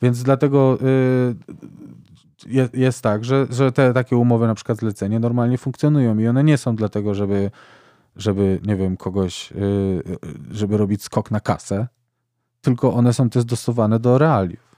Więc 0.03 0.23
dlatego 0.23 0.79
y, 0.83 2.71
jest, 2.75 3.03
tak, 3.03 3.25
że, 3.25 3.47
że 3.51 3.73
te 3.73 3.93
takie 3.93 4.17
umowy, 4.17 4.47
na 4.47 4.55
przykład 4.55 4.79
zlecenie, 4.79 5.21
normalnie 5.21 5.59
funkcjonują 5.59 6.19
i 6.19 6.29
one 6.29 6.45
nie 6.45 6.59
są 6.59 6.77
dlatego, 6.77 7.15
żeby, 7.15 7.51
żeby 8.17 8.61
nie 8.67 8.77
wiem, 8.77 8.97
kogoś, 8.97 9.53
y, 9.53 9.57
y, 9.57 10.19
żeby 10.51 10.77
robić 10.77 11.03
skok 11.03 11.31
na 11.31 11.41
kasę, 11.41 11.87
tylko 12.61 12.95
one 12.95 13.13
są 13.13 13.31
też 13.31 13.45
dostosowane 13.45 13.99
do 13.99 14.19
realiów. 14.19 14.70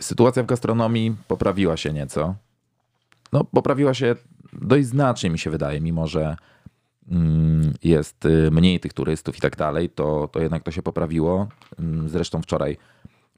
Sytuacja 0.00 0.42
w 0.42 0.46
gastronomii 0.46 1.16
poprawiła 1.28 1.76
się 1.76 1.92
nieco. 1.92 2.34
No, 3.32 3.44
poprawiła 3.44 3.94
się 3.94 4.14
dość 4.52 4.86
znacznie, 4.86 5.30
mi 5.30 5.38
się 5.38 5.50
wydaje, 5.50 5.80
mimo 5.80 6.06
że 6.06 6.36
mm, 7.08 7.74
jest 7.84 8.26
y, 8.26 8.50
mniej 8.50 8.80
tych 8.80 8.92
turystów 8.92 9.36
i 9.38 9.40
tak 9.40 9.56
dalej, 9.56 9.90
to, 9.90 10.28
to 10.32 10.40
jednak 10.40 10.62
to 10.62 10.70
się 10.70 10.82
poprawiło. 10.82 11.48
Mm, 11.78 12.08
Zresztą 12.08 12.42
wczoraj 12.42 12.76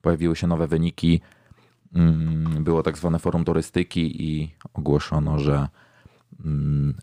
pojawiły 0.01 0.37
się 0.37 0.47
nowe 0.47 0.67
wyniki. 0.67 1.21
Mm, 1.95 2.65
Było 2.65 2.83
tak 2.83 2.99
zwane 2.99 3.19
forum 3.19 3.45
turystyki 3.45 4.25
i 4.25 4.55
ogłoszono, 4.75 5.39
że 5.39 5.69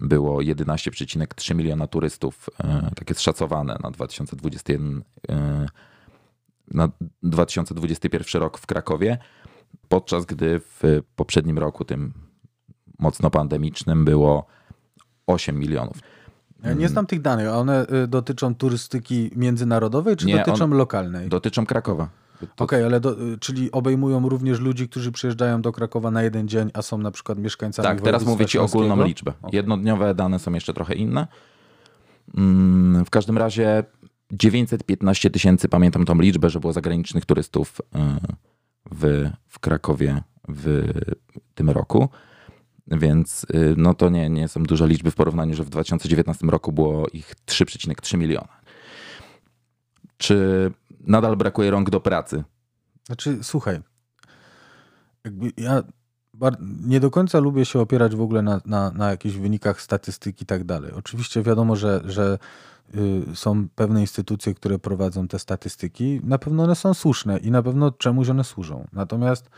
było 0.02 0.42
11,3 0.42 1.56
miliona 1.56 1.88
turystów, 1.88 2.50
e, 2.64 2.90
tak 2.96 3.10
jest 3.10 3.22
szacowane 3.22 3.78
na 3.84 3.92
2021 3.92 5.04
e, 5.30 5.66
na 6.68 6.90
2021 7.24 8.42
rok 8.42 8.58
w 8.58 8.66
Krakowie, 8.66 9.18
podczas 9.90 10.26
gdy 10.26 10.60
w 10.60 11.02
poprzednim 11.16 11.58
roku, 11.60 11.86
tym 11.86 12.14
mocno 13.00 13.30
pandemicznym, 13.30 14.06
było 14.06 14.46
8 15.28 15.60
milionów. 15.60 15.98
Ja 16.64 16.74
nie 16.74 16.90
znam 16.90 17.06
tych 17.06 17.22
danych, 17.22 17.48
a 17.48 17.58
one 17.58 17.86
y, 18.04 18.08
dotyczą 18.08 18.56
turystyki 18.56 19.32
międzynarodowej, 19.36 20.16
czy 20.16 20.26
Nie, 20.26 20.38
dotyczą 20.38 20.68
lokalnej? 20.68 21.30
Dotyczą 21.30 21.66
Krakowa. 21.66 22.10
To- 22.56 22.64
Okej, 22.64 22.84
ale 22.84 23.00
do, 23.00 23.22
y, 23.22 23.38
czyli 23.38 23.72
obejmują 23.72 24.30
również 24.30 24.60
ludzi, 24.60 24.90
którzy 24.90 25.12
przyjeżdżają 25.12 25.62
do 25.62 25.72
Krakowa 25.72 26.12
na 26.12 26.24
jeden 26.24 26.48
dzień, 26.48 26.70
a 26.74 26.82
są 26.82 26.98
na 26.98 27.12
przykład 27.12 27.38
mieszkańcami 27.40 27.88
Tak, 27.88 28.02
teraz 28.02 28.26
mówię 28.26 28.46
ci 28.46 28.60
ogólną 28.60 29.04
liczbę. 29.04 29.34
Okej. 29.42 29.56
Jednodniowe 29.58 30.16
dane 30.16 30.40
są 30.40 30.54
jeszcze 30.54 30.74
trochę 30.74 30.94
inne. 30.96 31.28
Mm, 32.38 33.06
W 33.06 33.10
każdym 33.10 33.38
razie 33.38 33.84
915 34.32 35.30
tysięcy, 35.30 35.70
pamiętam 35.70 36.06
tą 36.06 36.20
liczbę, 36.22 36.50
że 36.50 36.60
było 36.60 36.74
zagranicznych 36.74 37.26
turystów 37.26 37.82
y, 37.96 38.00
w, 38.92 39.30
w 39.48 39.60
Krakowie 39.60 40.24
w 40.48 40.92
tym 41.56 41.70
roku. 41.70 42.10
Więc 42.88 43.44
y, 43.44 43.74
no 43.78 43.94
to 43.94 44.10
nie, 44.10 44.30
nie 44.30 44.48
są 44.48 44.64
duże 44.64 44.88
liczby 44.88 45.12
w 45.12 45.16
porównaniu, 45.16 45.56
że 45.56 45.64
w 45.64 45.70
2019 45.70 46.48
roku 46.48 46.72
było 46.72 47.08
ich 47.08 47.36
3,3 47.46 48.18
miliona. 48.18 48.62
Czy 50.18 50.72
nadal 51.00 51.36
brakuje 51.36 51.72
rąk 51.72 51.90
do 51.90 52.00
pracy? 52.00 52.44
Znaczy, 53.06 53.40
słuchaj, 53.42 53.80
jakby 55.24 55.52
ja 55.58 55.84
nie 56.86 57.00
do 57.00 57.12
końca 57.12 57.40
lubię 57.40 57.66
się 57.66 57.80
opierać 57.80 58.16
w 58.16 58.22
ogóle 58.22 58.42
na, 58.42 58.62
na, 58.66 58.92
na 58.92 59.12
jakichś 59.12 59.36
wynikach 59.36 59.82
statystyk 59.82 60.42
i 60.42 60.46
tak 60.46 60.64
dalej. 60.64 60.92
Oczywiście 60.92 61.42
wiadomo, 61.44 61.76
że, 61.76 62.02
że 62.06 62.38
y, 62.96 63.36
są 63.36 63.68
pewne 63.76 64.02
instytucje, 64.02 64.54
które 64.54 64.80
prowadzą 64.80 65.28
te 65.28 65.40
statystyki. 65.40 66.22
Na 66.24 66.38
pewno 66.38 66.64
one 66.64 66.76
są 66.76 66.94
słuszne 66.94 67.38
i 67.38 67.52
na 67.52 67.64
pewno 67.64 67.92
czemuś 67.92 68.30
one 68.30 68.44
służą. 68.44 68.88
Natomiast 68.94 69.50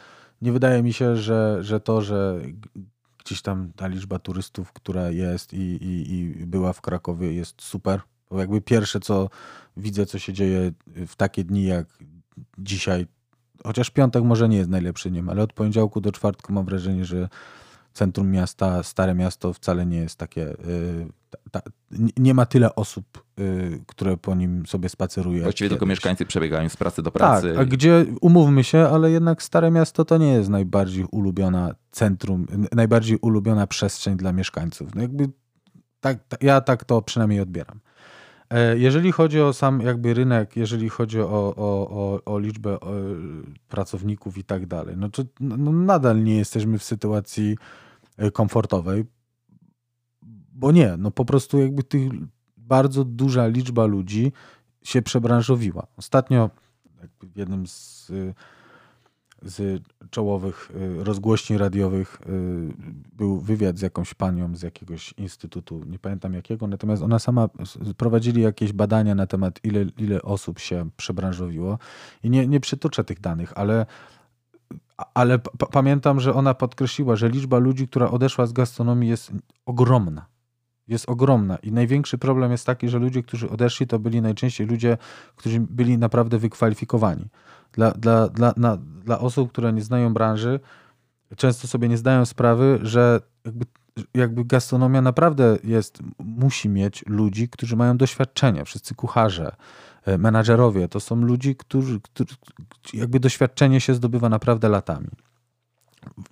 nie 0.41 0.51
wydaje 0.51 0.83
mi 0.83 0.93
się, 0.93 1.17
że, 1.17 1.57
że 1.61 1.79
to, 1.79 2.01
że 2.01 2.41
gdzieś 3.25 3.41
tam 3.41 3.71
ta 3.75 3.87
liczba 3.87 4.19
turystów, 4.19 4.73
która 4.73 5.09
jest 5.09 5.53
i, 5.53 5.57
i, 5.57 6.13
i 6.13 6.45
była 6.45 6.73
w 6.73 6.81
Krakowie 6.81 7.33
jest 7.33 7.61
super. 7.61 8.01
Bo 8.29 8.39
jakby 8.39 8.61
pierwsze, 8.61 8.99
co 8.99 9.29
widzę, 9.77 10.05
co 10.05 10.19
się 10.19 10.33
dzieje 10.33 10.71
w 11.07 11.15
takie 11.15 11.43
dni 11.43 11.63
jak 11.63 11.87
dzisiaj, 12.57 13.07
chociaż 13.63 13.89
piątek 13.89 14.23
może 14.23 14.49
nie 14.49 14.57
jest 14.57 14.69
najlepszy 14.69 15.09
dniem, 15.09 15.29
ale 15.29 15.43
od 15.43 15.53
poniedziałku 15.53 16.01
do 16.01 16.11
czwartku 16.11 16.53
mam 16.53 16.65
wrażenie, 16.65 17.05
że 17.05 17.29
centrum 17.93 18.31
miasta, 18.31 18.83
Stare 18.83 19.13
Miasto 19.15 19.53
wcale 19.53 19.85
nie 19.85 19.97
jest 19.97 20.15
takie, 20.15 20.49
y, 20.51 21.07
ta, 21.29 21.59
ta, 21.61 21.71
nie- 22.17 22.33
ma 22.33 22.45
tyle 22.45 22.75
osób, 22.75 23.23
y, 23.39 23.83
które 23.87 24.17
po 24.17 24.35
nim 24.35 24.65
sobie 24.65 24.89
spaceruje. 24.89 25.41
Właściwie 25.41 25.69
tylko 25.69 25.85
mieszkańcy 25.85 26.25
przebiegają 26.25 26.69
z 26.69 26.77
pracy 26.77 27.01
do 27.01 27.11
Tak, 27.11 27.19
pracy. 27.19 27.55
a 27.59 27.65
gdzie, 27.65 28.05
umówmy 28.21 28.63
się, 28.63 28.79
ale 28.87 29.11
jednak 29.11 29.43
Stare 29.43 29.71
Miasto 29.71 30.05
to 30.05 30.17
nie 30.17 30.31
jest 30.33 30.49
najbardziej 30.49 31.05
ulubiona 31.11 31.75
centrum, 31.91 32.45
najbardziej 32.71 33.17
ulubiona 33.21 33.67
przestrzeń 33.67 34.17
dla 34.17 34.33
mieszkańców. 34.33 34.95
No 34.95 35.01
jakby 35.01 35.29
tak, 35.99 36.17
tak, 36.27 36.43
ja 36.43 36.61
tak 36.61 36.83
to 36.85 37.01
przynajmniej 37.01 37.39
odbieram. 37.39 37.79
E, 38.49 38.77
Jeżeli 38.77 39.11
chodzi 39.11 39.41
o 39.41 39.53
sam 39.53 39.81
jakby 39.81 40.13
rynek, 40.13 40.55
jeżeli 40.55 40.89
chodzi 40.89 41.19
o, 41.21 41.25
o, 41.27 41.89
o, 41.89 42.21
o 42.33 42.39
liczbę 42.39 42.73
e, 42.73 42.77
pracowników 43.69 44.37
i 44.37 44.43
tak 44.43 44.65
dalej, 44.65 44.97
no 44.97 45.09
to 45.09 45.23
no, 45.39 45.57
no 45.57 45.71
nadal 45.71 46.23
nie 46.23 46.37
jesteśmy 46.37 46.77
w 46.77 46.83
sytuacji 46.83 47.57
e, 48.17 48.31
komfortowej, 48.31 49.05
bo 50.53 50.71
nie, 50.71 50.95
no 50.97 51.11
po 51.11 51.25
prostu 51.25 51.59
jakby 51.59 51.83
tych 51.83 52.11
bardzo 52.57 53.03
duża 53.03 53.47
liczba 53.47 53.85
ludzi 53.85 54.31
się 54.83 55.01
przebranżowiła. 55.01 55.87
Ostatnio 55.97 56.49
w 57.23 57.37
jednym 57.37 57.67
z, 57.67 58.11
z 59.41 59.83
czołowych 60.09 60.71
y, 60.99 61.03
rozgłośni 61.03 61.57
radiowych 61.57 62.21
y, 62.21 62.73
był 63.13 63.39
wywiad 63.39 63.77
z 63.77 63.81
jakąś 63.81 64.13
panią 64.13 64.55
z 64.55 64.61
jakiegoś 64.61 65.13
instytutu, 65.17 65.83
nie 65.87 65.99
pamiętam 65.99 66.33
jakiego, 66.33 66.67
natomiast 66.67 67.03
ona 67.03 67.19
sama 67.19 67.49
prowadzili 67.97 68.41
jakieś 68.41 68.73
badania 68.73 69.15
na 69.15 69.27
temat 69.27 69.59
ile, 69.63 69.85
ile 69.97 70.21
osób 70.21 70.59
się 70.59 70.89
przebranżowiło 70.97 71.79
i 72.23 72.29
nie, 72.29 72.47
nie 72.47 72.59
przytoczę 72.59 73.03
tych 73.03 73.19
danych, 73.19 73.53
ale 73.55 73.85
ale 75.13 75.39
pamiętam, 75.71 76.19
że 76.19 76.33
ona 76.33 76.53
podkreśliła, 76.53 77.15
że 77.15 77.29
liczba 77.29 77.57
ludzi, 77.57 77.87
która 77.87 78.11
odeszła 78.11 78.45
z 78.45 78.53
gastronomii 78.53 79.09
jest 79.09 79.31
ogromna. 79.65 80.25
Jest 80.87 81.09
ogromna. 81.09 81.55
I 81.55 81.71
największy 81.71 82.17
problem 82.17 82.51
jest 82.51 82.65
taki, 82.65 82.89
że 82.89 82.99
ludzie, 82.99 83.23
którzy 83.23 83.49
odeszli, 83.49 83.87
to 83.87 83.99
byli 83.99 84.21
najczęściej 84.21 84.67
ludzie, 84.67 84.97
którzy 85.35 85.59
byli 85.59 85.97
naprawdę 85.97 86.37
wykwalifikowani. 86.37 87.27
Dla, 87.75 87.91
dla, 87.91 88.27
dla, 88.27 88.53
na, 88.57 88.77
dla 88.77 89.19
osób, 89.19 89.51
które 89.51 89.73
nie 89.73 89.81
znają 89.81 90.13
branży, 90.13 90.59
często 91.37 91.67
sobie 91.67 91.89
nie 91.89 91.97
zdają 91.97 92.25
sprawy, 92.25 92.79
że 92.81 93.21
jakby, 93.45 93.65
jakby 94.13 94.45
gastronomia 94.45 95.01
naprawdę 95.01 95.57
jest, 95.63 95.99
musi 96.19 96.69
mieć 96.69 97.03
ludzi, 97.07 97.49
którzy 97.49 97.75
mają 97.75 97.97
doświadczenie. 97.97 98.65
Wszyscy 98.65 98.95
kucharze, 98.95 99.55
e, 100.05 100.17
menadżerowie, 100.17 100.87
to 100.87 100.99
są 100.99 101.15
ludzi, 101.15 101.55
którzy, 101.55 102.01
którzy 102.01 102.35
jakby 102.93 103.19
doświadczenie 103.19 103.81
się 103.81 103.93
zdobywa 103.93 104.29
naprawdę 104.29 104.69
latami. 104.69 105.07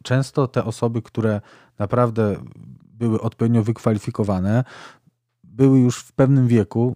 Często 0.03 0.47
te 0.47 0.63
osoby, 0.63 1.01
które 1.01 1.41
naprawdę 1.79 2.35
były 2.83 3.21
odpowiednio 3.21 3.63
wykwalifikowane, 3.63 4.63
były 5.43 5.79
już 5.79 5.99
w 5.99 6.11
pewnym 6.11 6.47
wieku, 6.47 6.95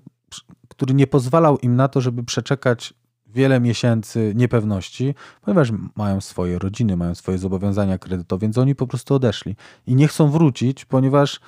który 0.67 0.93
nie 0.93 1.07
pozwalał 1.07 1.57
im 1.57 1.75
na 1.75 1.87
to, 1.87 2.01
żeby 2.01 2.23
przeczekać 2.23 2.93
wiele 3.37 3.59
miesięcy 3.59 4.33
niepewności, 4.35 5.15
ponieważ 5.41 5.71
mają 5.95 6.21
swoje 6.21 6.59
rodziny, 6.59 6.97
mają 6.97 7.15
swoje 7.15 7.37
zobowiązania 7.37 7.97
kredytowe, 7.97 8.41
więc 8.41 8.57
oni 8.57 8.75
po 8.75 8.87
prostu 8.87 9.15
odeszli 9.15 9.55
i 9.87 9.95
nie 9.95 10.07
chcą 10.07 10.31
wrócić, 10.31 10.85
ponieważ 10.85 11.39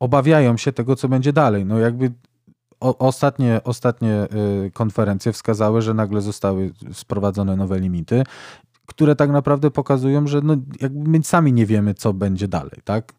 obawiają 0.00 0.56
się 0.56 0.72
tego, 0.72 0.96
co 0.96 1.08
będzie 1.08 1.32
dalej. 1.32 1.64
No 1.66 1.78
jakby 1.78 2.12
o, 2.80 2.98
ostatnie, 2.98 3.60
ostatnie 3.64 4.26
y, 4.66 4.70
konferencje 4.70 5.32
wskazały, 5.32 5.82
że 5.82 5.94
nagle 5.94 6.20
zostały 6.20 6.72
sprowadzone 6.92 7.56
nowe 7.56 7.78
limity, 7.80 8.24
które 8.86 9.16
tak 9.16 9.30
naprawdę 9.30 9.70
pokazują, 9.70 10.26
że 10.26 10.40
no, 10.40 10.56
jakby 10.80 11.08
my 11.08 11.22
sami 11.22 11.52
nie 11.52 11.66
wiemy, 11.66 11.94
co 11.94 12.12
będzie 12.12 12.48
dalej, 12.48 12.80
tak? 12.84 13.12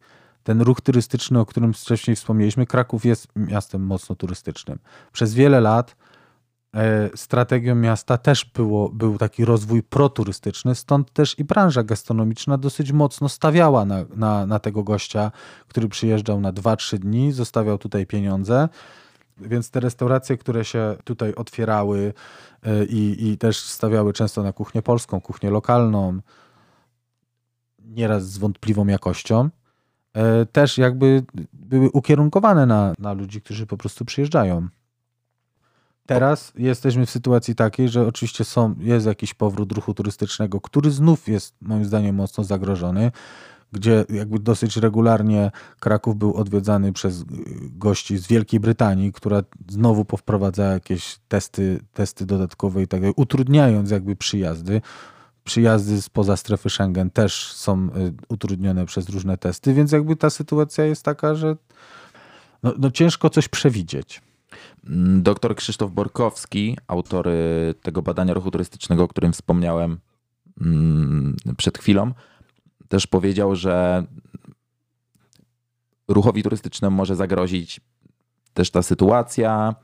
Ten 0.44 0.62
ruch 0.62 0.82
turystyczny, 0.82 1.40
o 1.40 1.46
którym 1.46 1.74
wcześniej 1.74 2.16
wspomnieliśmy, 2.16 2.66
Kraków 2.66 3.06
jest 3.06 3.28
miastem 3.36 3.82
mocno 3.82 4.16
turystycznym. 4.16 4.80
Przez 5.12 5.34
wiele 5.34 5.62
lat 5.62 5.96
strategią 7.16 7.76
miasta 7.76 8.18
też 8.18 8.46
było, 8.46 8.90
był 8.90 9.18
taki 9.18 9.46
rozwój 9.46 9.84
proturystyczny, 9.84 10.76
stąd 10.76 11.14
też 11.14 11.40
i 11.40 11.44
branża 11.44 11.84
gastronomiczna 11.84 12.58
dosyć 12.58 12.92
mocno 12.92 13.30
stawiała 13.30 13.86
na, 13.86 14.06
na, 14.16 14.46
na 14.46 14.60
tego 14.60 14.84
gościa, 14.84 15.32
który 15.68 15.88
przyjeżdżał 15.88 16.42
na 16.42 16.54
2-3 16.54 16.98
dni, 16.98 17.32
zostawiał 17.32 17.78
tutaj 17.78 18.06
pieniądze. 18.06 18.70
Więc 19.38 19.72
te 19.72 19.80
restauracje, 19.80 20.38
które 20.38 20.66
się 20.66 20.96
tutaj 21.04 21.34
otwierały 21.36 22.14
e, 22.64 22.86
i, 22.86 23.28
i 23.28 23.38
też 23.38 23.60
stawiały 23.60 24.14
często 24.14 24.44
na 24.44 24.54
kuchnię 24.54 24.82
polską, 24.82 25.22
kuchnię 25.22 25.50
lokalną, 25.50 26.20
nieraz 27.80 28.32
z 28.32 28.38
wątpliwą 28.38 28.88
jakością, 28.88 29.50
e, 30.14 30.46
też 30.46 30.78
jakby 30.78 31.24
były 31.54 31.90
ukierunkowane 31.90 32.66
na, 32.66 32.94
na 33.00 33.14
ludzi, 33.14 33.42
którzy 33.42 33.66
po 33.66 33.78
prostu 33.78 34.06
przyjeżdżają. 34.06 34.68
Teraz 36.06 36.54
jesteśmy 36.58 37.06
w 37.06 37.10
sytuacji 37.10 37.56
takiej, 37.56 37.90
że 37.90 38.08
oczywiście 38.08 38.44
są, 38.44 38.76
jest 38.80 39.06
jakiś 39.06 39.34
powrót 39.34 39.72
ruchu 39.72 39.94
turystycznego, 39.94 40.62
który 40.62 40.92
znów 40.92 41.28
jest 41.28 41.56
moim 41.62 41.86
zdaniem 41.86 42.16
mocno 42.16 42.44
zagrożony, 42.44 43.12
gdzie 43.72 44.06
jakby 44.10 44.40
dosyć 44.40 44.78
regularnie 44.78 45.52
Kraków 45.80 46.18
był 46.18 46.34
odwiedzany 46.34 46.94
przez 46.94 47.22
y, 47.22 47.26
gości 47.62 48.18
z 48.18 48.28
Wielkiej 48.28 48.60
Brytanii, 48.60 49.14
która 49.14 49.42
znowu 49.70 50.06
powprowadza 50.06 50.64
jakieś 50.64 51.20
testy, 51.28 51.80
testy 51.94 52.26
dodatkowe 52.26 52.82
i 52.82 52.88
tak 52.88 53.00
dalej, 53.00 53.14
utrudniając 53.18 53.92
jakby 53.92 54.16
przyjazdy. 54.16 54.82
Przyjazdy 55.44 56.02
spoza 56.02 56.38
strefy 56.38 56.70
Schengen 56.70 57.10
też 57.10 57.54
są 57.54 57.88
y, 57.88 58.14
utrudnione 58.30 58.86
przez 58.86 59.10
różne 59.10 59.38
testy, 59.38 59.74
więc 59.74 59.92
jakby 59.92 60.16
ta 60.16 60.30
sytuacja 60.30 60.86
jest 60.86 61.04
taka, 61.04 61.36
że 61.36 61.56
no, 62.64 62.74
no 62.78 62.92
ciężko 62.92 63.30
coś 63.30 63.48
przewidzieć. 63.48 64.22
Doktor 65.20 65.56
Krzysztof 65.56 65.92
Borkowski, 65.92 66.78
autor 66.88 67.30
tego 67.82 68.02
badania 68.02 68.34
ruchu 68.34 68.52
turystycznego, 68.52 69.04
o 69.04 69.08
którym 69.08 69.34
wspomniałem 69.34 70.00
mm, 70.62 71.36
przed 71.58 71.78
chwilą, 71.78 72.12
też 72.88 73.08
powiedział, 73.08 73.56
że 73.56 74.06
ruchowi 76.08 76.44
turystycznemu 76.44 76.98
może 76.98 77.16
zagrozić 77.16 77.82
też 78.54 78.72
ta 78.72 78.84
sytuacja. 78.84 79.76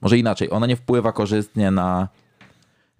Może 0.00 0.18
inaczej, 0.18 0.50
ona 0.50 0.66
nie 0.66 0.76
wpływa 0.76 1.12
korzystnie 1.12 1.70
na 1.70 2.08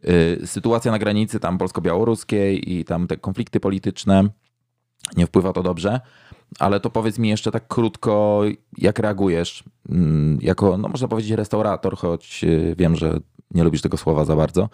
y, 0.05 0.47
sytuację 0.47 0.91
na 0.91 0.99
granicy 0.99 1.41
tam 1.41 1.59
polsko-białoruskiej 1.59 2.73
i 2.73 2.85
tam 2.85 3.07
te 3.07 3.17
konflikty 3.17 3.61
polityczne. 3.61 4.29
Nie 5.17 5.27
wpływa 5.27 5.53
to 5.53 5.63
dobrze, 5.63 6.01
ale 6.59 6.81
to 6.81 6.91
powiedz 6.91 7.19
mi 7.19 7.29
jeszcze 7.29 7.51
tak 7.51 7.69
krótko, 7.69 8.43
jak 8.79 8.99
reagujesz 8.99 9.65
mm, 9.89 10.39
jako, 10.43 10.79
no 10.79 10.89
można 10.89 11.09
powiedzieć 11.09 11.33
restaurator, 11.33 11.97
choć 11.97 12.45
y, 12.45 12.75
wiem, 12.79 12.97
że 12.97 13.21
nie 13.51 13.65
lubisz 13.65 13.83
tego 13.83 13.97
słowa 13.97 14.25
za 14.25 14.37
bardzo. 14.37 14.69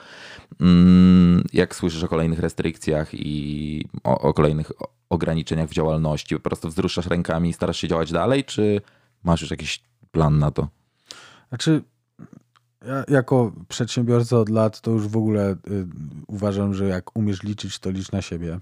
Mm, 0.60 1.44
Jak 1.52 1.74
słyszysz 1.74 2.02
o 2.04 2.08
kolejnych 2.08 2.38
restrykcjach 2.38 3.08
i 3.12 3.88
o, 4.04 4.18
o 4.18 4.34
kolejnych 4.34 4.72
ograniczeniach 5.10 5.68
w 5.68 5.72
działalności, 5.72 6.34
po 6.34 6.40
prostu 6.40 6.68
wzruszasz 6.68 7.06
rękami 7.06 7.48
i 7.48 7.52
starasz 7.52 7.76
się 7.76 7.88
działać 7.88 8.12
dalej, 8.12 8.44
czy 8.44 8.80
Masz 9.26 9.40
już 9.40 9.50
jakiś 9.50 9.82
plan 10.10 10.38
na 10.38 10.50
to? 10.50 10.68
Znaczy, 11.48 11.82
ja 12.86 13.04
jako 13.08 13.52
przedsiębiorca 13.68 14.38
od 14.38 14.48
lat 14.48 14.80
to 14.80 14.90
już 14.90 15.08
w 15.08 15.16
ogóle 15.16 15.52
y, 15.52 15.86
uważam, 16.26 16.74
że 16.74 16.88
jak 16.88 17.16
umiesz 17.16 17.42
liczyć, 17.42 17.78
to 17.78 17.90
licz 17.90 18.12
na 18.12 18.22
siebie. 18.22 18.60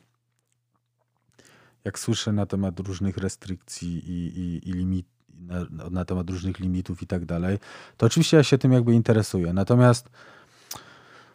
Jak 1.84 1.98
słyszę 1.98 2.32
na 2.32 2.46
temat 2.46 2.80
różnych 2.80 3.16
restrykcji 3.16 4.10
i, 4.10 4.38
i, 4.38 4.68
i 4.68 4.72
limit, 4.72 5.06
na, 5.38 5.90
na 5.90 6.04
temat 6.04 6.30
różnych 6.30 6.58
limitów 6.58 7.02
i 7.02 7.06
tak 7.06 7.24
dalej, 7.24 7.58
to 7.96 8.06
oczywiście 8.06 8.36
ja 8.36 8.42
się 8.42 8.58
tym 8.58 8.72
jakby 8.72 8.94
interesuję. 8.94 9.52
Natomiast 9.52 10.08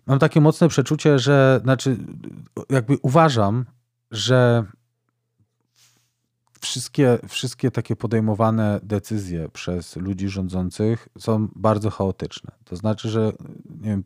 mam 0.06 0.20
takie 0.20 0.42
mocne 0.42 0.68
przeczucie, 0.68 1.20
że 1.20 1.60
znaczy, 1.64 1.98
jakby 2.70 2.98
uważam, 3.02 3.66
że 4.12 4.66
wszystkie, 6.62 7.20
wszystkie 7.28 7.72
takie 7.72 7.96
podejmowane 7.96 8.80
decyzje 8.84 9.50
przez 9.50 9.96
ludzi 9.96 10.30
rządzących 10.30 11.08
są 11.20 11.48
bardzo 11.56 11.90
chaotyczne. 11.90 12.52
To 12.64 12.76
znaczy, 12.76 13.10
że 13.10 13.32
nie 13.70 13.90
wiem, 13.90 14.04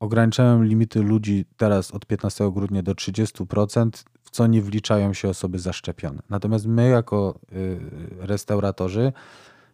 ograniczają 0.00 0.62
limity 0.62 1.02
ludzi 1.02 1.44
teraz 1.56 1.90
od 1.90 2.06
15 2.06 2.52
grudnia 2.52 2.82
do 2.82 2.92
30%, 2.92 4.04
w 4.28 4.30
co 4.30 4.46
nie 4.46 4.62
wliczają 4.62 5.14
się 5.14 5.28
osoby 5.28 5.58
zaszczepione. 5.58 6.22
Natomiast 6.30 6.66
my, 6.66 6.88
jako 6.88 7.38
y, 7.52 7.78
restauratorzy, 8.20 9.12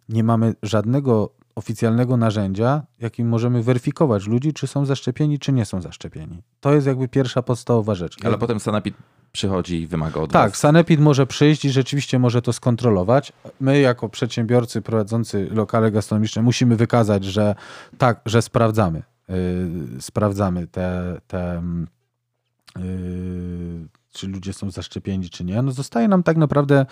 nie 0.09 0.25
mamy 0.25 0.55
żadnego 0.63 1.31
oficjalnego 1.55 2.17
narzędzia, 2.17 2.83
jakim 3.01 3.29
możemy 3.29 3.63
weryfikować 3.63 4.27
ludzi, 4.27 4.53
czy 4.53 4.67
są 4.67 4.87
zaszczepieni, 4.87 5.39
czy 5.39 5.53
nie 5.53 5.65
są 5.65 5.83
zaszczepieni. 5.83 6.43
To 6.61 6.75
jest 6.75 6.87
jakby 6.87 7.09
pierwsza 7.09 7.43
podstawowa 7.43 7.95
rzecz. 7.95 8.17
Ale 8.25 8.39
potem 8.39 8.61
sanepid 8.61 8.95
przychodzi 9.33 9.83
i 9.83 9.87
wymaga 9.87 10.21
od 10.21 10.33
Tak, 10.33 10.51
was. 10.51 10.59
sanepid 10.61 11.01
może 11.01 11.27
przyjść 11.27 11.65
i 11.65 11.71
rzeczywiście 11.71 12.19
może 12.19 12.43
to 12.43 12.53
skontrolować. 12.53 13.33
My 13.61 13.81
jako 13.81 14.09
przedsiębiorcy 14.09 14.83
prowadzący 14.83 15.49
lokale 15.51 15.91
gastronomiczne 15.91 16.43
musimy 16.43 16.77
wykazać, 16.77 17.25
że 17.25 17.55
tak, 17.99 18.21
że 18.27 18.43
sprawdzamy. 18.43 19.03
Yy, 19.29 20.01
sprawdzamy 20.01 20.67
te, 20.67 21.21
te 21.27 21.63
yy, 22.77 22.83
czy 24.15 24.29
ludzie 24.29 24.53
są 24.53 24.71
zaszczepieni, 24.71 25.31
czy 25.31 25.45
nie. 25.45 25.63
No 25.63 25.73
zostaje 25.73 26.09
nam 26.09 26.23
tak 26.23 26.37
naprawdę 26.37 26.87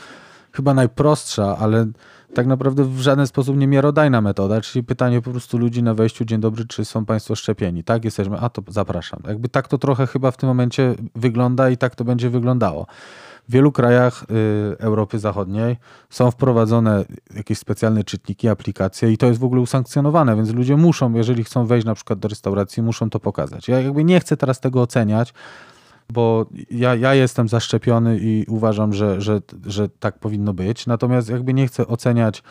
chyba 0.53 0.75
najprostsza, 0.75 1.59
ale 1.59 1.87
tak 2.35 2.47
naprawdę 2.47 2.85
w 2.85 3.01
żaden 3.01 3.27
sposób 3.27 3.57
nie 3.57 3.67
miarodajna 3.67 4.21
metoda, 4.21 4.61
czyli 4.61 4.85
pytanie 4.85 5.23
po 5.23 5.31
prostu 5.31 5.59
ludzi 5.59 5.83
na 5.83 5.95
wejściu, 5.95 6.25
dzień 6.25 6.41
dobry, 6.41 6.67
czy 6.67 6.85
są 6.85 7.05
państwo 7.05 7.37
szczepieni? 7.37 7.85
Tak, 7.85 8.05
jesteśmy, 8.05 8.39
a 8.39 8.49
to 8.49 8.63
zapraszam. 8.69 9.21
Jakby 9.29 9.49
tak 9.49 9.69
to 9.69 9.79
trochę 9.79 10.07
chyba 10.07 10.31
w 10.31 10.37
tym 10.37 10.49
momencie 10.49 10.95
wygląda 11.15 11.71
i 11.71 11.77
tak 11.77 11.95
to 11.95 12.05
będzie 12.05 12.31
wyglądało. 12.31 12.87
W 13.49 13.53
wielu 13.53 13.73
krajach 13.73 14.23
y, 14.23 14.27
Europy 14.79 15.19
Zachodniej 15.19 15.77
są 16.11 16.31
wprowadzone 16.31 17.05
jakieś 17.35 17.59
specjalne 17.59 18.05
czytniki, 18.05 18.49
aplikacje 18.49 19.13
i 19.13 19.19
to 19.19 19.27
jest 19.27 19.41
w 19.41 19.45
ogóle 19.45 19.61
usankcjonowane, 19.61 20.37
więc 20.37 20.51
ludzie 20.51 20.77
muszą, 20.77 21.15
jeżeli 21.15 21.45
chcą 21.45 21.67
wejść 21.67 21.87
na 21.87 21.95
przykład 21.95 22.19
do 22.19 22.29
restauracji, 22.29 22.83
muszą 22.83 23.11
to 23.11 23.21
pokazać. 23.21 23.69
Ja 23.69 23.81
jakby 23.81 24.05
nie 24.05 24.21
chcę 24.21 24.37
teraz 24.37 24.61
tego 24.61 24.83
oceniać, 24.83 25.35
bo 26.13 26.47
ja, 26.71 26.95
ja 26.95 27.15
jestem 27.15 27.49
zaszczepiony 27.49 28.19
i 28.19 28.45
uważam, 28.49 28.93
że, 28.93 29.21
że, 29.21 29.41
że 29.67 29.89
tak 29.89 30.19
powinno 30.19 30.55
być. 30.55 30.87
Natomiast 30.87 31.29
jakby 31.29 31.55
nie 31.55 31.67
chcę 31.67 31.87
oceniać 31.87 32.43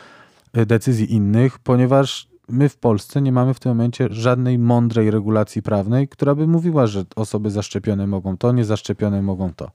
y, 0.57 0.65
decyzji 0.65 1.13
innych, 1.13 1.59
ponieważ 1.59 2.27
my 2.49 2.69
w 2.69 2.77
Polsce 2.77 3.21
nie 3.21 3.31
mamy 3.31 3.53
w 3.53 3.59
tym 3.59 3.71
momencie 3.71 4.07
żadnej 4.11 4.59
mądrej 4.59 5.11
regulacji 5.11 5.61
prawnej, 5.61 6.07
która 6.07 6.35
by 6.35 6.47
mówiła, 6.47 6.87
że 6.87 7.03
osoby 7.15 7.51
zaszczepione 7.51 8.07
mogą 8.07 8.37
to, 8.37 8.51
niezaszczepione 8.51 9.21
mogą 9.21 9.53
to. 9.53 9.71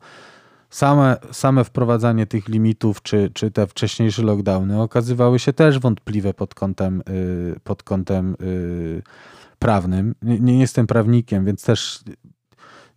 Same, 0.71 1.17
same 1.33 1.65
wprowadzanie 1.65 2.27
tych 2.27 2.49
limitów, 2.49 3.03
czy, 3.03 3.31
czy 3.35 3.51
te 3.51 3.67
wcześniejsze 3.67 4.23
lockdowny 4.23 4.83
okazywały 4.83 5.39
się 5.39 5.53
też 5.53 5.79
wątpliwe 5.79 6.35
pod 6.35 6.55
kątem, 6.55 7.03
y, 7.09 7.61
pod 7.65 7.83
kątem 7.83 8.37
y, 8.41 9.03
prawnym. 9.59 10.15
Nie, 10.23 10.41
nie 10.41 10.59
jestem 10.59 10.87
prawnikiem, 10.87 11.45
więc 11.45 11.65
też 11.65 12.05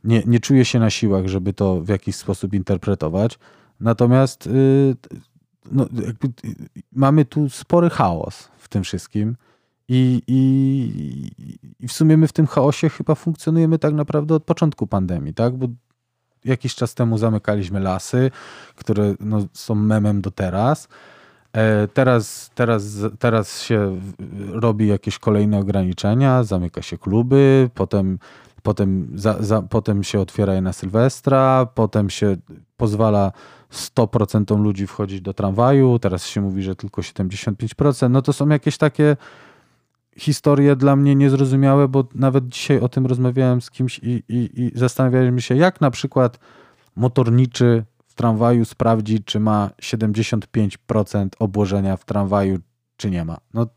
nie, 0.03 0.23
nie 0.25 0.39
czuję 0.39 0.65
się 0.65 0.79
na 0.79 0.89
siłach, 0.89 1.27
żeby 1.27 1.53
to 1.53 1.81
w 1.81 1.87
jakiś 1.87 2.15
sposób 2.15 2.53
interpretować. 2.53 3.39
Natomiast 3.79 4.47
y, 4.47 4.95
no, 5.71 5.87
jakby, 6.05 6.27
y, 6.27 6.55
mamy 6.91 7.25
tu 7.25 7.49
spory 7.49 7.89
chaos 7.89 8.49
w 8.57 8.67
tym 8.67 8.83
wszystkim. 8.83 9.35
I, 9.91 10.21
i, 10.27 11.31
I 11.79 11.87
w 11.87 11.91
sumie 11.91 12.17
my 12.17 12.27
w 12.27 12.33
tym 12.33 12.47
chaosie 12.47 12.89
chyba 12.89 13.15
funkcjonujemy 13.15 13.79
tak 13.79 13.93
naprawdę 13.93 14.35
od 14.35 14.43
początku 14.43 14.87
pandemii, 14.87 15.33
tak? 15.33 15.57
Bo 15.57 15.67
jakiś 16.45 16.75
czas 16.75 16.95
temu 16.95 17.17
zamykaliśmy 17.17 17.79
lasy, 17.79 18.31
które 18.75 19.15
no, 19.19 19.45
są 19.53 19.75
memem 19.75 20.21
do 20.21 20.31
teraz. 20.31 20.87
E, 21.53 21.87
Teraz, 21.87 22.51
teraz, 22.55 22.83
teraz 23.19 23.61
się 23.61 23.99
robi 24.51 24.87
jakieś 24.87 25.19
kolejne 25.19 25.59
ograniczenia, 25.59 26.43
zamyka 26.43 26.81
się 26.81 26.97
kluby, 26.97 27.69
potem, 27.73 28.19
potem, 28.63 29.11
za, 29.15 29.37
za, 29.39 29.61
potem 29.61 30.03
się 30.03 30.19
otwiera 30.19 30.53
je 30.53 30.61
na 30.61 30.73
Sylwestra, 30.73 31.67
potem 31.75 32.09
się 32.09 32.37
pozwala 32.77 33.31
100% 33.71 34.59
ludzi 34.59 34.87
wchodzić 34.87 35.21
do 35.21 35.33
tramwaju, 35.33 35.99
teraz 35.99 36.25
się 36.25 36.41
mówi, 36.41 36.63
że 36.63 36.75
tylko 36.75 37.01
75%. 37.01 38.09
No 38.09 38.21
to 38.21 38.33
są 38.33 38.49
jakieś 38.49 38.77
takie 38.77 39.17
historie 40.17 40.75
dla 40.75 40.95
mnie 40.95 41.15
niezrozumiałe, 41.15 41.87
bo 41.87 42.07
nawet 42.15 42.47
dzisiaj 42.47 42.79
o 42.79 42.89
tym 42.89 43.05
rozmawiałem 43.05 43.61
z 43.61 43.71
kimś 43.71 43.99
i, 43.99 44.23
i, 44.29 44.61
i 44.61 44.71
zastanawialiśmy 44.75 45.41
się, 45.41 45.55
jak 45.55 45.81
na 45.81 45.91
przykład 45.91 46.39
motorniczy 46.95 47.83
w 48.07 48.13
tramwaju 48.13 48.65
sprawdzi, 48.65 49.23
czy 49.23 49.39
ma 49.39 49.69
75% 49.81 51.27
obłożenia 51.39 51.97
w 51.97 52.05
tramwaju, 52.05 52.59
czy 52.97 53.11
nie 53.11 53.25
ma. 53.25 53.37
No 53.53 53.67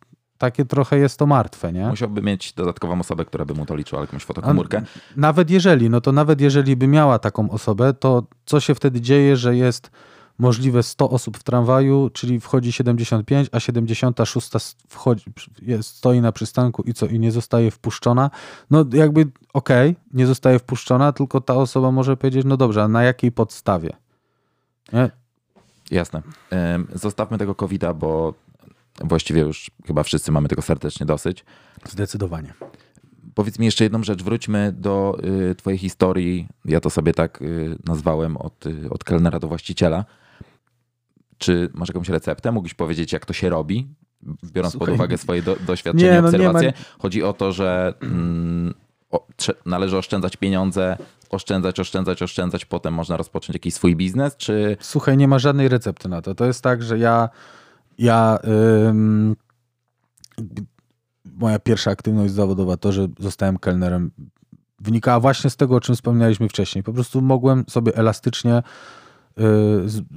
takie 0.43 0.65
trochę 0.65 0.99
jest 0.99 1.19
to 1.19 1.27
martwe, 1.27 1.73
nie? 1.73 1.87
Musiałby 1.87 2.23
mieć 2.23 2.53
dodatkową 2.53 3.01
osobę, 3.01 3.25
która 3.25 3.45
by 3.45 3.55
mu 3.55 3.67
to 3.67 3.77
liczyła, 3.77 4.01
jakąś 4.01 4.25
fotokomórkę. 4.25 4.83
Nawet 5.17 5.51
jeżeli, 5.51 5.91
no 5.91 6.01
to 6.01 6.13
nawet 6.13 6.41
jeżeli 6.41 6.77
by 6.77 6.87
miała 6.87 7.19
taką 7.19 7.51
osobę, 7.51 7.95
to 7.95 8.23
co 8.47 8.61
się 8.61 8.75
wtedy 8.75 9.01
dzieje, 9.01 9.37
że 9.37 9.57
jest 9.57 9.91
możliwe 10.39 10.83
100 10.83 11.11
osób 11.11 11.39
w 11.39 11.43
tramwaju, 11.43 12.11
czyli 12.13 12.41
wchodzi 12.41 12.73
75, 12.73 13.49
a 13.53 13.61
76 13.61 14.51
wchodzi, 14.89 15.25
jest, 15.63 15.97
stoi 15.97 16.21
na 16.21 16.33
przystanku 16.33 16.83
i 16.83 16.95
co, 16.95 17.07
i 17.07 17.19
nie 17.19 17.33
zostaje 17.33 17.71
wpuszczona. 17.71 18.31
No 18.71 18.85
jakby 18.93 19.21
okej, 19.53 19.91
okay, 19.91 20.03
nie 20.15 20.27
zostaje 20.27 20.59
wpuszczona, 20.59 21.13
tylko 21.13 21.41
ta 21.41 21.55
osoba 21.55 21.91
może 21.91 22.17
powiedzieć, 22.17 22.45
no 22.47 22.57
dobrze, 22.57 22.83
a 22.83 22.89
na 22.89 23.03
jakiej 23.03 23.33
podstawie? 23.33 23.91
Nie? 24.93 25.11
Jasne. 25.91 26.23
Zostawmy 26.95 27.39
tego 27.39 27.55
COVID-a, 27.55 27.95
bo 27.95 28.35
właściwie 29.01 29.41
już 29.41 29.71
chyba 29.87 30.03
wszyscy 30.03 30.33
mamy 30.33 30.49
tego 30.49 30.63
serdecznie 30.63 31.07
dosyć. 31.07 31.45
Zdecydowanie. 31.89 32.55
Powiedz 33.35 33.59
mi 33.59 33.67
jeszcze 33.67 33.85
jedną 33.85 34.03
rzecz, 34.03 34.23
wróćmy 34.23 34.73
do 34.73 35.19
y, 35.51 35.55
twojej 35.55 35.79
historii. 35.79 36.49
Ja 36.65 36.81
to 36.81 36.91
sobie 36.91 37.15
tak 37.15 37.43
y, 37.43 37.79
nazwałem 37.85 38.37
od, 38.37 38.67
y, 38.67 38.91
od 38.91 39.05
kelnera 39.05 39.39
do 39.39 39.49
właściciela. 39.49 40.05
Czy 41.39 41.71
masz 41.75 41.89
jakąś 41.89 42.09
receptę? 42.09 42.53
Mógłbyś 42.53 42.75
powiedzieć, 42.75 43.13
jak 43.13 43.27
to 43.27 43.33
się 43.33 43.49
robi, 43.49 43.89
biorąc 44.45 44.73
Słuchaj, 44.73 44.87
pod 44.87 44.95
uwagę 44.95 45.19
swoje 45.19 45.43
do, 45.43 45.57
doświadczenie, 45.67 46.11
nie, 46.11 46.23
no 46.23 46.31
nie 46.31 46.37
obserwacje? 46.37 46.69
ma- 46.69 47.03
Chodzi 47.03 47.23
o 47.23 47.33
to, 47.33 47.53
że 47.53 47.95
mm, 48.03 48.75
o, 49.11 49.27
należy 49.67 49.99
oszczędzać 49.99 50.37
pieniądze, 50.37 50.97
oszczędzać, 51.31 51.81
oszczędzać, 51.81 52.23
oszczędzać, 52.23 52.65
potem 52.65 52.95
można 52.95 53.17
rozpocząć 53.17 53.55
jakiś 53.55 53.75
swój 53.75 53.97
biznes, 53.97 54.37
czy 54.37 54.77
Słuchaj, 54.81 55.17
nie 55.17 55.29
ma 55.29 55.39
żadnej 55.39 55.69
recepty 55.69 56.09
na 56.09 56.23
to. 56.23 56.35
To 56.35 56.45
jest 56.45 56.63
tak, 56.63 56.83
że 56.83 56.99
ja, 56.99 57.29
ja 57.99 58.39
ym, 58.89 59.37
moja 61.25 61.59
pierwsza 61.59 61.91
aktywność 61.91 62.33
zawodowa, 62.33 62.77
to, 62.77 62.93
że 62.93 63.09
zostałem 63.19 63.59
kelnerem, 63.59 64.11
wynikała 64.81 65.21
właśnie 65.21 65.51
z 65.51 65.57
tego, 65.57 65.77
o 65.77 65.81
czym 65.81 65.95
wspomnieliśmy 65.95 66.49
wcześniej. 66.49 66.85
Po 66.85 66.93
prostu 66.93 67.23
mogłem 67.23 67.65
sobie 67.69 67.97
elastycznie 67.97 68.63
y, 69.39 69.43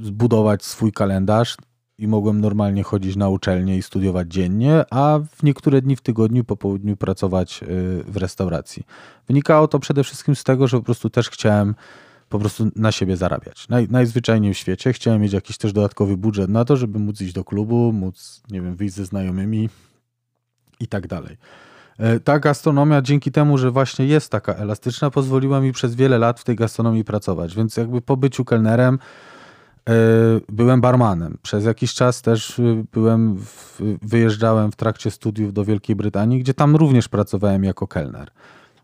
zbudować 0.01 0.65
swój 0.65 0.91
kalendarz 0.91 1.57
i 1.97 2.07
mogłem 2.07 2.41
normalnie 2.41 2.83
chodzić 2.83 3.15
na 3.15 3.29
uczelnię 3.29 3.77
i 3.77 3.81
studiować 3.81 4.27
dziennie, 4.27 4.83
a 4.91 5.19
w 5.35 5.43
niektóre 5.43 5.81
dni 5.81 5.95
w 5.95 6.01
tygodniu 6.01 6.43
po 6.43 6.57
południu 6.57 6.97
pracować 6.97 7.63
y, 7.63 8.03
w 8.07 8.17
restauracji. 8.17 8.83
Wynikało 9.27 9.67
to 9.67 9.79
przede 9.79 10.03
wszystkim 10.03 10.35
z 10.35 10.43
tego, 10.43 10.67
że 10.67 10.77
po 10.77 10.83
prostu 10.83 11.09
też 11.09 11.29
chciałem 11.29 11.75
po 12.35 12.39
prostu 12.39 12.67
na 12.75 12.91
siebie 12.91 13.17
zarabiać. 13.17 13.69
Naj, 13.69 13.87
najzwyczajniej 13.91 14.53
w 14.53 14.57
świecie. 14.57 14.93
Chciałem 14.93 15.21
mieć 15.21 15.33
jakiś 15.33 15.57
też 15.57 15.73
dodatkowy 15.73 16.17
budżet 16.17 16.49
na 16.49 16.65
to, 16.65 16.77
żeby 16.77 16.99
móc 16.99 17.21
iść 17.21 17.33
do 17.33 17.43
klubu, 17.43 17.93
móc, 17.93 18.43
nie 18.51 18.61
wiem, 18.61 18.75
wyjść 18.75 18.95
ze 18.95 19.05
znajomymi 19.05 19.69
i 20.79 20.87
tak 20.87 21.07
dalej. 21.07 21.37
E, 21.99 22.19
Ta 22.19 22.39
gastronomia 22.39 23.01
dzięki 23.01 23.31
temu, 23.31 23.57
że 23.57 23.71
właśnie 23.71 24.05
jest 24.05 24.31
taka 24.31 24.53
elastyczna, 24.53 25.11
pozwoliła 25.11 25.61
mi 25.61 25.71
przez 25.71 25.95
wiele 25.95 26.17
lat 26.17 26.39
w 26.39 26.43
tej 26.43 26.55
gastronomii 26.55 27.03
pracować, 27.03 27.55
więc 27.55 27.77
jakby 27.77 28.01
po 28.01 28.17
byciu 28.17 28.45
kelnerem 28.45 28.99
e, 29.89 29.93
byłem 30.49 30.81
barmanem. 30.81 31.37
Przez 31.41 31.65
jakiś 31.65 31.93
czas 31.93 32.21
też 32.21 32.59
y, 32.59 32.85
byłem, 32.93 33.37
w, 33.37 33.81
wyjeżdżałem 34.01 34.71
w 34.71 34.75
trakcie 34.75 35.11
studiów 35.11 35.53
do 35.53 35.65
Wielkiej 35.65 35.95
Brytanii, 35.95 36.39
gdzie 36.39 36.53
tam 36.53 36.75
również 36.75 37.07
pracowałem 37.07 37.63
jako 37.63 37.87
kelner. 37.87 38.31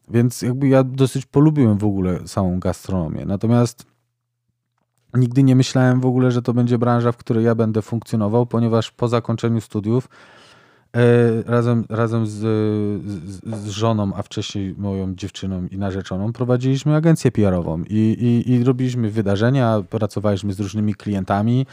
Więc 0.09 0.41
jakby 0.41 0.67
ja 0.67 0.83
dosyć 0.83 1.25
polubiłem 1.25 1.77
w 1.77 1.83
ogóle 1.83 2.27
samą 2.27 2.59
gastronomię. 2.59 3.25
Natomiast 3.25 3.85
nigdy 5.13 5.43
nie 5.43 5.55
myślałem 5.55 6.01
w 6.01 6.05
ogóle, 6.05 6.31
że 6.31 6.41
to 6.41 6.53
będzie 6.53 6.77
branża, 6.77 7.11
w 7.11 7.17
której 7.17 7.45
ja 7.45 7.55
będę 7.55 7.81
funkcjonował, 7.81 8.45
ponieważ 8.45 8.91
po 8.91 9.07
zakończeniu 9.07 9.61
studiów 9.61 10.09
e, 10.95 11.01
razem, 11.43 11.85
razem 11.89 12.27
z, 12.27 12.31
z, 12.31 13.55
z 13.55 13.67
żoną, 13.67 14.11
a 14.15 14.21
wcześniej 14.21 14.75
moją 14.77 15.15
dziewczyną 15.15 15.67
i 15.71 15.77
narzeczoną 15.77 16.33
prowadziliśmy 16.33 16.95
agencję 16.95 17.31
PR-ową 17.31 17.83
i, 17.89 17.95
i, 17.97 18.51
i 18.51 18.63
robiliśmy 18.63 19.09
wydarzenia, 19.09 19.83
pracowaliśmy 19.89 20.53
z 20.53 20.59
różnymi 20.59 20.95
klientami, 20.95 21.65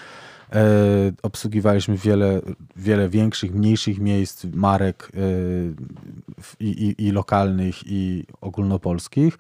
obsługiwaliśmy 1.23 1.97
wiele, 1.97 2.41
wiele 2.77 3.09
większych, 3.09 3.55
mniejszych 3.55 3.99
miejsc, 3.99 4.45
marek 4.45 5.13
e, 5.15 5.21
i, 6.61 6.69
i, 6.69 7.07
i 7.07 7.11
lokalnych, 7.11 7.77
i 7.87 8.25
ogólnopolskich 8.41 9.39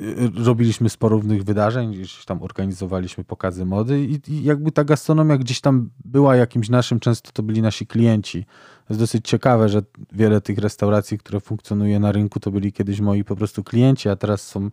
y, 0.00 0.30
robiliśmy 0.44 0.88
sporo 0.88 1.16
różnych 1.16 1.44
wydarzeń, 1.44 1.92
gdzieś 1.92 2.24
tam 2.24 2.42
organizowaliśmy 2.42 3.24
pokazy 3.24 3.64
mody 3.64 4.04
i, 4.04 4.20
i 4.28 4.44
jakby 4.44 4.72
ta 4.72 4.84
gastronomia 4.84 5.38
gdzieś 5.38 5.60
tam 5.60 5.90
była 6.04 6.36
jakimś 6.36 6.68
naszym, 6.68 7.00
często 7.00 7.30
to 7.32 7.42
byli 7.42 7.62
nasi 7.62 7.86
klienci. 7.86 8.44
To 8.86 8.94
jest 8.94 9.00
dosyć 9.00 9.28
ciekawe, 9.28 9.68
że 9.68 9.82
wiele 10.12 10.40
tych 10.40 10.58
restauracji, 10.58 11.18
które 11.18 11.40
funkcjonuje 11.40 12.00
na 12.00 12.12
rynku, 12.12 12.40
to 12.40 12.50
byli 12.50 12.72
kiedyś 12.72 13.00
moi 13.00 13.24
po 13.24 13.36
prostu 13.36 13.64
klienci, 13.64 14.08
a 14.08 14.16
teraz 14.16 14.42
są 14.42 14.70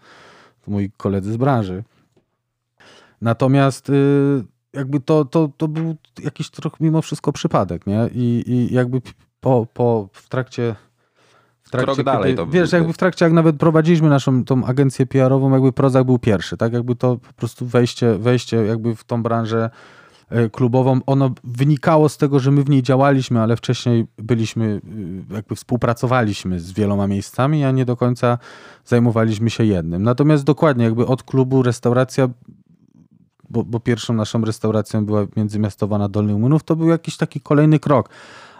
moi 0.67 0.91
koledzy 0.97 1.33
z 1.33 1.37
branży. 1.37 1.83
Natomiast 3.21 3.89
y, 3.89 4.54
jakby 4.75 4.99
to, 4.99 5.25
to, 5.25 5.49
to 5.57 5.67
był 5.67 5.95
jakiś 6.23 6.49
trochę 6.49 6.77
mimo 6.79 7.01
wszystko 7.01 7.31
przypadek, 7.31 7.87
nie? 7.87 8.09
I, 8.13 8.43
i 8.47 8.73
jakby 8.73 9.01
po, 9.39 9.67
po, 9.73 10.09
w 10.13 10.29
trakcie 10.29 10.75
w 11.63 11.71
Krok 11.71 12.03
dalej 12.03 12.35
to 12.35 12.47
Wiesz, 12.47 12.71
jakby 12.71 12.93
w 12.93 12.97
trakcie, 12.97 13.25
jak 13.25 13.33
nawet 13.33 13.55
prowadziliśmy 13.57 14.09
naszą 14.09 14.45
tą 14.45 14.65
agencję 14.65 15.05
PR-ową, 15.05 15.51
jakby 15.53 15.73
Prozak 15.73 16.03
był 16.03 16.19
pierwszy, 16.19 16.57
tak? 16.57 16.73
Jakby 16.73 16.95
to 16.95 17.17
po 17.17 17.33
prostu 17.33 17.65
wejście, 17.65 18.17
wejście 18.17 18.57
jakby 18.57 18.95
w 18.95 19.03
tą 19.03 19.23
branżę 19.23 19.69
e, 20.29 20.49
klubową, 20.49 20.99
ono 21.05 21.31
wynikało 21.43 22.09
z 22.09 22.17
tego, 22.17 22.39
że 22.39 22.51
my 22.51 22.63
w 22.63 22.69
niej 22.69 22.83
działaliśmy, 22.83 23.41
ale 23.41 23.55
wcześniej 23.55 24.05
byliśmy, 24.17 24.65
y, 24.65 25.33
jakby 25.33 25.55
współpracowaliśmy 25.55 26.59
z 26.59 26.71
wieloma 26.71 27.07
miejscami, 27.07 27.63
a 27.63 27.71
nie 27.71 27.85
do 27.85 27.97
końca 27.97 28.37
zajmowaliśmy 28.85 29.49
się 29.49 29.65
jednym. 29.65 30.03
Natomiast 30.03 30.43
dokładnie, 30.43 30.85
jakby 30.85 31.05
od 31.07 31.23
klubu 31.23 31.63
restauracja 31.63 32.29
bo, 33.49 33.63
bo 33.63 33.79
pierwszą 33.79 34.13
naszą 34.13 34.45
restauracją 34.45 35.05
była 35.05 35.27
międzymiastowa 35.35 35.97
na 35.97 36.09
Dolnych 36.09 36.37
Młynów, 36.37 36.63
to 36.63 36.75
był 36.75 36.89
jakiś 36.89 37.17
taki 37.17 37.41
kolejny 37.41 37.79
krok. 37.79 38.09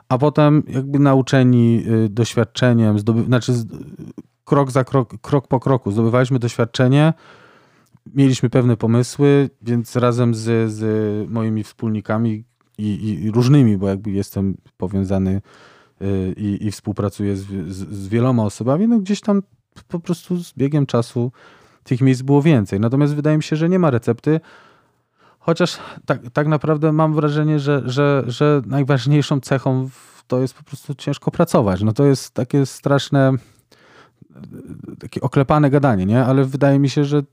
A 0.09 0.17
potem 0.17 0.63
jakby 0.67 0.99
nauczeni 0.99 1.83
y, 2.05 2.09
doświadczeniem, 2.09 2.99
zdoby, 2.99 3.23
znaczy 3.23 3.53
krok 4.45 4.71
za 4.71 4.83
krok, 4.83 5.21
krok 5.21 5.47
po 5.47 5.59
kroku 5.59 5.91
zdobywaliśmy 5.91 6.39
doświadczenie, 6.39 7.13
mieliśmy 8.13 8.49
pewne 8.49 8.77
pomysły, 8.77 9.49
więc 9.61 9.95
razem 9.95 10.35
z, 10.35 10.71
z 10.71 11.29
moimi 11.29 11.63
wspólnikami 11.63 12.43
i, 12.77 13.19
i 13.23 13.31
różnymi, 13.31 13.77
bo 13.77 13.87
jakby 13.87 14.11
jestem 14.11 14.57
powiązany 14.77 15.41
y, 16.01 16.33
i, 16.37 16.67
i 16.67 16.71
współpracuję 16.71 17.35
z, 17.35 17.45
z, 17.67 17.93
z 17.93 18.07
wieloma 18.07 18.43
osobami, 18.43 18.87
no 18.87 18.99
gdzieś 18.99 19.21
tam 19.21 19.41
po 19.87 19.99
prostu 19.99 20.43
z 20.43 20.53
biegiem 20.53 20.85
czasu 20.85 21.31
tych 21.83 22.01
miejsc 22.01 22.21
było 22.21 22.41
więcej. 22.41 22.79
Natomiast 22.79 23.15
wydaje 23.15 23.37
mi 23.37 23.43
się, 23.43 23.55
że 23.55 23.69
nie 23.69 23.79
ma 23.79 23.89
recepty, 23.89 24.39
chociaż 25.45 25.77
tak, 26.05 26.19
tak 26.33 26.47
naprawdę 26.47 26.91
mam 26.91 27.13
wrażenie, 27.13 27.59
że, 27.59 27.81
że, 27.85 28.23
że 28.27 28.61
najważniejszą 28.65 29.39
cechą 29.39 29.89
to 30.27 30.41
jest 30.41 30.53
po 30.53 30.63
prostu 30.63 30.95
ciężko 30.95 31.31
pracować. 31.31 31.81
No 31.81 31.93
to 31.93 32.05
jest 32.05 32.33
takie 32.33 32.65
straszne, 32.65 33.31
takie 34.99 35.21
oklepane 35.21 35.69
gadanie, 35.69 36.05
nie? 36.05 36.25
Ale 36.25 36.45
wydaje 36.45 36.79
mi 36.79 36.89
się, 36.89 37.05
że 37.05 37.23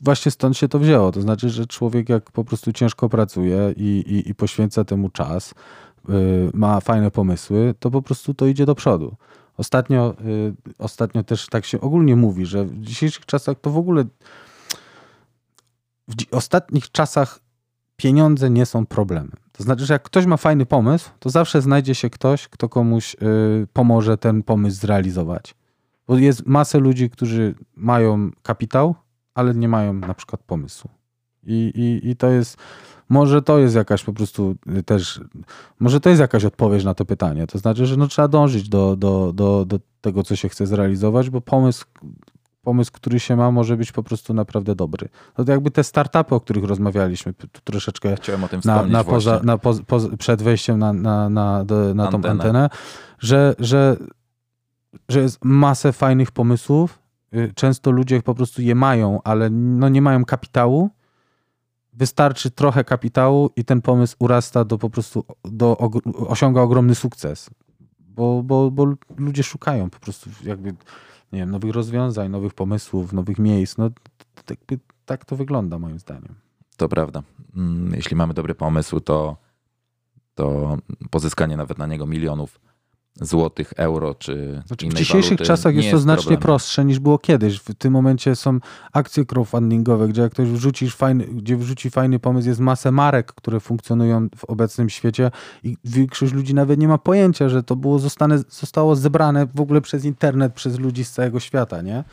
właśnie 0.00 0.32
stąd 0.32 0.56
się 0.56 0.68
to 0.68 0.78
wzięło. 0.78 1.12
To 1.12 1.22
znaczy, 1.22 1.50
że 1.50 1.66
człowiek 1.66 2.08
jak 2.08 2.30
po 2.30 2.44
prostu 2.44 2.72
ciężko 2.72 3.08
pracuje 3.08 3.74
i, 3.76 4.04
i, 4.06 4.30
i 4.30 4.34
poświęca 4.34 4.84
temu 4.84 5.08
czas, 5.08 5.54
y, 6.08 6.12
ma 6.54 6.80
fajne 6.80 7.10
pomysły, 7.10 7.74
to 7.78 7.90
po 7.90 8.02
prostu 8.02 8.34
to 8.34 8.46
idzie 8.46 8.66
do 8.66 8.74
przodu. 8.74 9.16
Ostatnio, 9.56 10.14
y, 10.24 10.54
ostatnio 10.78 11.22
też 11.22 11.46
tak 11.46 11.64
się 11.64 11.80
ogólnie 11.80 12.16
mówi, 12.16 12.46
że 12.46 12.64
w 12.64 12.80
dzisiejszych 12.80 13.26
czasach 13.26 13.60
to 13.60 13.70
w 13.70 13.76
ogóle 13.76 14.04
w 16.08 16.34
ostatnich 16.34 16.90
czasach 16.90 17.40
pieniądze 17.96 18.50
nie 18.50 18.66
są 18.66 18.86
problemem. 18.86 19.32
To 19.52 19.62
znaczy, 19.62 19.86
że 19.86 19.94
jak 19.94 20.02
ktoś 20.02 20.26
ma 20.26 20.36
fajny 20.36 20.66
pomysł, 20.66 21.10
to 21.18 21.30
zawsze 21.30 21.62
znajdzie 21.62 21.94
się 21.94 22.10
ktoś, 22.10 22.48
kto 22.48 22.68
komuś 22.68 23.14
y, 23.14 23.66
pomoże 23.72 24.18
ten 24.18 24.42
pomysł 24.42 24.80
zrealizować. 24.80 25.54
Bo 26.06 26.18
jest 26.18 26.46
masę 26.46 26.78
ludzi, 26.78 27.10
którzy 27.10 27.54
mają 27.76 28.30
kapitał, 28.42 28.94
ale 29.34 29.54
nie 29.54 29.68
mają 29.68 29.92
na 29.92 30.14
przykład 30.14 30.42
pomysłu. 30.42 30.90
I, 31.46 31.72
i, 31.74 32.10
I 32.10 32.16
to 32.16 32.30
jest, 32.30 32.56
może 33.08 33.42
to 33.42 33.58
jest 33.58 33.74
jakaś 33.74 34.04
po 34.04 34.12
prostu 34.12 34.56
y, 34.78 34.82
też, 34.82 35.20
może 35.80 36.00
to 36.00 36.08
jest 36.08 36.20
jakaś 36.20 36.44
odpowiedź 36.44 36.84
na 36.84 36.94
to 36.94 37.04
pytanie. 37.04 37.46
To 37.46 37.58
znaczy, 37.58 37.86
że 37.86 37.96
no, 37.96 38.06
trzeba 38.06 38.28
dążyć 38.28 38.68
do, 38.68 38.96
do, 38.96 39.32
do, 39.32 39.64
do 39.64 39.78
tego, 40.00 40.22
co 40.22 40.36
się 40.36 40.48
chce 40.48 40.66
zrealizować, 40.66 41.30
bo 41.30 41.40
pomysł, 41.40 41.84
pomysł, 42.64 42.90
który 42.94 43.20
się 43.20 43.36
ma, 43.36 43.50
może 43.50 43.76
być 43.76 43.92
po 43.92 44.02
prostu 44.02 44.34
naprawdę 44.34 44.74
dobry. 44.74 45.08
No 45.38 45.44
to 45.44 45.52
jakby 45.52 45.70
te 45.70 45.84
startupy, 45.84 46.34
o 46.34 46.40
których 46.40 46.64
rozmawialiśmy 46.64 47.32
tu 47.32 47.48
troszeczkę 47.64 48.16
Chciałem 48.16 48.44
o 48.44 48.48
tym 48.48 48.60
na, 48.64 48.82
na 48.82 49.04
poza, 49.04 49.40
na 49.44 49.58
poz, 49.58 49.80
poz, 49.86 50.08
przed 50.18 50.42
wejściem 50.42 50.78
na, 50.78 50.92
na, 50.92 51.28
na, 51.28 51.64
do, 51.64 51.94
na 51.94 52.06
tą 52.06 52.16
Antenę. 52.16 52.32
antenę, 52.32 52.68
że, 53.18 53.54
że, 53.58 53.96
że 55.08 55.20
jest 55.20 55.44
masę 55.44 55.92
fajnych 55.92 56.30
pomysłów. 56.32 56.98
Y, 57.34 57.52
Często 57.54 57.90
ludzie 57.90 58.22
po 58.22 58.34
prostu 58.34 58.62
je 58.62 58.74
mają, 58.74 59.20
ale 59.24 59.50
no 59.50 59.88
nie 59.88 60.02
mają 60.02 60.24
kapitału. 60.24 60.90
Wystarczy 61.92 62.50
trochę 62.50 62.84
kapitału 62.84 63.50
i 63.56 63.64
ten 63.64 63.82
pomysł 63.82 64.16
urasta 64.18 64.64
do 64.64 64.78
po 64.78 64.90
prostu, 64.90 65.24
do, 65.44 65.78
osiąga 66.28 66.60
ogromny 66.60 66.94
sukces. 66.94 67.50
Bo, 67.98 68.42
bo, 68.42 68.70
bo 68.70 68.86
ludzie 69.16 69.42
szukają 69.42 69.90
po 69.90 69.98
prostu 69.98 70.30
jakby, 70.44 70.74
nie 71.34 71.40
wiem, 71.40 71.50
nowych 71.50 71.72
rozwiązań, 71.72 72.30
nowych 72.30 72.54
pomysłów, 72.54 73.12
nowych 73.12 73.38
miejsc. 73.38 73.78
No, 73.78 73.90
t- 73.90 73.96
t- 74.44 74.54
jakby 74.60 74.78
tak 75.06 75.24
to 75.24 75.36
wygląda 75.36 75.78
moim 75.78 75.98
zdaniem. 75.98 76.34
To 76.76 76.88
prawda. 76.88 77.22
Mm, 77.56 77.94
Jeśli 77.94 78.16
mamy 78.16 78.34
dobry 78.34 78.54
pomysł, 78.54 79.00
to, 79.00 79.36
to 80.34 80.76
pozyskanie 81.10 81.56
nawet 81.56 81.78
na 81.78 81.86
niego 81.86 82.06
milionów 82.06 82.60
złotych, 83.20 83.72
euro 83.76 84.14
czy 84.14 84.62
Znaczy, 84.66 84.86
w 84.86 84.94
dzisiejszych 84.94 85.30
waluty 85.30 85.44
czasach 85.44 85.74
jest 85.74 85.90
to 85.90 85.98
znacznie 85.98 86.22
problemem. 86.22 86.42
prostsze 86.42 86.84
niż 86.84 86.98
było 86.98 87.18
kiedyś. 87.18 87.58
W 87.58 87.74
tym 87.74 87.92
momencie 87.92 88.36
są 88.36 88.58
akcje 88.92 89.24
crowdfundingowe, 89.24 90.08
gdzie 90.08 90.22
jak 90.22 90.32
ktoś 90.32 90.48
wrzuci 90.48 90.90
fajny, 90.90 91.24
gdzie 91.24 91.56
wrzuci 91.56 91.90
fajny 91.90 92.18
pomysł, 92.18 92.48
jest 92.48 92.60
masę 92.60 92.92
marek, 92.92 93.32
które 93.32 93.60
funkcjonują 93.60 94.28
w 94.36 94.44
obecnym 94.44 94.90
świecie 94.90 95.30
i 95.64 95.76
większość 95.84 96.32
ludzi 96.32 96.54
nawet 96.54 96.80
nie 96.80 96.88
ma 96.88 96.98
pojęcia, 96.98 97.48
że 97.48 97.62
to 97.62 97.76
było 97.76 97.98
zostane, 97.98 98.38
zostało 98.38 98.96
zebrane 98.96 99.46
w 99.54 99.60
ogóle 99.60 99.80
przez 99.80 100.04
internet, 100.04 100.54
przez 100.54 100.78
ludzi 100.78 101.04
z 101.04 101.12
całego 101.12 101.40
świata, 101.40 101.82
nie? 101.82 102.04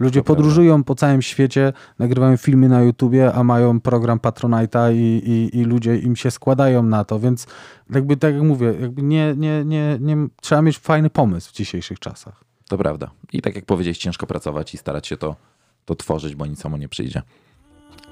Ludzie 0.00 0.20
To 0.20 0.24
prawda. 0.24 0.36
podróżują 0.36 0.84
po 0.84 0.94
całym 0.94 1.22
świecie, 1.22 1.72
nagrywają 1.98 2.36
filmy 2.36 2.68
na 2.68 2.82
YouTubie, 2.82 3.32
a 3.32 3.44
mają 3.44 3.80
program 3.80 4.18
Patronite'a 4.18 4.94
i, 4.94 4.98
i, 5.30 5.58
i 5.58 5.64
ludzie 5.64 5.96
im 5.96 6.16
się 6.16 6.30
składają 6.30 6.82
na 6.82 7.04
to, 7.04 7.20
więc 7.20 7.46
jakby 7.90 8.16
tak 8.16 8.34
jak 8.34 8.42
mówię, 8.42 8.74
jakby 8.80 9.02
nie, 9.02 9.34
nie, 9.36 9.64
nie, 9.64 9.98
nie, 10.00 10.16
trzeba 10.42 10.62
mieć 10.62 10.78
fajny 10.78 11.10
pomysł 11.10 11.50
w 11.50 11.54
dzisiejszych 11.54 11.98
czasach. 11.98 12.44
To 12.68 12.78
prawda. 12.78 13.10
I 13.32 13.42
tak 13.42 13.56
jak 13.56 13.64
powiedziałeś, 13.64 13.98
ciężko 13.98 14.26
pracować 14.26 14.74
i 14.74 14.78
starać 14.78 15.06
się 15.06 15.16
to, 15.16 15.36
to 15.84 15.94
tworzyć, 15.94 16.34
bo 16.34 16.46
nic 16.46 16.60
samo 16.60 16.76
nie 16.76 16.88
przyjdzie. 16.88 17.22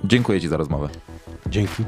Dziękuję 0.04 0.40
Ci 0.40 0.48
za 0.48 0.56
rozmowę. 0.56 0.88
Dzięki. 1.46 1.84